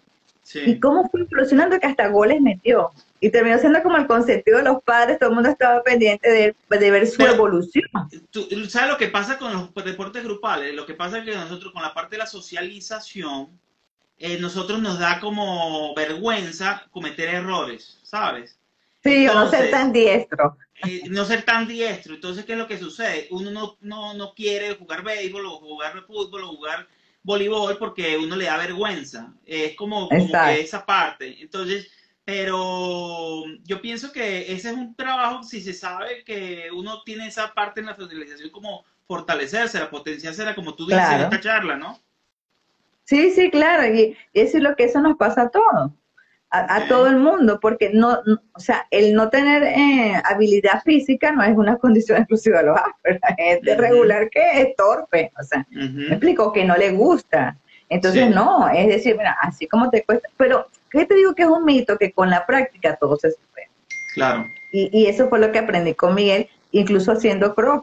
Y 0.65 0.79
cómo 0.79 1.07
fue 1.09 1.21
evolucionando 1.21 1.79
que 1.79 1.87
hasta 1.87 2.07
goles 2.09 2.41
metió. 2.41 2.91
Y 3.23 3.29
terminó 3.29 3.59
siendo 3.59 3.83
como 3.83 3.97
el 3.97 4.07
consentido 4.07 4.57
de 4.57 4.63
los 4.63 4.81
padres, 4.83 5.19
todo 5.19 5.29
el 5.29 5.35
mundo 5.35 5.49
estaba 5.49 5.83
pendiente 5.83 6.27
de, 6.27 6.55
de 6.75 6.91
ver 6.91 7.05
su 7.05 7.21
evolución. 7.21 7.85
¿tú, 8.31 8.47
¿Sabes 8.67 8.89
lo 8.89 8.97
que 8.97 9.09
pasa 9.09 9.37
con 9.37 9.53
los 9.53 9.85
deportes 9.85 10.23
grupales? 10.23 10.73
Lo 10.73 10.87
que 10.87 10.95
pasa 10.95 11.19
es 11.19 11.25
que 11.25 11.35
nosotros 11.35 11.71
con 11.71 11.83
la 11.83 11.93
parte 11.93 12.15
de 12.15 12.17
la 12.17 12.25
socialización, 12.25 13.59
eh, 14.17 14.39
nosotros 14.39 14.81
nos 14.81 14.97
da 14.97 15.19
como 15.19 15.93
vergüenza 15.93 16.87
cometer 16.89 17.29
errores, 17.29 17.99
¿sabes? 18.01 18.57
Sí, 19.03 19.25
no 19.25 19.47
ser 19.51 19.69
tan 19.69 19.93
diestro. 19.93 20.57
Eh, 20.87 21.03
no 21.07 21.23
ser 21.23 21.43
tan 21.43 21.67
diestro. 21.67 22.15
Entonces, 22.15 22.43
¿qué 22.43 22.53
es 22.53 22.57
lo 22.57 22.67
que 22.67 22.79
sucede? 22.79 23.27
Uno 23.29 23.51
no, 23.51 23.77
no, 23.81 24.15
no 24.15 24.33
quiere 24.33 24.75
jugar 24.75 25.03
béisbol 25.03 25.45
o 25.45 25.59
jugar 25.59 26.03
fútbol 26.07 26.43
o 26.43 26.55
jugar 26.55 26.87
voleibol 27.21 27.77
porque 27.77 28.17
uno 28.17 28.35
le 28.35 28.45
da 28.45 28.57
vergüenza. 28.57 29.31
Es 29.45 29.75
como, 29.75 30.09
esa 30.11 30.85
parte. 30.85 31.39
Entonces, 31.39 31.87
pero 32.23 33.43
yo 33.63 33.81
pienso 33.81 34.11
que 34.11 34.53
ese 34.53 34.69
es 34.69 34.75
un 34.75 34.95
trabajo, 34.95 35.43
si 35.43 35.61
se 35.61 35.73
sabe 35.73 36.23
que 36.23 36.69
uno 36.75 37.01
tiene 37.03 37.27
esa 37.27 37.53
parte 37.53 37.79
en 37.79 37.87
la 37.87 37.95
socialización, 37.95 38.49
como 38.49 38.85
fortalecerse, 39.07 39.79
la 39.79 39.89
potenciarse, 39.89 40.55
como 40.55 40.75
tú 40.75 40.85
dices 40.85 41.09
en 41.11 41.21
esta 41.21 41.39
charla, 41.39 41.75
¿no? 41.75 41.99
Sí, 43.03 43.31
sí, 43.31 43.49
claro, 43.49 43.93
y, 43.93 44.15
es 44.33 44.53
lo 44.53 44.75
que 44.75 44.85
eso 44.85 45.01
nos 45.01 45.17
pasa 45.17 45.43
a 45.43 45.49
todos, 45.49 45.91
a, 46.49 46.87
todo 46.87 47.07
el 47.07 47.17
mundo, 47.17 47.59
porque 47.59 47.89
no, 47.93 48.19
o 48.53 48.59
sea, 48.59 48.87
el 48.91 49.13
no 49.13 49.29
tener 49.29 49.63
eh, 49.63 50.21
habilidad 50.23 50.81
física 50.83 51.31
no 51.31 51.43
es 51.43 51.57
una 51.57 51.77
condición 51.79 52.19
exclusiva 52.19 52.59
de 52.59 52.67
los 52.67 52.77
Asperger, 52.77 53.19
la 53.21 53.35
gente 53.35 53.75
regular 53.75 54.29
que 54.29 54.61
es 54.61 54.75
torpe, 54.75 55.31
o 55.39 55.43
sea, 55.43 55.67
me 55.71 56.07
explico, 56.07 56.53
que 56.53 56.63
no 56.63 56.77
le 56.77 56.91
gusta. 56.91 57.57
Entonces, 57.91 58.33
no, 58.33 58.69
es 58.69 58.87
decir, 58.87 59.17
mira, 59.17 59.37
así 59.41 59.67
como 59.67 59.89
te 59.89 60.03
cuesta, 60.03 60.29
pero, 60.37 60.67
¿qué 60.89 61.05
te 61.05 61.13
digo 61.13 61.35
que 61.35 61.43
es 61.43 61.49
un 61.49 61.65
mito? 61.65 61.97
Que 61.97 62.13
con 62.13 62.29
la 62.29 62.45
práctica 62.45 62.95
todo 62.95 63.17
se 63.17 63.31
supera. 63.31 63.67
Claro. 64.13 64.47
Y, 64.71 64.89
y 64.97 65.07
eso 65.07 65.27
fue 65.27 65.39
lo 65.39 65.51
que 65.51 65.59
aprendí 65.59 65.93
con 65.93 66.15
Miguel, 66.15 66.49
incluso 66.71 67.11
haciendo 67.11 67.53
cross 67.53 67.81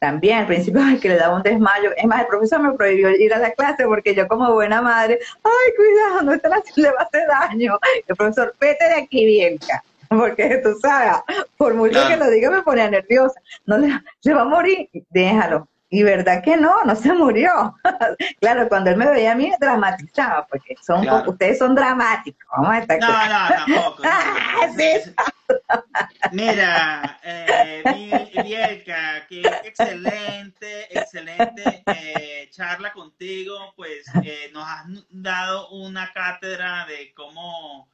también 0.00 0.38
al 0.38 0.46
principio 0.48 0.80
ay, 0.84 0.98
que 1.00 1.08
le 1.08 1.16
daba 1.16 1.36
un 1.36 1.44
desmayo. 1.44 1.92
Es 1.96 2.04
más, 2.04 2.22
el 2.22 2.26
profesor 2.26 2.60
me 2.60 2.72
prohibió 2.72 3.10
ir 3.10 3.32
a 3.32 3.38
la 3.38 3.52
clase 3.52 3.84
porque 3.84 4.12
yo 4.12 4.26
como 4.26 4.52
buena 4.52 4.82
madre, 4.82 5.20
ay, 5.44 5.72
cuidado, 5.76 6.22
no 6.22 6.32
la 6.32 6.62
le 6.76 6.90
va 6.90 6.98
a 6.98 7.04
hacer 7.04 7.28
daño. 7.28 7.78
El 8.08 8.16
profesor, 8.16 8.52
vete 8.58 8.84
de 8.84 8.94
aquí, 8.96 9.24
Bielka. 9.24 9.84
Porque 10.08 10.60
tú 10.64 10.76
sabes, 10.82 11.22
por 11.56 11.74
mucho 11.74 12.00
que 12.08 12.16
lo 12.16 12.28
diga 12.28 12.50
me 12.50 12.62
ponía 12.62 12.90
nerviosa. 12.90 13.40
No 13.64 13.78
le, 13.78 14.00
le 14.24 14.34
va 14.34 14.42
a 14.42 14.46
morir, 14.46 14.88
déjalo. 15.10 15.68
Y 15.92 16.02
verdad 16.04 16.42
que 16.42 16.56
no, 16.56 16.82
no 16.84 16.96
se 16.96 17.12
murió. 17.12 17.76
claro, 18.40 18.66
cuando 18.66 18.88
él 18.88 18.96
me 18.96 19.10
veía 19.10 19.32
a 19.32 19.34
mí 19.34 19.52
dramatizaba, 19.60 20.46
porque 20.46 20.74
son 20.82 21.06
ustedes 21.26 21.58
son 21.58 21.74
dramáticos. 21.74 22.42
Vamos 22.50 22.70
a 22.70 22.78
estar 22.78 22.98
no, 22.98 23.08
no, 23.08 23.48
tampoco. 23.66 24.02
Mira, 26.32 27.18
eh, 27.22 28.26
Bielka, 28.42 29.26
qué 29.28 29.42
excelente, 29.64 30.98
excelente 30.98 31.82
eh, 31.86 32.48
charla 32.50 32.90
contigo. 32.94 33.74
Pues 33.76 34.06
eh, 34.24 34.50
nos 34.54 34.66
has 34.66 34.86
dado 35.10 35.68
una 35.72 36.10
cátedra 36.14 36.86
de 36.86 37.12
cómo 37.12 37.91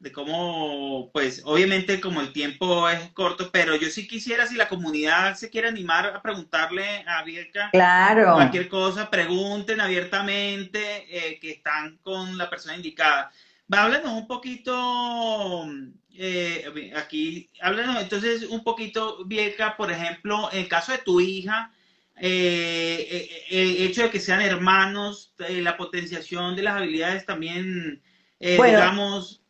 de 0.00 0.12
cómo, 0.12 1.10
pues 1.12 1.42
obviamente 1.44 2.00
como 2.00 2.20
el 2.20 2.32
tiempo 2.32 2.88
es 2.88 3.10
corto, 3.10 3.50
pero 3.50 3.74
yo 3.74 3.88
sí 3.90 4.06
quisiera, 4.06 4.46
si 4.46 4.54
la 4.54 4.68
comunidad 4.68 5.34
se 5.34 5.50
quiere 5.50 5.68
animar 5.68 6.06
a 6.06 6.22
preguntarle 6.22 7.04
a 7.06 7.24
Bielka 7.24 7.70
claro. 7.72 8.34
cualquier 8.34 8.68
cosa, 8.68 9.10
pregunten 9.10 9.80
abiertamente 9.80 10.80
eh, 11.10 11.40
que 11.40 11.50
están 11.50 11.98
con 12.02 12.38
la 12.38 12.48
persona 12.48 12.76
indicada. 12.76 13.32
Háblanos 13.70 14.12
un 14.12 14.28
poquito, 14.28 15.66
eh, 16.14 16.92
aquí, 16.96 17.50
háblanos 17.60 18.00
entonces 18.00 18.44
un 18.44 18.62
poquito, 18.62 19.24
Bielka, 19.24 19.76
por 19.76 19.90
ejemplo, 19.90 20.48
en 20.52 20.60
el 20.60 20.68
caso 20.68 20.92
de 20.92 20.98
tu 20.98 21.20
hija, 21.20 21.72
eh, 22.20 23.46
el 23.50 23.82
hecho 23.82 24.04
de 24.04 24.10
que 24.10 24.20
sean 24.20 24.42
hermanos, 24.42 25.34
la 25.38 25.76
potenciación 25.76 26.54
de 26.54 26.62
las 26.62 26.76
habilidades 26.76 27.26
también, 27.26 28.00
digamos 28.38 29.42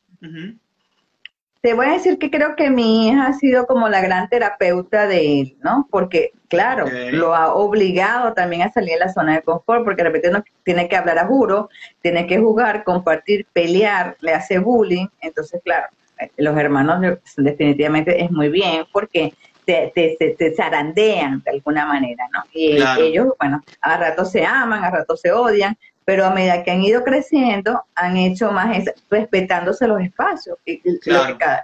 te 1.61 1.75
voy 1.75 1.87
a 1.87 1.93
decir 1.93 2.19
que 2.19 2.31
creo 2.31 2.55
que 2.55 2.71
mi 2.71 3.09
hija 3.09 3.27
ha 3.27 3.33
sido 3.33 3.67
como 3.67 3.89
la 3.89 4.01
gran 4.01 4.29
terapeuta 4.29 5.07
de 5.07 5.41
él, 5.41 5.57
¿no? 5.63 5.89
Porque, 5.91 6.31
claro, 6.49 6.87
lo 7.11 7.35
ha 7.35 7.53
obligado 7.53 8.33
también 8.33 8.63
a 8.63 8.73
salir 8.73 8.95
de 8.95 9.01
la 9.01 9.13
zona 9.13 9.35
de 9.35 9.43
confort, 9.43 9.85
porque 9.85 10.03
de 10.03 10.09
repente 10.09 10.31
no 10.31 10.45
tiene 10.63 10.89
que 10.89 10.97
hablar 10.97 11.19
a 11.19 11.27
juro, 11.27 11.69
tiene 12.01 12.27
que 12.27 12.39
jugar, 12.39 12.85
compartir, 12.85 13.47
pelear, 13.53 14.17
le 14.21 14.35
hace 14.35 14.59
bullying. 14.59 15.09
Entonces, 15.21 15.61
claro, 15.65 15.89
eh, 16.21 16.31
los 16.37 16.57
hermanos 16.57 17.19
definitivamente 17.37 18.23
es 18.23 18.31
muy 18.31 18.51
bien 18.51 18.85
porque 18.93 19.35
te, 19.65 19.93
te, 19.95 20.55
zarandean 20.55 21.43
de 21.45 21.51
alguna 21.51 21.85
manera, 21.85 22.25
¿no? 22.33 22.43
Y 22.55 22.79
ellos, 22.99 23.35
bueno, 23.39 23.63
a 23.83 23.97
rato 23.99 24.25
se 24.25 24.47
aman, 24.47 24.83
a 24.83 24.91
rato 24.91 25.17
se 25.17 25.31
odian, 25.33 25.77
pero 26.09 26.25
a 26.25 26.31
medida 26.31 26.63
que 26.63 26.71
han 26.71 26.81
ido 26.81 27.05
creciendo, 27.05 27.85
han 27.95 28.17
hecho 28.17 28.51
más 28.51 28.83
respetándose 29.11 29.87
los 29.87 30.01
espacios. 30.01 30.57
Y, 30.65 30.81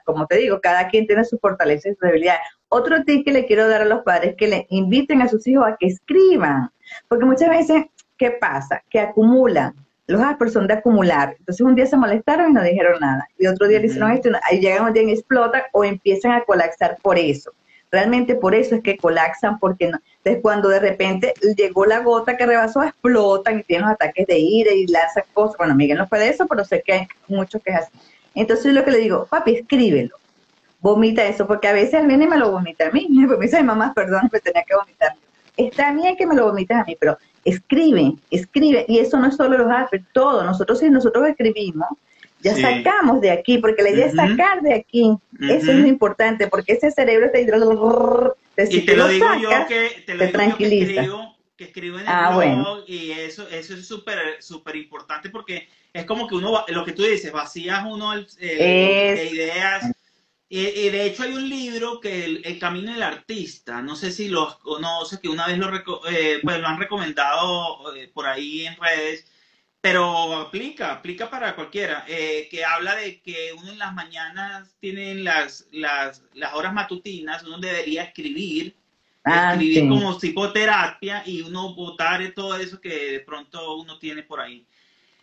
como 0.04 0.26
te 0.26 0.36
digo, 0.36 0.60
cada 0.60 0.86
quien 0.88 1.06
tiene 1.06 1.24
su 1.24 1.38
fortaleza 1.38 1.88
y 1.88 1.94
su 1.94 2.04
debilidad. 2.04 2.36
Otro 2.68 3.02
tip 3.04 3.24
que 3.24 3.32
le 3.32 3.46
quiero 3.46 3.66
dar 3.66 3.80
a 3.80 3.86
los 3.86 4.02
padres 4.02 4.32
es 4.32 4.36
que 4.36 4.48
le 4.48 4.66
inviten 4.68 5.22
a 5.22 5.28
sus 5.28 5.46
hijos 5.46 5.66
a 5.66 5.78
que 5.80 5.86
escriban, 5.86 6.68
porque 7.08 7.24
muchas 7.24 7.48
veces, 7.48 7.86
¿qué 8.18 8.32
pasa? 8.32 8.82
Que 8.90 9.00
acumulan. 9.00 9.74
Los 10.06 10.20
Asper 10.20 10.50
son 10.50 10.66
de 10.66 10.74
acumular. 10.74 11.36
Entonces 11.38 11.64
un 11.64 11.74
día 11.74 11.86
se 11.86 11.96
molestaron 11.96 12.50
y 12.50 12.52
no 12.52 12.62
dijeron 12.62 13.00
nada. 13.00 13.26
Y 13.38 13.46
otro 13.46 13.66
día 13.66 13.80
le 13.80 13.86
hicieron 13.86 14.10
esto, 14.10 14.28
ahí 14.42 14.60
llegan 14.60 14.84
un 14.84 14.92
día 14.92 15.04
y 15.04 15.12
explotan 15.12 15.62
o 15.72 15.84
empiezan 15.84 16.32
a 16.32 16.44
colapsar 16.44 16.98
por 17.00 17.18
eso. 17.18 17.50
Realmente 17.90 18.34
por 18.34 18.54
eso 18.54 18.74
es 18.74 18.82
que 18.82 18.98
colapsan, 18.98 19.58
porque 19.58 19.88
no, 19.88 19.98
entonces 20.24 20.42
cuando 20.42 20.70
de 20.70 20.80
repente 20.80 21.34
llegó 21.54 21.84
la 21.84 21.98
gota 21.98 22.38
que 22.38 22.46
rebasó, 22.46 22.82
explotan 22.82 23.60
y 23.60 23.62
tienen 23.62 23.86
ataques 23.86 24.26
de 24.26 24.38
ira 24.38 24.72
y 24.72 24.86
lanzan 24.86 25.24
cosas. 25.34 25.58
Bueno, 25.58 25.74
Miguel 25.74 25.98
no 25.98 26.08
fue 26.08 26.18
de 26.18 26.30
eso, 26.30 26.46
pero 26.46 26.64
sé 26.64 26.82
que 26.82 26.92
hay 26.94 27.08
muchos 27.28 27.62
que 27.62 27.72
es 27.72 27.76
así. 27.76 27.92
Entonces 28.34 28.72
lo 28.72 28.82
que 28.86 28.90
le 28.90 28.98
digo, 28.98 29.26
papi, 29.26 29.56
escríbelo, 29.56 30.16
vomita 30.80 31.26
eso, 31.26 31.46
porque 31.46 31.68
a 31.68 31.74
veces 31.74 32.00
él 32.00 32.06
viene 32.06 32.24
y 32.24 32.28
me 32.28 32.38
lo 32.38 32.52
vomita 32.52 32.86
a 32.86 32.90
mí. 32.90 33.06
Me 33.10 33.36
dice, 33.36 33.62
mamá, 33.62 33.92
perdón, 33.94 34.30
me 34.32 34.40
tenía 34.40 34.62
que 34.62 34.74
vomitar. 34.74 35.12
Está 35.58 35.92
bien 35.92 36.16
que 36.16 36.26
me 36.26 36.34
lo 36.34 36.46
vomites 36.46 36.76
a 36.76 36.84
mí, 36.84 36.96
pero 36.98 37.18
escribe, 37.44 38.14
escribe. 38.30 38.86
Y 38.88 39.00
eso 39.00 39.18
no 39.18 39.28
es 39.28 39.36
solo 39.36 39.58
los 39.58 39.70
haces, 39.70 40.00
todo. 40.12 40.42
Nosotros 40.42 40.78
si 40.78 40.88
nosotros 40.88 41.28
escribimos, 41.28 41.88
ya 42.40 42.56
sacamos 42.56 43.20
de 43.20 43.30
aquí, 43.30 43.58
porque 43.58 43.82
la 43.82 43.90
idea 43.90 44.06
es 44.06 44.14
sacar 44.14 44.62
de 44.62 44.74
aquí. 44.74 45.16
Eso 45.38 45.70
es 45.70 45.78
lo 45.78 45.86
importante, 45.86 46.46
porque 46.48 46.72
ese 46.72 46.90
cerebro 46.90 47.30
te, 47.30 47.46
y 48.56 48.80
te 48.82 48.96
lo 48.96 49.08
digo 49.08 49.26
yo 49.40 49.50
que 49.66 50.02
te 50.06 50.14
lo 50.14 50.26
digo 50.26 50.56
que 50.56 50.66
escribo, 50.66 51.36
que 51.56 51.64
escribo 51.64 51.98
en 51.98 52.02
el 52.02 52.08
ah, 52.08 52.36
blog 52.36 52.84
y 52.86 53.12
eso, 53.12 53.48
eso 53.48 53.74
es 53.74 53.86
súper 53.86 54.42
súper 54.42 54.76
importante 54.76 55.30
porque 55.30 55.68
es 55.94 56.04
como 56.04 56.26
que 56.26 56.34
uno, 56.34 56.64
lo 56.68 56.84
que 56.84 56.92
tú 56.92 57.04
dices, 57.04 57.30
vacías 57.30 57.84
uno 57.88 58.12
el, 58.12 58.26
de 58.36 59.30
ideas. 59.32 59.84
Y, 60.48 60.90
de 60.90 61.06
hecho 61.06 61.22
hay 61.22 61.32
un 61.32 61.48
libro 61.48 62.00
que 62.00 62.24
el, 62.24 62.42
el, 62.44 62.58
Camino 62.58 62.92
del 62.92 63.02
Artista, 63.02 63.80
no 63.80 63.96
sé 63.96 64.12
si 64.12 64.28
lo 64.28 64.58
conoces, 64.60 65.18
que 65.18 65.28
una 65.28 65.46
vez 65.46 65.58
lo, 65.58 65.68
eh, 66.08 66.38
pues 66.42 66.60
lo 66.60 66.66
han 66.68 66.78
recomendado 66.78 67.94
eh, 67.96 68.08
por 68.12 68.26
ahí 68.26 68.66
en 68.66 68.76
redes, 68.76 69.26
pero 69.84 70.32
aplica, 70.36 70.92
aplica 70.92 71.28
para 71.28 71.54
cualquiera, 71.54 72.06
eh, 72.08 72.48
que 72.50 72.64
habla 72.64 72.96
de 72.96 73.20
que 73.20 73.52
uno 73.52 73.70
en 73.70 73.78
las 73.78 73.92
mañanas 73.92 74.74
tiene 74.80 75.16
las, 75.16 75.68
las, 75.72 76.24
las 76.32 76.54
horas 76.54 76.72
matutinas, 76.72 77.42
uno 77.42 77.58
debería 77.58 78.04
escribir, 78.04 78.74
ah, 79.24 79.52
escribir 79.52 79.86
como 79.90 80.18
psicoterapia 80.18 81.22
y 81.26 81.42
uno 81.42 81.74
votar 81.74 82.26
todo 82.34 82.56
eso 82.56 82.80
que 82.80 83.12
de 83.12 83.20
pronto 83.20 83.76
uno 83.76 83.98
tiene 83.98 84.22
por 84.22 84.40
ahí. 84.40 84.66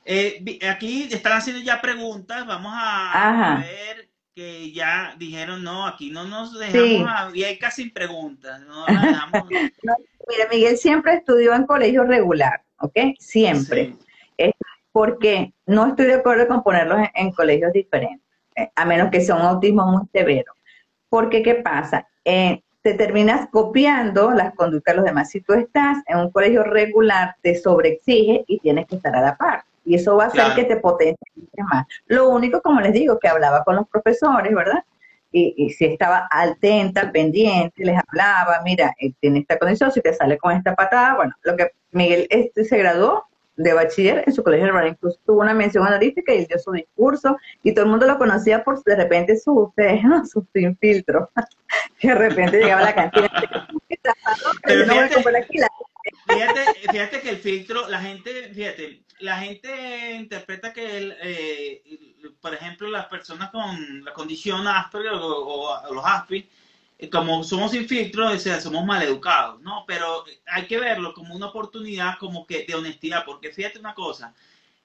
Eh, 0.05 0.59
aquí 0.69 1.07
están 1.09 1.39
haciendo 1.39 1.63
ya 1.63 1.81
preguntas, 1.81 2.45
vamos 2.45 2.71
a, 2.75 3.65
ver 3.65 4.09
que 4.35 4.71
ya 4.71 5.15
dijeron, 5.17 5.63
no, 5.63 5.87
aquí 5.87 6.11
no 6.11 6.25
nos 6.25 6.53
dejamos, 6.59 7.35
y 7.35 7.43
hay 7.45 7.57
casi 7.57 7.89
preguntas. 7.89 8.61
No, 8.67 8.85
mira, 10.29 10.47
Miguel 10.51 10.77
siempre 10.77 11.15
estudió 11.15 11.55
en 11.55 11.65
colegio 11.65 12.03
regular, 12.03 12.63
¿ok? 12.77 13.15
Siempre. 13.17 13.95
Porque 14.91 15.53
no 15.65 15.87
estoy 15.87 16.07
de 16.07 16.15
acuerdo 16.15 16.47
con 16.47 16.63
ponerlos 16.63 16.99
en, 17.13 17.31
colegios 17.31 17.71
diferentes, 17.73 18.27
eh, 18.55 18.69
a 18.75 18.85
menos 18.85 19.09
que 19.09 19.21
sea 19.21 19.35
un 19.35 19.41
autismo 19.41 19.85
muy 19.85 20.07
severo. 20.11 20.53
Porque, 21.09 21.41
¿qué 21.43 21.55
pasa? 21.55 22.07
Eh, 22.25 22.61
te 22.81 22.93
terminas 22.95 23.47
copiando 23.51 24.31
las 24.31 24.53
conductas 24.55 24.93
de 24.93 24.97
los 24.97 25.05
demás. 25.05 25.29
Si 25.29 25.41
tú 25.41 25.53
estás 25.53 25.97
en 26.07 26.17
un 26.17 26.31
colegio 26.31 26.63
regular, 26.63 27.35
te 27.41 27.55
sobreexige 27.55 28.43
y 28.47 28.59
tienes 28.59 28.87
que 28.87 28.95
estar 28.95 29.15
a 29.15 29.21
la 29.21 29.35
par. 29.35 29.63
Y 29.85 29.95
eso 29.95 30.15
va 30.15 30.25
a 30.25 30.27
hacer 30.27 30.55
que 30.55 30.63
te 30.63 30.77
potencie 30.77 31.17
más. 31.57 31.85
Lo 32.07 32.29
único, 32.29 32.61
como 32.61 32.81
les 32.81 32.93
digo, 32.93 33.19
que 33.19 33.27
hablaba 33.27 33.63
con 33.63 33.75
los 33.75 33.87
profesores, 33.87 34.53
¿verdad? 34.53 34.83
Y, 35.33 35.69
si 35.69 35.85
estaba 35.85 36.27
atenta, 36.29 37.09
pendiente, 37.11 37.85
les 37.85 37.97
hablaba, 37.97 38.61
mira, 38.65 38.93
eh, 38.99 39.13
tiene 39.21 39.39
esta 39.39 39.57
condición, 39.57 39.89
si 39.91 40.01
te 40.01 40.13
sale 40.13 40.37
con 40.37 40.51
esta 40.51 40.75
patada, 40.75 41.15
bueno, 41.15 41.33
lo 41.43 41.55
que 41.55 41.71
Miguel 41.91 42.27
este, 42.29 42.65
se 42.65 42.77
graduó 42.77 43.25
de 43.55 43.73
bachiller 43.73 44.23
en 44.25 44.33
su 44.33 44.43
colegio 44.43 44.73
de 44.73 44.87
incluso 44.87 45.19
tuvo 45.25 45.41
una 45.41 45.53
mención 45.53 45.85
honorífica 45.85 46.33
y 46.33 46.45
dio 46.45 46.57
su 46.57 46.71
discurso 46.71 47.37
y 47.63 47.73
todo 47.73 47.85
el 47.85 47.91
mundo 47.91 48.07
lo 48.07 48.17
conocía 48.17 48.63
por 48.63 48.81
de 48.83 48.95
repente 48.95 49.37
su, 49.37 49.73
su 50.31 50.47
sin 50.53 50.77
filtro, 50.77 51.29
que 51.99 52.09
de 52.09 52.15
repente 52.15 52.59
llegaba 52.59 52.81
la 52.81 52.95
cantina. 52.95 53.29
fíjate, 56.27 56.61
fíjate, 56.91 57.21
que 57.21 57.29
el 57.29 57.37
filtro, 57.37 57.87
la 57.89 57.99
gente, 57.99 58.51
fíjate, 58.53 59.03
la 59.19 59.37
gente 59.37 60.11
interpreta 60.13 60.73
que, 60.73 60.97
el, 60.97 61.15
eh, 61.21 61.83
por 62.41 62.53
ejemplo, 62.53 62.89
las 62.89 63.05
personas 63.05 63.51
con 63.51 64.03
la 64.03 64.13
condición 64.13 64.67
Asperger 64.67 65.13
o, 65.13 65.93
los 65.93 66.03
Aspi, 66.05 66.37
eh, 66.37 66.49
como 67.09 67.43
somos 67.43 67.71
sin 67.71 67.87
filtro, 67.87 68.31
o 68.31 68.37
sea, 68.37 68.61
somos 68.61 68.85
maleducados, 68.85 69.61
¿no? 69.61 69.85
Pero 69.87 70.23
hay 70.45 70.67
que 70.67 70.79
verlo 70.79 71.13
como 71.13 71.35
una 71.35 71.47
oportunidad 71.47 72.17
como 72.19 72.45
que 72.45 72.65
de 72.65 72.75
honestidad, 72.75 73.25
porque 73.25 73.51
fíjate 73.51 73.79
una 73.79 73.93
cosa, 73.93 74.33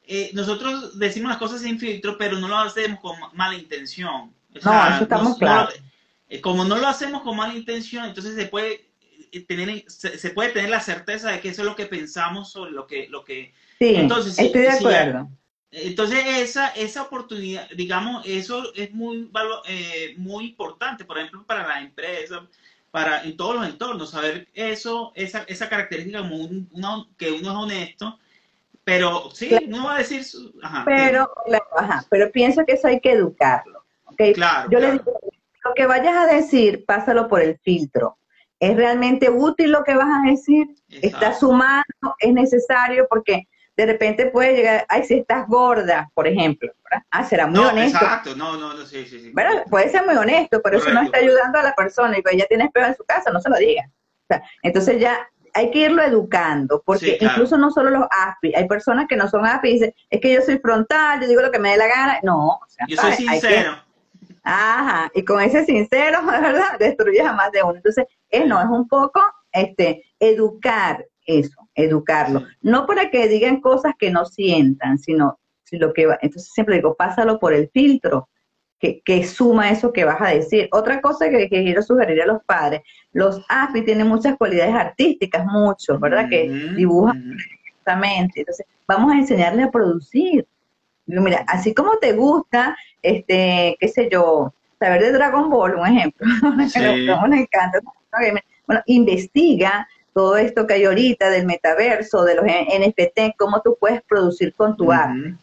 eh, 0.06 0.30
nosotros 0.32 0.98
decimos 0.98 1.30
las 1.30 1.38
cosas 1.38 1.60
sin 1.60 1.78
filtro, 1.78 2.16
pero 2.16 2.38
no 2.38 2.48
lo 2.48 2.58
hacemos 2.58 3.00
con 3.00 3.16
mala 3.34 3.56
intención. 3.56 4.32
no, 4.50 4.88
eso 4.88 5.02
estamos 5.02 5.36
claros. 5.36 5.74
como 6.40 6.64
no 6.64 6.76
lo 6.76 6.86
hacemos 6.86 7.22
con 7.22 7.36
mala 7.36 7.54
intención, 7.54 8.06
entonces 8.06 8.34
se 8.34 8.46
puede 8.46 8.86
tener 9.46 9.84
se, 9.88 10.30
puede 10.30 10.50
tener 10.50 10.70
la 10.70 10.80
certeza 10.80 11.30
de 11.30 11.40
que 11.40 11.50
eso 11.50 11.62
es 11.62 11.66
lo 11.66 11.76
que 11.76 11.86
pensamos 11.86 12.52
sobre 12.52 12.70
lo 12.70 12.86
que 12.86 13.08
lo 13.08 13.24
que 13.24 13.52
Sí, 13.78 13.94
entonces, 13.94 14.38
estoy 14.38 14.62
de 14.62 14.70
acuerdo. 14.70 15.28
Entonces, 15.78 16.24
esa, 16.38 16.68
esa 16.68 17.02
oportunidad, 17.02 17.68
digamos, 17.70 18.24
eso 18.26 18.72
es 18.74 18.92
muy, 18.94 19.30
eh, 19.68 20.14
muy 20.16 20.46
importante, 20.46 21.04
por 21.04 21.18
ejemplo, 21.18 21.44
para 21.44 21.68
la 21.68 21.82
empresa, 21.82 22.46
para 22.90 23.22
en 23.24 23.36
todos 23.36 23.56
los 23.56 23.68
entornos, 23.68 24.10
saber 24.10 24.48
eso, 24.54 25.12
esa, 25.14 25.44
esa 25.48 25.68
característica 25.68 26.20
como 26.20 26.36
uno, 26.72 27.08
que 27.18 27.30
uno 27.30 27.50
es 27.50 27.56
honesto, 27.56 28.18
pero 28.84 29.30
sí, 29.32 29.54
no 29.68 29.84
va 29.84 29.96
a 29.96 29.98
decir 29.98 30.24
su, 30.24 30.54
pero, 30.86 31.30
ajá, 31.76 32.06
pero 32.08 32.32
pienso 32.32 32.64
que 32.64 32.72
eso 32.72 32.88
hay 32.88 33.00
que 33.00 33.12
educarlo, 33.12 33.84
¿okay? 34.04 34.32
Claro, 34.32 34.70
Yo 34.70 34.80
le 34.80 34.92
digo, 34.92 35.20
lo 35.64 35.74
que 35.74 35.86
vayas 35.86 36.16
a 36.16 36.26
decir, 36.26 36.86
pásalo 36.86 37.28
por 37.28 37.42
el 37.42 37.58
filtro. 37.58 38.16
¿Es 38.58 38.74
realmente 38.74 39.28
útil 39.28 39.72
lo 39.72 39.84
que 39.84 39.94
vas 39.94 40.08
a 40.08 40.30
decir? 40.30 40.68
¿Está 40.88 41.34
sumando? 41.34 42.16
¿Es 42.18 42.32
necesario? 42.32 43.06
Porque 43.10 43.46
de 43.76 43.86
repente 43.86 44.26
puede 44.26 44.54
llegar, 44.54 44.86
ay, 44.88 45.04
si 45.04 45.14
estás 45.14 45.46
gorda, 45.46 46.10
por 46.14 46.26
ejemplo, 46.26 46.72
Ah, 47.10 47.24
será 47.24 47.46
muy 47.46 47.60
honesto. 47.60 47.98
Exacto, 47.98 48.36
no, 48.36 48.56
no, 48.56 48.74
no, 48.74 48.86
sí, 48.86 49.04
sí, 49.06 49.20
sí. 49.20 49.32
Puede 49.70 49.90
ser 49.90 50.04
muy 50.04 50.14
honesto, 50.14 50.60
pero 50.62 50.78
eso 50.78 50.90
no 50.90 51.02
está 51.02 51.18
ayudando 51.18 51.58
a 51.58 51.62
la 51.62 51.74
persona 51.74 52.18
y 52.18 52.22
cuando 52.22 52.38
ella 52.38 52.46
tiene 52.48 52.64
espejo 52.64 52.86
en 52.86 52.96
su 52.96 53.04
casa, 53.04 53.30
no 53.30 53.40
se 53.40 53.50
lo 53.50 53.56
diga. 53.56 53.90
entonces 54.62 55.00
ya 55.00 55.28
hay 55.54 55.70
que 55.70 55.78
irlo 55.80 56.02
educando, 56.02 56.82
porque 56.84 57.16
incluso 57.20 57.56
no 57.56 57.70
solo 57.70 57.90
los 57.90 58.06
ASPI, 58.10 58.54
hay 58.54 58.68
personas 58.68 59.06
que 59.08 59.16
no 59.16 59.28
son 59.28 59.46
ASPI 59.46 59.68
y 59.68 59.72
dicen, 59.72 59.94
es 60.10 60.20
que 60.20 60.32
yo 60.32 60.42
soy 60.42 60.58
frontal, 60.58 61.20
yo 61.20 61.28
digo 61.28 61.40
lo 61.40 61.50
que 61.50 61.58
me 61.58 61.70
dé 61.70 61.76
la 61.78 61.86
gana. 61.86 62.20
No, 62.22 62.48
o 62.48 62.66
sea, 62.68 62.86
yo 62.86 62.96
soy 62.96 63.12
sincero. 63.12 63.76
ajá, 64.42 65.10
y 65.14 65.24
con 65.24 65.40
ese 65.40 65.64
sincero, 65.64 66.20
¿verdad? 66.26 66.78
Destruyes 66.78 67.24
a 67.24 67.32
más 67.32 67.50
de 67.52 67.62
uno. 67.62 67.76
Entonces, 67.76 68.04
es, 68.28 68.46
no, 68.46 68.60
es 68.60 68.68
un 68.68 68.86
poco 68.86 69.22
este, 69.50 70.04
educar 70.20 71.06
eso, 71.24 71.65
educarlo. 71.76 72.44
No 72.62 72.86
para 72.86 73.10
que 73.10 73.28
digan 73.28 73.60
cosas 73.60 73.94
que 73.98 74.10
no 74.10 74.24
sientan, 74.24 74.98
sino 74.98 75.38
si 75.62 75.76
lo 75.78 75.92
que 75.92 76.06
va, 76.06 76.18
entonces 76.22 76.50
siempre 76.52 76.76
digo, 76.76 76.94
pásalo 76.94 77.38
por 77.38 77.52
el 77.52 77.68
filtro, 77.68 78.28
que, 78.78 79.00
que, 79.02 79.24
suma 79.24 79.70
eso 79.70 79.92
que 79.92 80.04
vas 80.04 80.20
a 80.20 80.28
decir. 80.28 80.68
Otra 80.72 81.00
cosa 81.00 81.28
que, 81.30 81.48
quiero 81.48 81.82
sugerir 81.82 82.22
a 82.22 82.26
los 82.26 82.42
padres, 82.44 82.82
los 83.12 83.44
AFI 83.48 83.82
tienen 83.82 84.06
muchas 84.06 84.36
cualidades 84.36 84.74
artísticas, 84.74 85.46
muchos, 85.46 85.98
¿verdad? 85.98 86.28
Que 86.28 86.48
dibujan 86.76 87.36
perfectamente. 87.36 88.40
Entonces, 88.40 88.66
vamos 88.86 89.12
a 89.12 89.18
enseñarles 89.18 89.66
a 89.66 89.70
producir. 89.70 90.46
Mira, 91.06 91.44
así 91.48 91.72
como 91.72 91.96
te 91.98 92.12
gusta, 92.12 92.76
este, 93.00 93.76
qué 93.80 93.88
sé 93.88 94.08
yo, 94.10 94.52
saber 94.78 95.02
de 95.02 95.12
Dragon 95.12 95.48
Ball, 95.48 95.76
un 95.76 95.86
ejemplo, 95.86 96.26
sí. 96.68 96.80
nos 97.06 97.24
encanta. 97.32 97.80
Bueno, 98.66 98.82
investiga, 98.86 99.88
todo 100.16 100.38
esto 100.38 100.66
que 100.66 100.72
hay 100.72 100.84
ahorita 100.86 101.28
del 101.28 101.44
metaverso, 101.44 102.24
de 102.24 102.36
los 102.36 102.46
NFT, 102.46 103.36
cómo 103.36 103.60
tú 103.60 103.76
puedes 103.78 104.00
producir 104.00 104.54
con 104.54 104.74
tu 104.74 104.90
arte. 104.90 105.34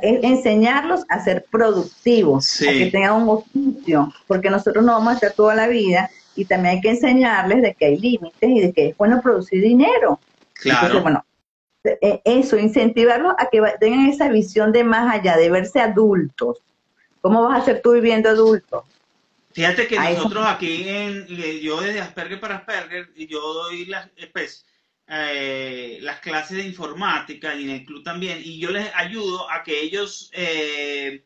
enseñarlos 0.00 1.00
a 1.08 1.24
ser 1.24 1.44
productivos, 1.50 2.62
a 2.62 2.70
que 2.70 2.86
tengan 2.92 3.20
un 3.20 3.28
oficio, 3.30 4.14
porque 4.28 4.48
nosotros 4.48 4.84
no 4.84 4.92
vamos 4.92 5.10
a 5.10 5.14
estar 5.14 5.32
toda 5.32 5.56
la 5.56 5.66
vida 5.66 6.08
y 6.36 6.44
también 6.44 6.76
hay 6.76 6.80
que 6.80 6.90
enseñarles 6.90 7.62
de 7.62 7.74
que 7.74 7.86
hay 7.86 7.96
límites 7.96 8.48
y 8.48 8.60
de 8.60 8.72
que 8.72 8.90
es 8.90 8.96
bueno 8.96 9.20
producir 9.20 9.60
dinero. 9.60 10.20
Claro. 10.52 11.02
bueno, 11.02 11.24
e, 11.82 12.22
eso, 12.24 12.58
incentivarlos 12.58 13.34
a 13.38 13.48
que 13.50 13.60
tengan 13.80 14.06
esa 14.06 14.28
visión 14.28 14.70
de 14.70 14.84
más 14.84 15.12
allá, 15.12 15.36
de 15.36 15.50
verse 15.50 15.80
adultos. 15.80 16.62
¿Cómo 17.20 17.42
vas 17.42 17.62
a 17.62 17.64
ser 17.64 17.82
tú 17.82 17.94
viviendo 17.94 18.28
adulto? 18.28 18.84
Fíjate 19.52 19.88
que 19.88 19.98
nosotros 19.98 20.46
aquí, 20.46 20.88
en, 20.88 21.26
yo 21.26 21.80
desde 21.80 22.00
Asperger 22.00 22.38
para 22.38 22.56
Asperger, 22.56 23.12
yo 23.14 23.40
doy 23.52 23.86
las, 23.86 24.08
pues, 24.32 24.64
eh, 25.08 25.98
las 26.02 26.20
clases 26.20 26.58
de 26.58 26.66
informática 26.66 27.54
y 27.56 27.64
en 27.64 27.70
el 27.70 27.84
club 27.84 28.04
también, 28.04 28.40
y 28.44 28.60
yo 28.60 28.70
les 28.70 28.94
ayudo 28.94 29.50
a 29.50 29.64
que 29.64 29.80
ellos, 29.80 30.30
eh, 30.34 31.24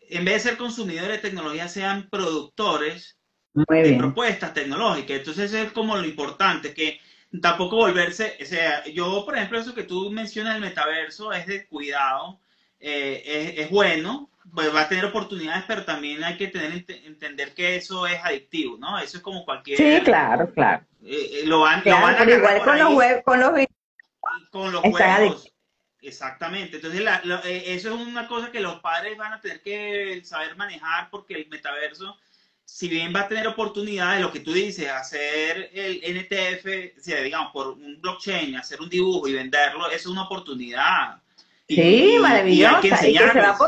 en 0.00 0.24
vez 0.24 0.34
de 0.44 0.50
ser 0.50 0.58
consumidores 0.58 1.20
de 1.20 1.28
tecnología, 1.28 1.68
sean 1.68 2.08
productores 2.08 3.18
de 3.52 3.96
propuestas 3.98 4.54
tecnológicas. 4.54 5.18
Entonces, 5.18 5.52
eso 5.52 5.58
es 5.58 5.72
como 5.72 5.96
lo 5.96 6.06
importante, 6.06 6.72
que 6.72 7.00
tampoco 7.42 7.76
volverse, 7.76 8.38
o 8.40 8.46
sea, 8.46 8.84
yo, 8.86 9.24
por 9.24 9.36
ejemplo, 9.36 9.58
eso 9.58 9.74
que 9.74 9.82
tú 9.82 10.10
mencionas 10.10 10.54
del 10.54 10.62
metaverso 10.62 11.32
es 11.32 11.46
de 11.46 11.66
cuidado, 11.66 12.40
eh, 12.78 13.22
es, 13.24 13.64
es 13.64 13.70
bueno, 13.70 14.29
pues 14.54 14.74
va 14.74 14.82
a 14.82 14.88
tener 14.88 15.04
oportunidades, 15.04 15.64
pero 15.66 15.84
también 15.84 16.24
hay 16.24 16.36
que 16.36 16.48
tener 16.48 16.84
entender 17.04 17.54
que 17.54 17.76
eso 17.76 18.06
es 18.06 18.18
adictivo, 18.22 18.78
¿no? 18.78 18.98
Eso 18.98 19.18
es 19.18 19.22
como 19.22 19.44
cualquier... 19.44 19.76
Sí, 19.76 20.04
claro, 20.04 20.50
claro. 20.52 20.84
Eh, 21.04 21.40
eh, 21.40 21.46
lo 21.46 21.60
van, 21.60 21.82
lo 21.84 22.00
van 22.00 22.16
a 22.16 22.30
igual 22.30 22.62
con 22.62 22.78
los, 22.78 22.94
web, 22.94 23.22
con 23.24 23.40
los 23.40 23.52
con 24.50 24.72
los 24.72 24.82
juegos. 24.82 25.52
Exactamente. 26.02 26.76
Entonces, 26.76 27.00
eh, 27.44 27.62
eso 27.66 27.94
es 27.94 27.94
una 27.94 28.26
cosa 28.26 28.50
que 28.50 28.60
los 28.60 28.80
padres 28.80 29.16
van 29.16 29.34
a 29.34 29.40
tener 29.40 29.62
que 29.62 30.22
saber 30.24 30.56
manejar 30.56 31.10
porque 31.10 31.34
el 31.34 31.48
metaverso, 31.48 32.16
si 32.64 32.88
bien 32.88 33.14
va 33.14 33.20
a 33.20 33.28
tener 33.28 33.46
oportunidades, 33.46 34.20
lo 34.20 34.32
que 34.32 34.40
tú 34.40 34.52
dices, 34.52 34.88
hacer 34.88 35.70
el 35.74 36.00
NTF, 36.16 36.98
o 36.98 37.02
sea, 37.02 37.20
digamos, 37.20 37.52
por 37.52 37.68
un 37.68 38.00
blockchain, 38.00 38.56
hacer 38.56 38.80
un 38.80 38.88
dibujo 38.88 39.28
y 39.28 39.34
venderlo, 39.34 39.90
es 39.90 40.06
una 40.06 40.22
oportunidad. 40.22 41.20
Sí, 41.68 42.16
maravillosa. 42.20 42.78
Y, 42.78 42.90
que 42.90 42.96
se 42.96 43.40
va 43.40 43.50
a 43.50 43.58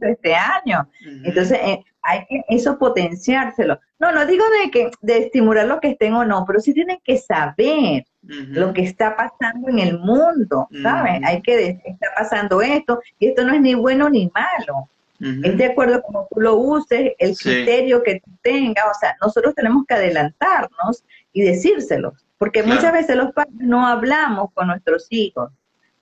este 0.00 0.34
año. 0.34 0.88
Entonces, 1.24 1.58
eh, 1.62 1.84
hay 2.02 2.26
que 2.26 2.42
eso 2.48 2.78
potenciárselo. 2.78 3.80
No, 3.98 4.12
no 4.12 4.26
digo 4.26 4.44
de 4.62 4.70
que 4.70 4.90
de 5.00 5.18
estimular 5.18 5.66
lo 5.66 5.80
que 5.80 5.90
estén 5.90 6.14
o 6.14 6.24
no, 6.24 6.44
pero 6.46 6.60
sí 6.60 6.74
tienen 6.74 6.98
que 7.02 7.18
saber 7.18 8.04
lo 8.22 8.72
que 8.72 8.82
está 8.82 9.16
pasando 9.16 9.68
en 9.68 9.78
el 9.78 9.98
mundo, 9.98 10.68
¿sabes? 10.82 11.20
Hay 11.24 11.42
que 11.42 11.80
está 11.84 12.08
pasando 12.16 12.62
esto 12.62 13.00
y 13.18 13.28
esto 13.28 13.44
no 13.44 13.54
es 13.54 13.60
ni 13.60 13.74
bueno 13.74 14.08
ni 14.08 14.30
malo. 14.34 14.88
Es 15.20 15.56
de 15.56 15.66
acuerdo 15.66 16.02
como 16.02 16.28
tú 16.30 16.40
lo 16.40 16.56
uses, 16.56 17.12
el 17.18 17.36
criterio 17.36 18.02
que 18.02 18.20
tú 18.20 18.30
tengas, 18.42 18.84
o 18.90 18.98
sea, 18.98 19.16
nosotros 19.22 19.54
tenemos 19.54 19.86
que 19.86 19.94
adelantarnos 19.94 21.04
y 21.32 21.42
decírselos, 21.42 22.26
porque 22.36 22.62
muchas 22.62 22.92
veces 22.92 23.16
los 23.16 23.32
padres 23.32 23.54
no 23.58 23.86
hablamos 23.86 24.52
con 24.52 24.66
nuestros 24.66 25.06
hijos 25.10 25.50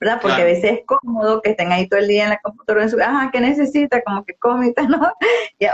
¿verdad? 0.03 0.19
Porque 0.21 0.41
a 0.41 0.45
veces 0.45 0.65
es 0.65 0.79
cómodo 0.85 1.41
que 1.41 1.51
estén 1.51 1.71
ahí 1.71 1.87
todo 1.87 2.01
el 2.01 2.09
día 2.09 2.25
en 2.25 2.31
la 2.31 2.39
computadora, 2.39 2.83
en 2.83 2.89
su, 2.89 3.01
ajá, 3.01 3.29
¿qué 3.31 3.39
necesita? 3.39 4.01
Como 4.01 4.25
que 4.25 4.33
come 4.35 4.73
¿no? 4.89 5.13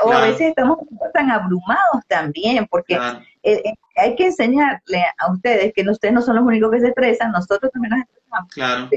o 0.03 0.11
a 0.11 0.21
veces 0.21 0.49
estamos 0.49 0.77
tan 1.13 1.31
abrumados 1.31 2.05
también, 2.07 2.67
porque 2.69 2.93
eh, 2.93 3.61
eh, 3.65 3.73
hay 3.95 4.15
que 4.15 4.27
enseñarle 4.27 5.03
a 5.17 5.31
ustedes 5.31 5.73
que 5.73 5.81
ustedes 5.89 6.13
no 6.13 6.21
son 6.21 6.35
los 6.35 6.45
únicos 6.45 6.71
que 6.71 6.79
se 6.79 6.87
estresan, 6.89 7.31
nosotros 7.31 7.71
también 7.71 7.89
nos 7.89 8.01
estresamos. 8.01 8.53
Claro. 8.53 8.89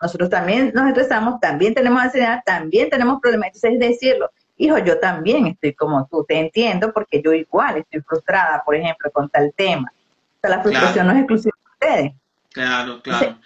Nosotros 0.00 0.30
también 0.30 0.70
nos 0.72 0.86
estresamos, 0.86 1.40
también 1.40 1.74
tenemos 1.74 2.00
ansiedad, 2.00 2.40
también 2.46 2.90
tenemos 2.90 3.20
problemas, 3.20 3.48
entonces 3.48 3.72
es 3.72 3.78
decirlo, 3.80 4.30
hijo, 4.56 4.78
yo 4.78 5.00
también 5.00 5.46
estoy 5.48 5.74
como 5.74 6.06
tú, 6.06 6.24
te 6.24 6.38
entiendo 6.38 6.92
porque 6.92 7.20
yo 7.20 7.32
igual 7.32 7.78
estoy 7.78 8.02
frustrada, 8.02 8.62
por 8.64 8.76
ejemplo, 8.76 9.10
con 9.10 9.28
tal 9.28 9.52
tema. 9.56 9.92
O 9.92 10.40
sea, 10.40 10.50
la 10.50 10.62
frustración 10.62 11.06
no 11.08 11.12
es 11.12 11.18
exclusiva 11.18 11.56
de 11.56 11.72
ustedes. 11.72 12.12
Claro, 12.54 13.02
claro. 13.02 13.36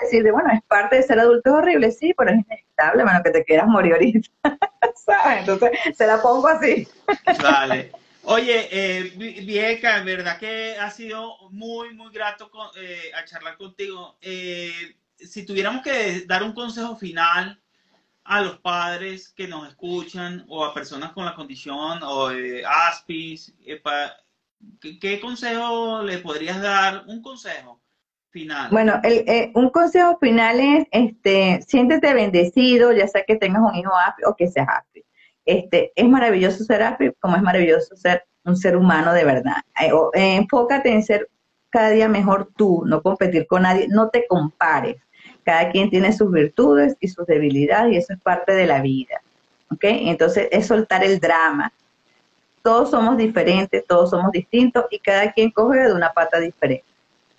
decir, 0.00 0.22
de, 0.22 0.30
bueno, 0.30 0.48
es 0.52 0.62
parte 0.68 0.96
de 0.96 1.02
ser 1.02 1.18
adulto, 1.18 1.50
es 1.50 1.56
horrible, 1.56 1.90
sí, 1.90 2.14
pero 2.16 2.30
es 2.30 2.36
inevitable, 2.46 3.02
bueno, 3.02 3.20
que 3.24 3.30
te 3.32 3.44
quieras 3.44 3.66
morir 3.66 3.94
ahorita, 3.94 4.30
¿sabes? 5.04 5.40
Entonces, 5.40 5.70
se 5.96 6.06
la 6.06 6.22
pongo 6.22 6.46
así. 6.46 6.86
Vale. 7.42 7.90
Oye, 8.22 8.68
eh, 8.70 9.12
Vieca, 9.16 9.98
en 9.98 10.06
verdad 10.06 10.38
que 10.38 10.76
ha 10.78 10.90
sido 10.90 11.48
muy, 11.50 11.92
muy 11.94 12.12
grato 12.12 12.48
eh, 12.76 13.10
a 13.14 13.24
charlar 13.24 13.56
contigo. 13.56 14.16
Eh, 14.20 14.96
si 15.16 15.44
tuviéramos 15.44 15.82
que 15.82 16.24
dar 16.26 16.44
un 16.44 16.52
consejo 16.52 16.96
final 16.96 17.60
a 18.22 18.42
los 18.42 18.58
padres 18.58 19.28
que 19.28 19.48
nos 19.48 19.68
escuchan 19.68 20.44
o 20.48 20.64
a 20.64 20.72
personas 20.72 21.12
con 21.12 21.24
la 21.24 21.34
condición 21.34 22.00
o 22.04 22.28
de 22.28 22.64
ASPIS, 22.64 23.54
eh, 23.64 23.82
¿qué, 25.00 25.20
consejo 25.20 26.02
le 26.04 26.18
podrías 26.18 26.60
dar? 26.60 27.04
Un 27.08 27.22
consejo 27.22 27.80
Bueno, 28.70 29.00
eh, 29.04 29.50
un 29.54 29.70
consejo 29.70 30.18
final 30.18 30.60
es, 30.60 30.86
este, 30.90 31.62
siéntete 31.66 32.12
bendecido, 32.12 32.92
ya 32.92 33.08
sea 33.08 33.24
que 33.24 33.36
tengas 33.36 33.62
un 33.62 33.74
hijo 33.74 33.92
ASPIS 33.94 34.26
o 34.26 34.36
que 34.36 34.48
seas 34.48 34.68
ASPIS. 34.68 35.04
Este, 35.44 35.92
es 35.94 36.08
maravilloso 36.08 36.64
ser 36.64 36.82
ASPIS 36.82 37.12
como 37.20 37.36
es 37.36 37.42
maravilloso 37.42 37.96
ser 37.96 38.24
un 38.44 38.56
ser 38.56 38.76
humano 38.76 39.12
de 39.12 39.24
verdad. 39.24 39.62
Eh, 39.80 40.36
enfócate 40.36 40.92
en 40.92 41.02
ser 41.02 41.28
cada 41.70 41.90
día 41.90 42.08
mejor 42.08 42.50
tú, 42.56 42.84
no 42.86 43.02
competir 43.02 43.46
con 43.46 43.62
nadie, 43.62 43.86
no 43.88 44.08
te 44.08 44.26
compares 44.26 44.96
cada 45.44 45.70
quien 45.70 45.90
tiene 45.90 46.12
sus 46.12 46.30
virtudes 46.30 46.96
y 46.98 47.08
sus 47.08 47.24
debilidades 47.26 47.92
y 47.92 47.96
eso 47.98 48.12
es 48.12 48.20
parte 48.20 48.52
de 48.52 48.66
la 48.66 48.80
vida. 48.82 49.22
¿Ok? 49.70 49.84
Entonces 49.84 50.48
es 50.50 50.66
soltar 50.66 51.04
el 51.04 51.20
drama. 51.20 51.72
Todos 52.62 52.90
somos 52.90 53.16
diferentes, 53.16 53.86
todos 53.86 54.10
somos 54.10 54.32
distintos 54.32 54.86
y 54.90 54.98
cada 54.98 55.32
quien 55.32 55.52
coge 55.52 55.78
de 55.78 55.92
una 55.92 56.12
pata 56.12 56.40
diferente. 56.40 56.84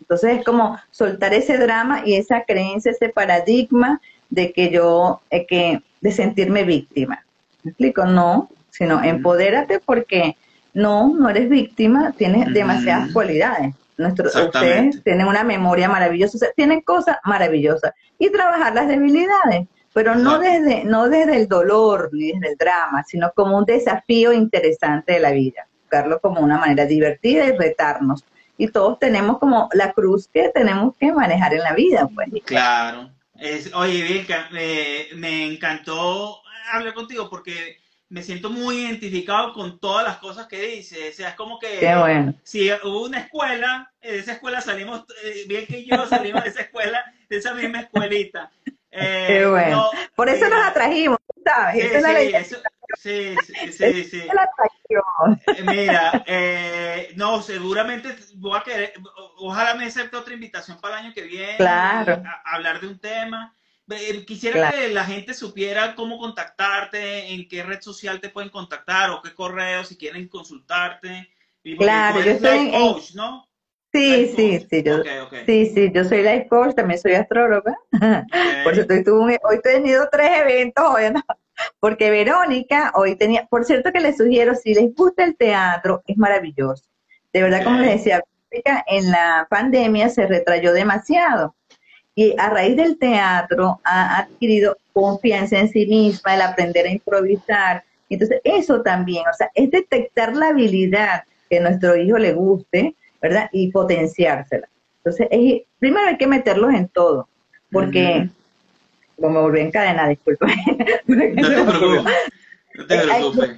Entonces 0.07 0.37
es 0.37 0.45
como 0.45 0.79
soltar 0.89 1.33
ese 1.33 1.57
drama 1.57 2.03
y 2.05 2.15
esa 2.15 2.45
creencia, 2.45 2.91
ese 2.91 3.09
paradigma 3.09 3.99
de 4.29 4.53
que 4.53 4.69
yo, 4.69 5.19
eh, 5.29 5.45
que, 5.45 5.81
de 5.99 6.11
sentirme 6.13 6.63
víctima. 6.63 7.25
¿Me 7.63 7.71
explico? 7.71 8.05
No, 8.05 8.49
sino 8.69 9.03
empodérate 9.03 9.81
porque 9.81 10.37
no, 10.73 11.13
no 11.13 11.29
eres 11.29 11.49
víctima, 11.49 12.13
tienes 12.17 12.53
demasiadas 12.53 13.11
cualidades. 13.11 13.75
Nuestros, 13.97 14.33
ustedes 14.33 15.03
tienen 15.03 15.27
una 15.27 15.43
memoria 15.43 15.89
maravillosa, 15.89 16.47
tienen 16.55 16.81
cosas 16.81 17.17
maravillosas. 17.25 17.93
Y 18.17 18.29
trabajar 18.29 18.75
las 18.75 18.87
debilidades, 18.87 19.67
pero 19.91 20.15
no 20.15 20.39
desde, 20.39 20.85
no 20.85 21.09
desde 21.09 21.35
el 21.35 21.47
dolor 21.49 22.11
ni 22.13 22.31
desde 22.31 22.49
el 22.49 22.57
drama, 22.57 23.03
sino 23.05 23.31
como 23.35 23.57
un 23.57 23.65
desafío 23.65 24.31
interesante 24.31 25.13
de 25.13 25.19
la 25.19 25.31
vida. 25.31 25.67
Buscarlo 25.81 26.21
como 26.21 26.41
una 26.41 26.59
manera 26.59 26.85
divertida 26.85 27.45
y 27.45 27.57
retarnos. 27.57 28.23
Y 28.57 28.69
todos 28.69 28.99
tenemos 28.99 29.37
como 29.37 29.69
la 29.73 29.93
cruz 29.93 30.27
que 30.27 30.49
tenemos 30.49 30.95
que 30.99 31.11
manejar 31.13 31.53
en 31.53 31.61
la 31.61 31.73
vida, 31.73 32.09
pues. 32.13 32.29
Claro. 32.45 33.11
Es, 33.39 33.73
oye, 33.73 34.01
Vilka, 34.03 34.49
me 34.51 35.45
encantó 35.45 36.41
hablar 36.71 36.93
contigo 36.93 37.29
porque 37.29 37.77
me 38.09 38.23
siento 38.23 38.49
muy 38.49 38.85
identificado 38.85 39.53
con 39.53 39.79
todas 39.79 40.05
las 40.05 40.17
cosas 40.17 40.47
que 40.47 40.61
dice. 40.61 41.09
O 41.09 41.13
sea, 41.13 41.29
es 41.29 41.35
como 41.35 41.59
que 41.59 42.33
si 42.43 42.71
hubo 42.83 43.05
una 43.05 43.19
escuela, 43.19 43.91
de 44.01 44.19
esa 44.19 44.33
escuela 44.33 44.61
salimos, 44.61 45.05
eh, 45.23 45.43
bien 45.47 45.65
que 45.65 45.85
yo 45.85 46.05
salimos 46.07 46.43
de 46.43 46.49
esa 46.49 46.61
escuela, 46.61 47.03
de 47.29 47.37
esa 47.37 47.53
misma 47.53 47.81
escuelita. 47.81 48.51
Eh, 48.91 49.25
Qué 49.27 49.45
bueno. 49.45 49.89
Por 50.15 50.29
eso 50.29 50.49
nos 50.49 50.65
atrajimos, 50.65 51.19
¿sabes? 51.47 52.55
Sí, 52.97 53.35
sí, 53.45 53.53
sí, 53.55 53.71
sí, 53.71 54.03
sí, 54.05 54.17
eh, 54.19 55.63
Mira, 55.63 56.23
no, 57.15 57.41
seguramente 57.41 58.15
voy 58.35 58.57
a 58.57 58.63
querer, 58.63 58.93
ojalá 59.37 59.75
me 59.75 59.85
acepte 59.85 60.15
otra 60.15 60.33
invitación 60.33 60.79
para 60.79 60.99
el 60.99 61.05
año 61.05 61.13
que 61.13 61.23
viene. 61.23 61.57
Claro. 61.57 62.23
a 62.25 62.55
hablar 62.55 62.79
de 62.79 62.87
un 62.87 62.99
tema. 62.99 63.53
Quisiera 64.25 64.71
que 64.71 64.89
la 64.89 65.05
gente 65.05 65.33
supiera 65.33 65.95
cómo 65.95 66.17
contactarte, 66.17 67.33
en 67.33 67.47
qué 67.47 67.63
red 67.63 67.81
social 67.81 68.19
te 68.19 68.29
pueden 68.29 68.49
contactar 68.49 69.09
o 69.11 69.21
qué 69.21 69.33
correo 69.33 69.83
si 69.85 69.97
quieren 69.97 70.27
consultarte. 70.27 71.29
claro, 71.77 72.21
yo 72.21 72.37
soy 72.39 72.71
coach, 72.71 73.13
¿no? 73.15 73.47
Sí, 73.93 74.33
sí, 74.35 74.67
sí, 74.69 74.83
yo, 74.83 74.97
sí, 75.45 75.65
sí, 75.67 75.91
yo 75.93 76.03
soy 76.03 76.21
life 76.21 76.47
coach, 76.49 76.75
también 76.75 76.99
soy 76.99 77.13
astróloga. 77.13 77.77
Por 78.63 78.73
cierto, 78.73 79.15
hoy, 79.15 79.37
hoy 79.43 79.55
he 79.55 79.59
tenido 79.59 80.07
tres 80.11 80.29
eventos, 80.41 80.85
hoy, 80.85 81.03
porque 81.79 82.09
Verónica 82.09 82.91
hoy 82.95 83.15
tenía, 83.15 83.47
por 83.49 83.65
cierto 83.65 83.91
que 83.91 83.99
les 83.99 84.17
sugiero, 84.17 84.53
si 84.55 84.73
les 84.73 84.93
gusta 84.93 85.23
el 85.23 85.35
teatro, 85.35 86.03
es 86.05 86.17
maravilloso. 86.17 86.83
De 87.33 87.41
verdad, 87.41 87.63
como 87.63 87.79
les 87.79 87.97
decía, 87.97 88.23
en 88.87 89.11
la 89.11 89.47
pandemia 89.49 90.09
se 90.09 90.25
retrayó 90.27 90.73
demasiado 90.73 91.55
y 92.15 92.33
a 92.39 92.49
raíz 92.49 92.75
del 92.75 92.97
teatro 92.97 93.79
ha 93.83 94.17
adquirido 94.19 94.77
confianza 94.91 95.59
en 95.59 95.69
sí 95.69 95.85
misma, 95.85 96.33
el 96.33 96.41
aprender 96.41 96.87
a 96.87 96.91
improvisar. 96.91 97.83
Entonces, 98.09 98.41
eso 98.43 98.81
también, 98.81 99.23
o 99.31 99.33
sea, 99.33 99.51
es 99.53 99.69
detectar 99.69 100.35
la 100.35 100.47
habilidad 100.47 101.23
que 101.49 101.59
a 101.59 101.61
nuestro 101.61 101.95
hijo 101.95 102.17
le 102.17 102.33
guste, 102.33 102.95
¿verdad? 103.21 103.49
Y 103.51 103.71
potenciársela. 103.71 104.67
Entonces, 104.97 105.27
primero 105.79 106.07
hay 106.07 106.17
que 106.17 106.27
meterlos 106.27 106.73
en 106.73 106.87
todo, 106.89 107.27
porque, 107.71 108.29
como 109.15 109.29
me 109.29 109.39
volví 109.39 109.61
en 109.61 109.71
cadena, 109.71 110.07
disculpa. 110.07 110.47
no 111.07 111.17
te 111.17 111.29
preocupes. 111.29 112.13
No 112.75 112.87
te 112.87 112.97
preocupes. 112.99 113.49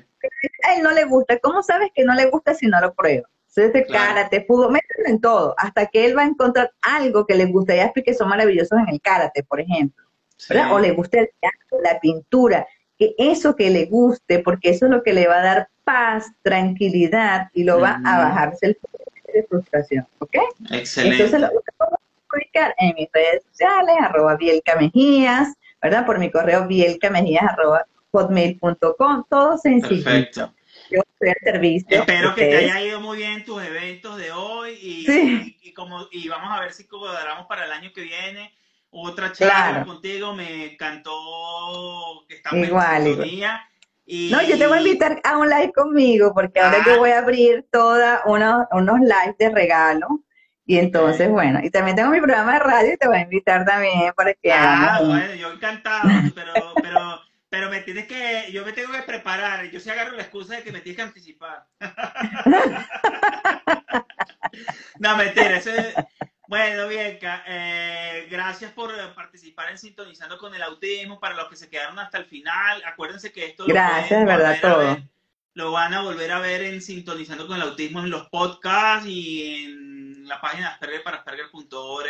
A 0.64 0.76
él 0.76 0.84
no 0.84 0.92
le 0.92 1.06
gusta. 1.06 1.40
¿Cómo 1.40 1.64
sabes 1.64 1.90
que 1.96 2.04
no 2.04 2.14
le 2.14 2.26
gusta 2.26 2.54
si 2.54 2.68
no 2.68 2.80
lo 2.82 2.94
prueba? 2.94 3.28
Entonces, 3.56 3.88
claro. 3.88 4.16
karate, 4.16 4.46
fútbol, 4.46 4.72
mételo 4.72 5.08
en 5.08 5.20
todo, 5.20 5.54
hasta 5.58 5.88
que 5.88 6.06
él 6.06 6.18
va 6.18 6.22
a 6.22 6.28
encontrar 6.28 6.72
algo 6.82 7.26
que 7.26 7.36
le 7.36 7.46
gustaría, 7.46 7.92
que 7.92 8.14
son 8.14 8.30
maravillosos 8.30 8.80
en 8.80 8.94
el 8.94 9.02
karate, 9.02 9.44
por 9.44 9.60
ejemplo. 9.60 10.06
O 10.72 10.80
le 10.80 10.92
guste 10.92 11.20
el 11.20 11.30
teatro, 11.42 11.80
la 11.84 12.00
pintura, 12.00 12.66
que 12.98 13.16
eso 13.18 13.56
que 13.56 13.70
le 13.70 13.86
guste, 13.86 14.40
porque 14.40 14.70
eso 14.70 14.86
es 14.86 14.92
lo 14.92 15.04
que 15.04 15.14
le 15.14 15.28
va 15.28 15.40
a 15.40 15.44
dar 15.44 15.70
paz, 15.84 16.28
tranquilidad 16.42 17.50
y 17.54 17.64
lo 17.64 17.80
va 17.80 18.00
a 18.06 18.20
bajarse 18.20 18.68
el 18.68 18.78
de 19.34 19.44
frustración, 19.44 20.08
¿ok? 20.20 20.36
Excelente. 20.72 21.24
Entonces 21.24 21.42
lo 21.42 21.62
puedo 21.78 22.00
publicar 22.30 22.76
en 22.78 22.96
mis 22.96 23.10
redes 23.12 23.44
sociales, 23.52 23.96
arroba 24.02 24.36
Bielca 24.36 24.76
Mejías, 24.76 25.54
¿verdad? 25.82 26.06
Por 26.06 26.20
mi 26.20 26.30
correo 26.32 26.68
bielcamejías 26.68 27.44
arroba 27.44 27.86
hotmail.com, 28.12 29.24
todo 29.30 29.58
sencillo. 29.58 30.04
Perfecto 30.04 30.54
yo 30.90 31.02
estoy 31.02 31.30
al 31.30 31.36
servicio. 31.44 32.00
Espero 32.00 32.36
que 32.36 32.46
te 32.46 32.58
haya 32.58 32.82
ido 32.82 33.00
muy 33.00 33.18
bien 33.18 33.46
tus 33.46 33.62
eventos 33.62 34.18
de 34.18 34.32
hoy 34.32 34.78
y, 34.82 35.58
y, 35.62 35.74
como, 35.74 36.08
y 36.12 36.28
vamos 36.28 36.50
a 36.52 36.62
ver 36.62 36.74
si 36.74 36.86
cuadramos 36.86 37.46
para 37.48 37.66
el 37.66 37.72
año 37.72 37.92
que 37.94 38.02
viene 38.02 38.54
otra 38.90 39.32
charla 39.32 39.86
contigo. 39.86 40.34
Me 40.34 40.74
encantó 40.74 42.26
que 42.28 42.36
estamos 42.36 42.68
igual, 42.68 43.08
en 43.08 43.26
igual. 43.26 43.60
Y... 44.12 44.32
No, 44.32 44.42
yo 44.42 44.58
te 44.58 44.66
voy 44.66 44.80
a 44.80 44.82
invitar 44.82 45.22
a 45.24 45.38
un 45.38 45.48
live 45.48 45.72
conmigo 45.72 46.34
porque 46.34 46.60
ahora 46.60 46.84
yo 46.84 46.94
ah. 46.94 46.98
voy 46.98 47.12
a 47.12 47.20
abrir 47.20 47.68
toda 47.72 48.24
unos, 48.26 48.66
unos 48.72 49.00
lives 49.02 49.38
de 49.38 49.50
regalo. 49.50 50.24
Y 50.66 50.80
entonces, 50.80 51.30
bueno, 51.30 51.60
y 51.62 51.70
también 51.70 51.96
tengo 51.96 52.10
mi 52.10 52.20
programa 52.20 52.54
de 52.54 52.60
radio 52.60 52.94
y 52.94 52.98
te 52.98 53.08
voy 53.08 53.18
a 53.18 53.22
invitar 53.22 53.66
también 53.66 54.12
para 54.16 54.34
que 54.34 54.52
Ah, 54.52 55.00
bueno, 55.04 55.36
yo 55.36 55.52
encantado, 55.52 56.10
pero, 56.36 56.54
pero 56.82 57.20
pero 57.50 57.70
me 57.70 57.82
tienes 57.82 58.08
que, 58.08 58.50
yo 58.52 58.64
me 58.64 58.74
tengo 58.74 58.92
que 58.92 59.02
preparar. 59.02 59.66
Yo 59.72 59.80
sí 59.80 59.90
agarro 59.90 60.16
la 60.16 60.22
excusa 60.22 60.58
de 60.58 60.64
que 60.64 60.72
me 60.72 60.82
tienes 60.82 60.98
que 60.98 61.02
anticipar. 61.02 61.66
no, 65.00 65.18
mentira. 65.18 65.58
Eso 65.58 65.72
Bueno, 66.50 66.88
Bianca, 66.88 67.44
eh, 67.46 68.28
gracias 68.28 68.72
por 68.72 68.90
participar 69.14 69.70
en 69.70 69.78
Sintonizando 69.78 70.40
con 70.40 70.56
el 70.56 70.64
Autismo. 70.64 71.20
Para 71.20 71.36
los 71.36 71.48
que 71.48 71.56
se 71.56 71.70
quedaron 71.70 72.00
hasta 72.00 72.18
el 72.18 72.26
final, 72.26 72.82
acuérdense 72.88 73.32
que 73.32 73.46
esto 73.46 73.66
gracias, 73.68 74.26
verdad, 74.26 74.58
todo. 74.60 74.98
lo 75.54 75.72
van 75.72 75.94
a 75.94 76.02
volver 76.02 76.32
a 76.32 76.40
ver 76.40 76.64
en 76.64 76.82
Sintonizando 76.82 77.46
con 77.46 77.58
el 77.58 77.62
Autismo 77.62 78.00
en 78.00 78.10
los 78.10 78.30
podcasts 78.30 79.08
y 79.08 79.64
en 79.64 80.28
la 80.28 80.42
página 80.42 80.70
de 80.70 80.74
Asperger 80.74 81.04
para 81.04 81.18
Asperger.org. 81.18 82.08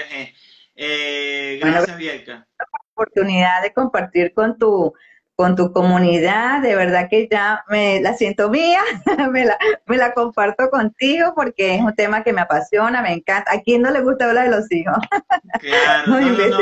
Eh, 0.74 1.60
gracias, 1.62 1.98
Bianca. 1.98 2.48
oportunidad 2.94 3.62
de 3.62 3.74
compartir 3.74 4.34
con 4.34 4.58
tu 4.58 4.94
con 5.40 5.56
tu 5.56 5.72
comunidad, 5.72 6.62
de 6.62 6.76
verdad 6.76 7.08
que 7.10 7.30
ya 7.32 7.64
me 7.70 8.02
la 8.02 8.14
siento 8.14 8.50
mía, 8.50 8.82
me, 9.32 9.46
la, 9.46 9.58
me 9.86 9.96
la 9.96 10.14
comparto 10.14 10.70
contigo 10.70 11.32
porque 11.34 11.76
es 11.76 11.82
un 11.82 11.96
tema 11.96 12.26
que 12.26 12.34
me 12.34 12.42
apasiona, 12.42 13.02
me 13.02 13.14
encanta. 13.14 13.50
¿A 13.54 13.62
quién 13.62 13.82
no 13.82 13.90
le 13.90 14.02
gusta 14.02 14.26
hablar 14.26 14.50
de 14.50 14.58
los 14.58 14.70
hijos? 14.70 14.98
Claro, 15.62 16.08
no, 16.08 16.20
no, 16.20 16.60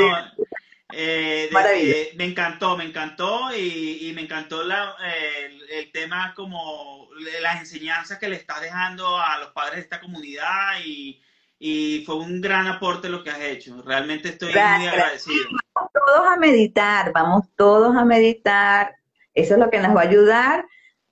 eh, 0.92 1.50
me 2.14 2.26
encantó, 2.26 2.76
me 2.76 2.84
encantó 2.84 3.52
y, 3.52 4.12
me 4.14 4.22
encantó 4.22 4.62
la, 4.62 4.94
el, 5.72 5.90
tema 5.90 6.32
como 6.36 7.08
las 7.42 7.58
enseñanzas 7.58 8.18
que 8.18 8.28
le 8.28 8.36
estás 8.36 8.60
dejando 8.60 9.18
a 9.18 9.38
los 9.40 9.48
padres 9.48 9.74
de 9.74 9.80
esta 9.80 10.00
comunidad 10.00 10.78
y, 10.84 11.20
y 11.58 12.04
fue 12.06 12.14
un 12.14 12.40
gran 12.40 12.68
aporte 12.68 13.08
lo 13.08 13.24
que 13.24 13.30
has 13.30 13.40
hecho. 13.40 13.82
Realmente 13.82 14.28
estoy 14.28 14.52
muy 14.52 14.86
agradecido 14.86 15.48
todos 16.08 16.28
a 16.28 16.36
meditar, 16.36 17.12
vamos 17.12 17.46
todos 17.54 17.94
a 17.94 18.04
meditar. 18.04 18.96
Eso 19.34 19.54
es 19.54 19.60
lo 19.60 19.68
que 19.68 19.78
nos 19.78 19.94
va 19.94 20.00
a 20.00 20.04
ayudar 20.04 20.64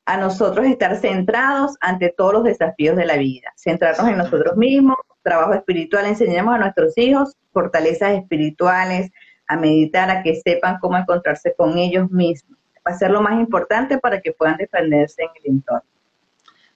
a 0.07 0.17
nosotros 0.17 0.67
estar 0.67 0.97
centrados 0.97 1.77
ante 1.81 2.15
todos 2.17 2.33
los 2.33 2.45
desafíos 2.45 2.97
de 2.97 3.05
la 3.05 3.17
vida, 3.17 3.53
centrarnos 3.57 4.09
en 4.09 4.17
nosotros 4.17 4.57
mismos, 4.57 4.97
trabajo 5.23 5.53
espiritual, 5.53 6.07
enseñamos 6.07 6.55
a 6.55 6.59
nuestros 6.59 6.97
hijos 6.97 7.35
fortalezas 7.53 8.13
espirituales, 8.13 9.11
a 9.49 9.57
meditar, 9.57 10.09
a 10.11 10.23
que 10.23 10.37
sepan 10.37 10.79
cómo 10.81 10.97
encontrarse 10.97 11.55
con 11.57 11.77
ellos 11.77 12.11
mismos. 12.11 12.59
Va 12.87 12.93
a 12.93 12.99
ser 12.99 13.11
lo 13.11 13.21
más 13.21 13.35
importante 13.39 13.99
para 13.99 14.21
que 14.21 14.33
puedan 14.33 14.57
defenderse 14.57 15.23
en 15.23 15.31
el 15.43 15.57
entorno. 15.57 15.89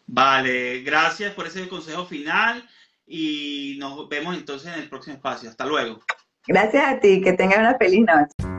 Vale, 0.06 0.82
gracias 0.82 1.32
por 1.32 1.46
ese 1.46 1.68
consejo 1.68 2.04
final 2.04 2.68
y 3.06 3.76
nos 3.78 4.08
vemos 4.08 4.36
entonces 4.36 4.74
en 4.74 4.82
el 4.82 4.88
próximo 4.88 5.16
espacio. 5.16 5.48
Hasta 5.48 5.64
luego. 5.64 6.00
Gracias 6.46 6.82
a 6.84 7.00
ti, 7.00 7.20
que 7.20 7.34
tengan 7.34 7.60
una 7.60 7.76
feliz 7.76 8.06
noche. 8.06 8.50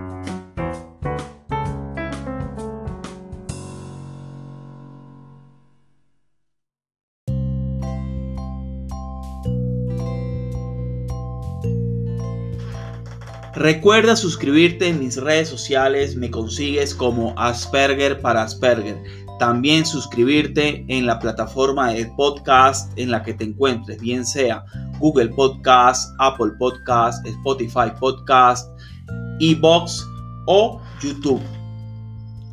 Recuerda 13.62 14.16
suscribirte 14.16 14.88
en 14.88 15.00
mis 15.00 15.18
redes 15.18 15.48
sociales, 15.48 16.16
me 16.16 16.32
consigues 16.32 16.96
como 16.96 17.38
Asperger 17.38 18.20
para 18.20 18.42
Asperger. 18.42 18.98
También 19.42 19.86
suscribirte 19.88 20.86
en 20.88 21.08
la 21.08 21.18
plataforma 21.18 21.94
de 21.94 22.06
podcast 22.16 22.96
en 22.96 23.10
la 23.10 23.24
que 23.24 23.34
te 23.34 23.44
encuentres, 23.44 24.00
bien 24.00 24.24
sea 24.24 24.64
Google 25.00 25.30
Podcast, 25.30 26.14
Apple 26.20 26.52
Podcast, 26.60 27.26
Spotify 27.26 27.92
Podcast, 28.00 28.70
Ebox 29.40 30.06
o 30.46 30.80
YouTube. 31.02 31.42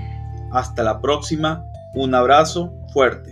Hasta 0.52 0.84
la 0.84 1.02
próxima. 1.02 1.66
Un 1.94 2.16
abrazo 2.16 2.74
fuerte. 2.94 3.31